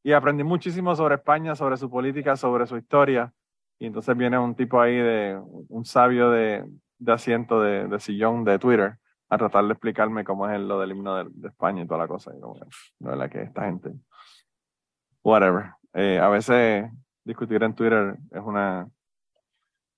Y 0.02 0.12
aprendí 0.12 0.42
muchísimo 0.44 0.94
sobre 0.96 1.16
España, 1.16 1.54
sobre 1.54 1.76
su 1.76 1.88
política, 1.88 2.36
sobre 2.36 2.66
su 2.66 2.76
historia. 2.76 3.32
Y 3.78 3.86
entonces 3.86 4.16
viene 4.16 4.38
un 4.38 4.54
tipo 4.54 4.80
ahí 4.80 4.96
de, 4.96 5.40
un 5.68 5.84
sabio 5.84 6.30
de, 6.30 6.64
de 6.98 7.12
asiento, 7.12 7.60
de, 7.60 7.86
de, 7.86 8.00
sillón, 8.00 8.44
de 8.44 8.58
Twitter, 8.58 8.98
a 9.28 9.38
tratar 9.38 9.64
de 9.64 9.72
explicarme 9.72 10.24
cómo 10.24 10.48
es 10.48 10.60
lo 10.60 10.80
del 10.80 10.92
himno 10.92 11.24
de, 11.24 11.48
España 11.48 11.82
y 11.82 11.86
toda 11.86 12.00
la 12.00 12.08
cosa. 12.08 12.32
No 12.38 13.12
es 13.12 13.18
la 13.18 13.28
que 13.28 13.42
esta 13.42 13.64
gente, 13.64 13.92
whatever. 15.22 15.72
Eh, 15.94 16.18
a 16.18 16.28
veces 16.28 16.90
discutir 17.24 17.62
en 17.62 17.74
Twitter 17.74 18.16
es 18.30 18.42
una, 18.42 18.88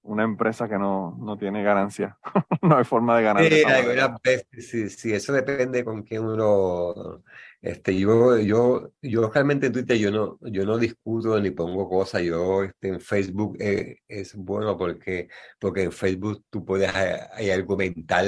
una 0.05 0.22
empresa 0.22 0.68
que 0.68 0.78
no, 0.78 1.16
no 1.20 1.36
tiene 1.36 1.62
ganancia. 1.62 2.16
no 2.62 2.76
hay 2.76 2.84
forma 2.84 3.16
de 3.16 3.22
ganar. 3.24 4.20
Sí, 4.59 4.88
sí, 4.88 5.12
eso 5.12 5.32
depende 5.32 5.84
con 5.84 6.02
quién 6.02 6.24
uno. 6.24 7.22
Este, 7.61 7.98
yo, 7.98 8.38
yo, 8.38 8.92
yo 9.00 9.30
realmente 9.30 9.68
en 9.68 9.72
Twitter 9.72 9.96
yo 9.96 10.11
no, 10.11 10.38
yo 10.42 10.66
no 10.66 10.76
discuto 10.76 11.40
ni 11.40 11.50
pongo 11.50 11.88
cosas. 11.88 12.22
Yo 12.22 12.62
este, 12.62 12.88
en 12.88 13.00
Facebook 13.00 13.57
eh, 13.59 14.00
es 14.07 14.34
bueno 14.34 14.76
porque, 14.76 15.28
porque 15.59 15.84
en 15.84 15.92
Facebook 15.92 16.44
tú 16.50 16.64
puedes 16.64 16.94
hay, 16.94 17.50
argumentar 17.50 18.26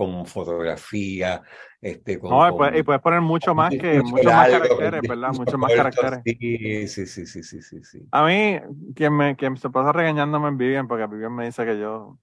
con 0.00 0.24
fotografía, 0.24 1.42
este, 1.78 2.18
no, 2.22 2.48
y, 2.74 2.82
puedes, 2.82 3.02
poner 3.02 3.20
mucho 3.20 3.54
más 3.54 3.68
que 3.68 4.00
muchos 4.02 4.24
más 4.32 4.48
caracteres, 4.48 5.00
¿verdad? 5.06 5.32
Muchos 5.34 5.58
más 5.58 5.74
caracteres. 5.74 6.20
Sí, 6.24 6.88
sí, 6.88 7.06
sí, 7.06 7.26
sí, 7.26 7.62
sí, 7.62 7.82
sí, 7.84 8.08
A 8.10 8.24
mí, 8.24 8.58
quien 8.96 9.14
me, 9.14 9.36
quien 9.36 9.58
se 9.58 9.68
pasa 9.68 9.92
regañándome 9.92 10.48
en 10.48 10.56
Vivian, 10.56 10.88
porque 10.88 11.06
Vivian 11.06 11.34
me 11.34 11.44
dice 11.44 11.66
que 11.66 11.78
yo, 11.78 12.18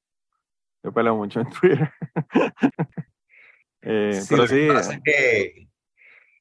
yo 0.81 0.91
peleo 0.91 1.15
mucho 1.15 1.41
en 1.41 1.49
Twitter. 1.51 1.91
eh, 3.83 4.23
pero 4.27 4.47
sí. 4.47 4.67
Pasa 4.73 4.99
que 5.03 5.67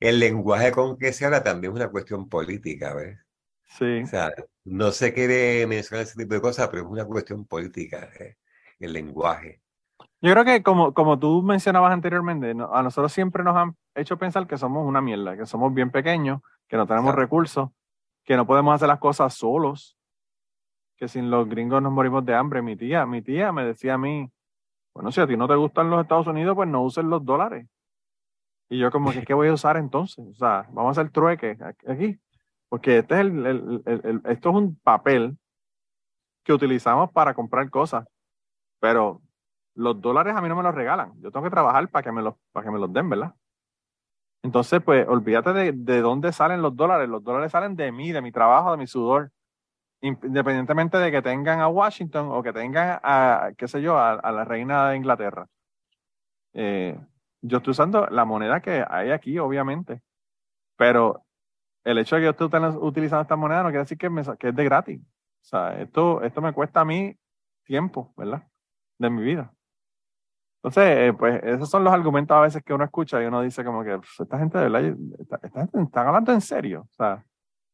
el 0.01 0.19
lenguaje 0.19 0.73
con 0.73 0.97
que 0.97 1.13
se 1.13 1.27
habla 1.27 1.43
también 1.43 1.75
es 1.75 1.77
una 1.77 1.91
cuestión 1.91 2.31
política, 2.31 2.95
¿ves? 2.95 3.19
Sí. 3.79 4.01
O 4.05 4.07
sea, 4.07 4.33
no 4.65 4.91
se 4.91 5.13
quiere 5.13 5.67
mencionar 5.67 6.07
ese 6.07 6.17
tipo 6.17 6.33
de 6.33 6.41
cosas, 6.41 6.71
pero 6.71 6.85
es 6.85 6.89
una 6.89 7.05
cuestión 7.05 7.45
política, 7.45 8.09
¿eh? 8.19 8.39
el 8.79 8.95
lenguaje. 8.95 9.61
Yo 10.23 10.33
creo 10.33 10.45
que 10.45 10.63
como, 10.63 10.95
como 10.95 11.19
tú 11.19 11.43
mencionabas 11.43 11.93
anteriormente, 11.93 12.51
a 12.51 12.83
nosotros 12.83 13.13
siempre 13.13 13.45
nos 13.45 13.57
han 13.57 13.77
hecho 13.95 14.17
pensar 14.17 14.47
que 14.47 14.57
somos 14.57 14.87
una 14.87 15.01
mierda, 15.01 15.37
que 15.37 15.47
somos 15.47 15.73
bien 15.75 15.91
pequeños, 15.91 16.41
que 16.69 16.77
no 16.77 16.87
tenemos 16.87 17.15
recursos, 17.15 17.71
que 18.25 18.37
no 18.37 18.47
podemos 18.47 18.75
hacer 18.75 18.89
las 18.89 18.99
cosas 18.99 19.35
solos, 19.35 19.97
que 20.97 21.09
sin 21.09 21.31
los 21.31 21.49
gringos 21.49 21.83
nos 21.83 21.93
morimos 21.93 22.25
de 22.25 22.35
hambre. 22.35 22.63
Mi 22.63 22.77
tía, 22.77 23.05
mi 23.05 23.23
tía 23.23 23.53
me 23.53 23.65
decía 23.65 23.95
a 23.95 23.99
mí, 23.99 24.31
bueno, 24.95 25.13
si 25.13 25.21
a 25.21 25.27
ti 25.27 25.37
no 25.37 25.47
te 25.47 25.55
gustan 25.55 25.91
los 25.91 26.01
Estados 26.01 26.27
Unidos, 26.27 26.55
pues 26.57 26.69
no 26.69 26.83
uses 26.83 27.05
los 27.05 27.25
dólares. 27.25 27.69
Y 28.69 28.79
yo 28.79 28.91
como 28.91 29.13
que, 29.13 29.23
¿qué 29.23 29.35
voy 29.35 29.49
a 29.49 29.53
usar 29.53 29.77
entonces? 29.77 30.25
O 30.27 30.35
sea, 30.35 30.67
vamos 30.73 30.97
a 30.97 31.01
hacer 31.01 31.13
trueque 31.13 31.57
aquí. 31.87 32.19
Porque 32.69 32.99
este 32.99 33.15
es 33.15 33.21
el, 33.21 33.47
el, 33.47 33.83
el, 33.85 34.23
esto 34.25 34.51
es 34.51 34.57
un 34.57 34.77
papel 34.77 35.39
que 36.43 36.53
utilizamos 36.53 37.13
para 37.13 37.35
comprar 37.35 37.71
cosas. 37.71 38.09
Pero 38.81 39.21
los 39.77 40.01
dólares 40.01 40.35
a 40.35 40.41
mí 40.41 40.49
no 40.49 40.57
me 40.57 40.63
los 40.63 40.75
regalan. 40.75 41.13
Yo 41.21 41.31
tengo 41.31 41.45
que 41.45 41.51
trabajar 41.51 41.89
para 41.89 42.03
que 42.03 42.13
me 42.13 42.23
los, 42.23 42.35
para 42.53 42.65
que 42.65 42.73
me 42.73 42.79
los 42.79 42.93
den, 42.93 43.09
¿verdad? 43.09 43.35
Entonces, 44.43 44.83
pues, 44.83 45.07
olvídate 45.09 45.53
de, 45.53 45.73
de 45.73 46.01
dónde 46.01 46.33
salen 46.33 46.63
los 46.63 46.75
dólares. 46.75 47.09
Los 47.09 47.23
dólares 47.23 47.53
salen 47.53 47.77
de 47.77 47.93
mí, 47.93 48.13
de 48.13 48.23
mi 48.23 48.33
trabajo, 48.33 48.73
de 48.73 48.79
mi 48.79 48.87
sudor. 48.87 49.31
Independientemente 50.01 50.99
de 50.99 51.11
que 51.11 51.23
tengan 51.23 51.61
a 51.61 51.69
Washington 51.69 52.29
o 52.31 52.43
que 52.43 52.53
tengan 52.53 53.01
a, 53.03 53.51
qué 53.57 53.69
sé 53.69 53.83
yo, 53.83 53.99
a, 53.99 54.33
la 54.33 54.45
reina 54.45 54.91
de 54.91 54.97
Inglaterra. 54.97 55.47
Eh, 56.55 56.99
yo 57.43 57.59
estoy 57.59 57.73
usando 57.73 58.07
la 58.07 58.25
moneda 58.25 58.61
que 58.61 58.85
hay 58.89 59.11
aquí, 59.11 59.39
obviamente. 59.39 60.03
Pero 60.77 61.25
el 61.85 61.99
hecho 61.99 62.17
de 62.17 62.23
que 62.23 62.25
yo 62.27 62.31
esté 62.31 62.45
utilizando 62.79 63.23
esta 63.23 63.37
moneda 63.37 63.63
no 63.63 63.69
quiere 63.69 63.85
decir 63.85 63.99
que, 63.99 64.11
me, 64.11 64.23
que 64.39 64.49
es 64.49 64.57
de 64.57 64.65
gratis. 64.65 65.01
O 65.01 65.45
sea, 65.49 65.81
esto, 65.81 66.23
esto 66.23 66.41
me 66.41 66.53
cuesta 66.53 66.81
a 66.81 66.85
mí 66.85 67.17
tiempo, 67.65 68.13
¿verdad? 68.17 68.47
De 68.99 69.11
mi 69.11 69.23
vida. 69.23 69.56
Entonces, 70.67 70.97
eh, 70.99 71.13
pues 71.17 71.41
esos 71.45 71.71
son 71.71 71.85
los 71.85 71.93
argumentos 71.93 72.37
a 72.37 72.41
veces 72.41 72.61
que 72.65 72.75
uno 72.75 72.83
escucha 72.83 73.23
y 73.23 73.27
uno 73.27 73.41
dice 73.41 73.63
como 73.63 73.85
que 73.85 73.99
pues, 73.99 74.11
esta 74.19 74.37
gente 74.37 74.59
de 74.59 74.69
verdad, 74.69 74.97
esta, 75.21 75.39
gente 75.39 75.81
están 75.81 76.09
hablando 76.09 76.33
en 76.33 76.41
serio. 76.41 76.89
O 76.91 76.95
sea, 76.95 77.25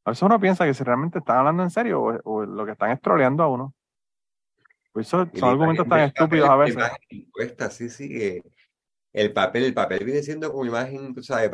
a 0.05 0.11
veces 0.11 0.23
uno 0.23 0.39
piensa 0.39 0.67
que 0.67 0.75
si 0.75 0.85
realmente 0.85 1.21
están 1.21 1.39
hablando 1.39 1.63
en 1.63 1.71
serio 1.71 2.03
o, 2.23 2.45
lo 2.45 2.67
que 2.67 2.73
están 2.73 2.91
es 2.91 3.01
troleando 3.01 3.45
a 3.45 3.49
uno. 3.49 3.75
Pues 4.93 5.07
eso, 5.07 5.27
son 5.33 5.49
argumentos 5.49 5.89
tan 5.89 6.01
estúpidos 6.01 6.51
a 6.51 6.57
veces. 6.57 6.85
Impuesta, 7.09 7.71
sí, 7.71 7.89
sí. 7.89 8.43
El 9.11 9.33
papel, 9.33 9.65
el 9.65 9.73
papel 9.73 10.05
viene 10.05 10.23
siendo 10.23 10.53
como 10.53 10.67
imagen, 10.67 11.15
tú 11.15 11.23
sabes, 11.23 11.51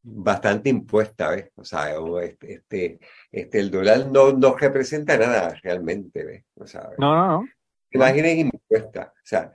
bastante 0.00 0.70
impuesta, 0.70 1.28
¿ves? 1.32 1.50
O 1.54 1.64
sea, 1.64 1.94
este, 2.22 2.54
este, 2.54 2.98
este, 3.30 3.60
el 3.60 3.70
dólar 3.70 4.06
no, 4.06 4.32
no 4.32 4.56
representa 4.56 5.18
nada 5.18 5.54
realmente, 5.62 6.24
¿ves? 6.24 6.44
O 6.54 6.66
sea, 6.66 6.88
no, 6.96 7.14
no, 7.14 7.26
no. 7.26 7.48
Imagen 7.90 8.24
es 8.24 8.38
impuesta. 8.38 9.12
O 9.14 9.20
sea, 9.22 9.52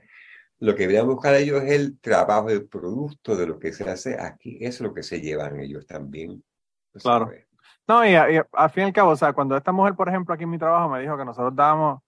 lo 0.60 0.74
que 0.74 0.82
deberían 0.82 1.06
buscar 1.06 1.34
ellos 1.34 1.62
es 1.62 1.72
el 1.72 2.00
trabajo, 2.00 2.48
el 2.50 2.66
producto 2.66 3.36
de 3.36 3.46
lo 3.46 3.58
que 3.58 3.72
se 3.72 3.88
hace 3.88 4.20
aquí. 4.20 4.58
es 4.60 4.80
lo 4.80 4.92
que 4.92 5.02
se 5.02 5.20
llevan 5.20 5.60
ellos 5.60 5.86
también. 5.86 6.42
Claro. 6.94 7.30
No, 7.86 8.04
y, 8.04 8.10
y 8.10 8.40
al 8.52 8.70
fin 8.70 8.84
y 8.84 8.86
al 8.86 8.92
cabo, 8.92 9.10
o 9.12 9.16
sea, 9.16 9.32
cuando 9.32 9.56
esta 9.56 9.72
mujer, 9.72 9.94
por 9.94 10.08
ejemplo, 10.08 10.34
aquí 10.34 10.44
en 10.44 10.50
mi 10.50 10.58
trabajo 10.58 10.88
me 10.88 11.00
dijo 11.00 11.16
que 11.16 11.24
nosotros 11.24 11.54
dábamos, 11.54 12.02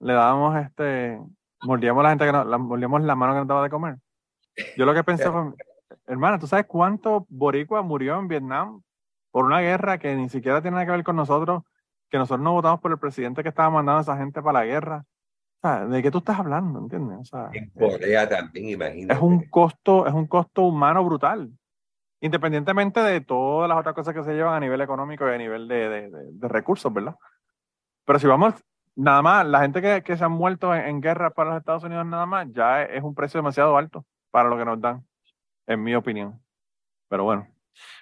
le 0.00 0.14
dábamos 0.14 0.56
este, 0.64 1.20
mordíamos 1.62 2.02
la 2.02 2.10
gente 2.10 2.24
que 2.24 2.32
nos, 2.32 2.46
la, 2.46 2.58
mordíamos 2.58 3.02
la 3.02 3.14
mano 3.14 3.34
que 3.34 3.38
nos 3.40 3.48
daba 3.48 3.62
de 3.62 3.70
comer. 3.70 3.96
Yo 4.76 4.86
lo 4.86 4.94
que 4.94 5.04
pensé 5.04 5.30
fue, 5.30 5.52
hermana, 6.06 6.38
¿tú 6.38 6.46
sabes 6.46 6.66
cuánto 6.66 7.26
boricua 7.28 7.82
murió 7.82 8.18
en 8.18 8.28
Vietnam 8.28 8.82
por 9.30 9.44
una 9.44 9.60
guerra 9.60 9.98
que 9.98 10.14
ni 10.16 10.28
siquiera 10.28 10.60
tiene 10.60 10.76
nada 10.76 10.86
que 10.86 10.92
ver 10.92 11.04
con 11.04 11.16
nosotros, 11.16 11.62
que 12.08 12.18
nosotros 12.18 12.42
no 12.42 12.52
votamos 12.52 12.80
por 12.80 12.90
el 12.90 12.98
presidente 12.98 13.42
que 13.42 13.50
estaba 13.50 13.70
mandando 13.70 13.98
a 13.98 14.02
esa 14.02 14.16
gente 14.16 14.42
para 14.42 14.60
la 14.60 14.66
guerra? 14.66 15.04
¿De 15.62 16.02
qué 16.02 16.10
tú 16.10 16.18
estás 16.18 16.38
hablando? 16.38 16.78
¿Entiendes? 16.78 17.18
O 17.20 17.24
sea, 17.24 17.50
En 17.52 17.68
Corea 17.70 18.28
también, 18.28 18.70
imagínate. 18.70 19.14
es 19.14 19.20
un 19.20 19.48
costo, 19.50 20.06
es 20.06 20.14
un 20.14 20.26
costo 20.26 20.62
humano 20.62 21.04
brutal. 21.04 21.50
Independientemente 22.22 23.00
de 23.00 23.20
todas 23.20 23.68
las 23.68 23.78
otras 23.78 23.94
cosas 23.94 24.14
que 24.14 24.22
se 24.24 24.34
llevan 24.34 24.54
a 24.54 24.60
nivel 24.60 24.80
económico 24.80 25.26
y 25.28 25.32
a 25.34 25.38
nivel 25.38 25.68
de, 25.68 25.88
de- 25.88 26.10
de- 26.10 26.32
de 26.32 26.48
recursos, 26.48 26.92
¿verdad? 26.92 27.14
Pero 28.04 28.18
si 28.18 28.26
vamos, 28.26 28.54
nada 28.96 29.22
más, 29.22 29.46
la 29.46 29.60
gente 29.60 29.80
que, 29.80 30.02
que 30.02 30.16
se 30.16 30.24
han 30.24 30.32
muerto 30.32 30.74
en, 30.74 30.82
en 30.86 31.00
guerra 31.00 31.30
para 31.30 31.50
los 31.50 31.58
Estados 31.60 31.84
Unidos 31.84 32.04
nada 32.06 32.26
más, 32.26 32.46
ya 32.52 32.82
es, 32.82 32.96
es 32.98 33.02
un 33.02 33.14
precio 33.14 33.38
demasiado 33.38 33.76
alto 33.76 34.04
para 34.30 34.48
lo 34.48 34.56
que 34.58 34.64
nos 34.64 34.80
dan, 34.80 35.04
en 35.66 35.82
mi 35.82 35.94
opinión. 35.94 36.40
Pero 37.08 37.24
bueno. 37.24 37.46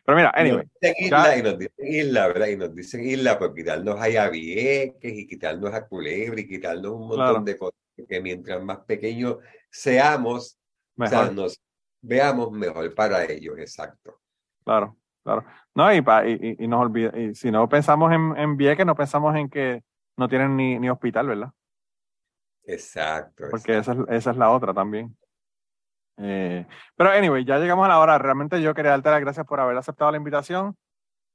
Pero 0.05 0.17
mira, 0.17 0.33
nos 0.33 0.41
anyway, 0.41 0.67
ya- 0.81 0.95
isla, 0.99 1.37
y 1.39 1.43
nos 1.43 1.59
dicen 1.59 1.87
isla, 1.87 2.27
¿verdad? 2.29 2.47
Y 2.49 2.57
nos 2.57 2.75
dicen 2.75 3.05
isla 3.05 3.39
por 3.39 3.55
quitarnos 3.55 4.01
ahí 4.01 4.17
a 4.17 4.29
Vieques 4.29 5.13
y 5.13 5.27
quitarnos 5.27 5.73
a 5.75 5.87
Culebra 5.87 6.41
y 6.41 6.49
quitarnos 6.49 6.93
un 6.93 7.01
montón 7.09 7.17
Claro. 7.17 7.41
de 7.43 7.57
cosas. 7.57 7.79
Que 8.09 8.21
mientras 8.21 8.63
más 8.63 8.79
pequeños 8.81 9.39
seamos, 9.71 10.59
o 10.99 11.07
sea, 11.07 11.21
mejor, 11.23 11.35
nos 11.35 11.61
veamos 12.01 12.53
mejor 12.53 12.95
para 12.95 13.25
ellos, 13.25 13.59
exacto. 13.59 14.21
claro, 14.65 14.97
claro. 15.25 15.45
No, 15.75 15.93
y, 15.93 16.01
pa- 16.01 16.27
y, 16.27 16.33
y- 16.59 16.65
y 16.65 16.69
nos 16.69 16.81
olvida, 16.83 17.13
y 17.19 17.35
si 17.35 17.51
no 17.51 17.69
pensamos 17.69 18.13
en, 18.13 18.37
en 18.37 18.57
Vieques, 18.57 18.87
no 18.87 18.95
pensamos 18.95 19.35
en 19.37 19.49
que 19.51 19.83
no 20.17 20.29
tienen 20.29 20.57
ni, 20.57 20.79
ni 20.79 20.89
hospital, 20.89 21.27
¿verdad? 21.27 21.51
Exacto. 22.65 23.47
porque 23.51 23.79
esa 23.79 23.93
es, 23.93 23.99
esa 24.11 24.31
es 24.31 24.37
la 24.37 24.51
otra 24.51 24.73
también. 24.75 25.17
Eh, 26.19 26.67
pero 26.97 27.11
anyway, 27.11 27.45
ya 27.45 27.59
llegamos 27.59 27.85
a 27.87 27.89
la 27.89 27.99
hora. 27.99 28.19
Realmente 28.19 28.61
yo 28.61 28.75
quería 28.75 28.93
darte 28.93 29.11
las 29.11 29.21
gracias 29.21 29.47
por 29.47 29.61
haber 29.61 29.77
aceptado 29.77 30.11
la 30.11 30.17
invitación 30.17 30.77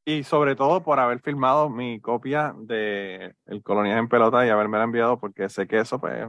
y 0.05 0.23
sobre 0.23 0.55
todo 0.55 0.83
por 0.83 0.99
haber 0.99 1.21
filmado 1.21 1.69
mi 1.69 2.01
copia 2.01 2.53
de 2.57 3.35
El 3.45 3.63
Colonial 3.63 3.99
en 3.99 4.09
Pelota 4.09 4.45
y 4.45 4.49
haberme 4.49 4.81
enviado 4.81 5.17
porque 5.17 5.47
sé 5.47 5.67
que 5.67 5.79
eso 5.79 5.99
pues 5.99 6.27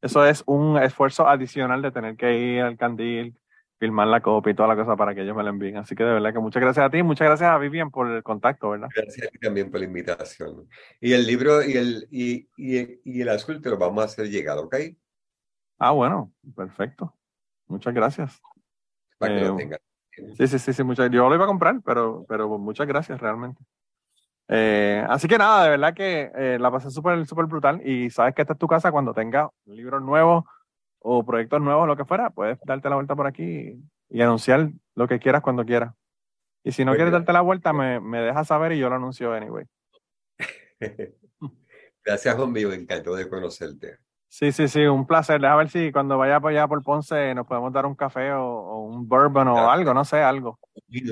eso 0.00 0.24
es 0.26 0.42
un 0.46 0.76
esfuerzo 0.76 1.26
adicional 1.26 1.80
de 1.80 1.90
tener 1.90 2.16
que 2.16 2.38
ir 2.38 2.60
al 2.62 2.76
candil, 2.76 3.34
filmar 3.78 4.06
la 4.06 4.20
copia 4.20 4.52
y 4.52 4.54
toda 4.54 4.68
la 4.68 4.76
cosa 4.76 4.96
para 4.96 5.14
que 5.14 5.22
ellos 5.22 5.34
me 5.34 5.42
la 5.42 5.48
envíen. 5.48 5.78
Así 5.78 5.94
que 5.94 6.04
de 6.04 6.12
verdad 6.12 6.32
que 6.32 6.40
muchas 6.40 6.62
gracias 6.62 6.86
a 6.86 6.90
ti, 6.90 7.02
muchas 7.02 7.26
gracias 7.26 7.50
a 7.50 7.56
Vivian 7.56 7.90
por 7.90 8.10
el 8.10 8.22
contacto, 8.22 8.70
¿verdad? 8.70 8.88
Gracias 8.94 9.26
a 9.26 9.30
ti 9.30 9.38
también 9.38 9.70
por 9.70 9.80
la 9.80 9.86
invitación. 9.86 10.68
Y 11.00 11.14
el 11.14 11.26
libro 11.26 11.62
y 11.64 11.72
el, 11.72 12.06
y, 12.10 12.48
y, 12.56 13.00
y 13.02 13.22
el 13.22 13.28
azul 13.30 13.62
te 13.62 13.70
lo 13.70 13.78
vamos 13.78 14.02
a 14.02 14.04
hacer 14.04 14.28
llegar, 14.28 14.58
¿ok? 14.58 14.76
Ah, 15.78 15.92
bueno, 15.92 16.32
perfecto. 16.54 17.14
Muchas 17.68 17.94
gracias. 17.94 18.40
Para 19.18 19.34
que 19.34 19.40
Eh, 19.40 19.48
lo 19.48 19.56
tengas. 19.56 19.80
Sí, 20.36 20.46
sí, 20.46 20.58
sí, 20.58 20.72
sí, 20.72 20.84
muchas, 20.84 21.10
yo 21.10 21.28
lo 21.28 21.34
iba 21.34 21.44
a 21.44 21.48
comprar, 21.48 21.80
pero, 21.84 22.24
pero 22.28 22.48
muchas 22.58 22.86
gracias 22.86 23.20
realmente. 23.20 23.60
Eh, 24.48 25.04
así 25.08 25.26
que 25.26 25.38
nada, 25.38 25.64
de 25.64 25.70
verdad 25.70 25.94
que 25.94 26.30
eh, 26.36 26.58
la 26.60 26.70
pasé 26.70 26.90
súper, 26.90 27.26
súper 27.26 27.46
brutal 27.46 27.80
y 27.86 28.10
sabes 28.10 28.34
que 28.34 28.42
esta 28.42 28.52
es 28.52 28.58
tu 28.58 28.66
casa 28.68 28.92
cuando 28.92 29.14
tengas 29.14 29.48
libros 29.64 30.02
nuevos 30.02 30.44
o 31.00 31.24
proyectos 31.24 31.60
nuevos, 31.60 31.86
lo 31.86 31.96
que 31.96 32.04
fuera, 32.04 32.30
puedes 32.30 32.58
darte 32.64 32.88
la 32.88 32.94
vuelta 32.96 33.16
por 33.16 33.26
aquí 33.26 33.42
y, 33.42 33.82
y 34.18 34.20
anunciar 34.22 34.70
lo 34.94 35.08
que 35.08 35.18
quieras 35.18 35.42
cuando 35.42 35.64
quieras. 35.64 35.94
Y 36.62 36.72
si 36.72 36.84
no 36.84 36.92
Pues 36.92 36.98
quieres 36.98 37.12
darte 37.12 37.32
la 37.32 37.40
vuelta, 37.40 37.72
me, 37.72 38.00
me 38.00 38.20
dejas 38.20 38.46
saber 38.46 38.72
y 38.72 38.78
yo 38.78 38.88
lo 38.88 38.96
anuncio 38.96 39.32
anyway. 39.32 39.66
Gracias, 42.04 42.34
Juan 42.36 42.52
mío, 42.52 42.72
encantado 42.72 43.16
de 43.16 43.28
conocerte. 43.28 43.98
Sí, 44.36 44.50
sí, 44.50 44.66
sí, 44.66 44.84
un 44.86 45.06
placer. 45.06 45.40
Deja 45.40 45.54
ver 45.54 45.68
si 45.70 45.92
cuando 45.92 46.18
vaya 46.18 46.40
para 46.40 46.50
allá 46.58 46.66
por 46.66 46.82
Ponce 46.82 47.32
nos 47.36 47.46
podemos 47.46 47.72
dar 47.72 47.86
un 47.86 47.94
café 47.94 48.32
o, 48.32 48.44
o 48.44 48.80
un 48.80 49.08
bourbon 49.08 49.46
o 49.46 49.52
Claro. 49.54 49.70
algo, 49.70 49.94
no 49.94 50.04
sé, 50.04 50.16
algo. 50.22 50.58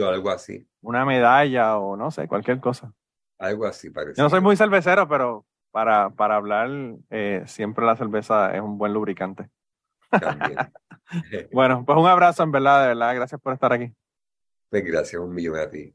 O 0.00 0.06
algo 0.08 0.28
así, 0.28 0.66
Una 0.80 1.04
medalla 1.04 1.78
o 1.78 1.96
no 1.96 2.10
sé, 2.10 2.26
cualquier 2.26 2.58
cosa. 2.58 2.92
algo 3.38 3.64
así 3.64 3.90
parece. 3.90 4.18
Yo 4.18 4.24
no 4.24 4.30
soy 4.30 4.40
muy 4.40 4.56
cervecero, 4.56 5.06
pero 5.06 5.46
para, 5.70 6.10
para 6.10 6.34
hablar, 6.34 6.68
eh, 7.10 7.44
siempre 7.46 7.86
la 7.86 7.94
cerveza 7.94 8.56
es 8.56 8.60
un 8.60 8.76
buen 8.76 8.92
lubricante. 8.92 9.48
También. 10.10 10.56
Bueno, 11.52 11.84
pues 11.84 11.98
un 11.98 12.06
abrazo, 12.06 12.42
en 12.42 12.50
verdad, 12.50 12.80
de 12.82 12.88
verdad. 12.88 13.14
Gracias 13.14 13.40
por 13.40 13.52
estar 13.52 13.72
aquí. 13.72 13.92
Pues 14.68 14.82
gracias 14.82 15.20
un 15.20 15.32
millón 15.34 15.58
a 15.58 15.68
ti. 15.68 15.94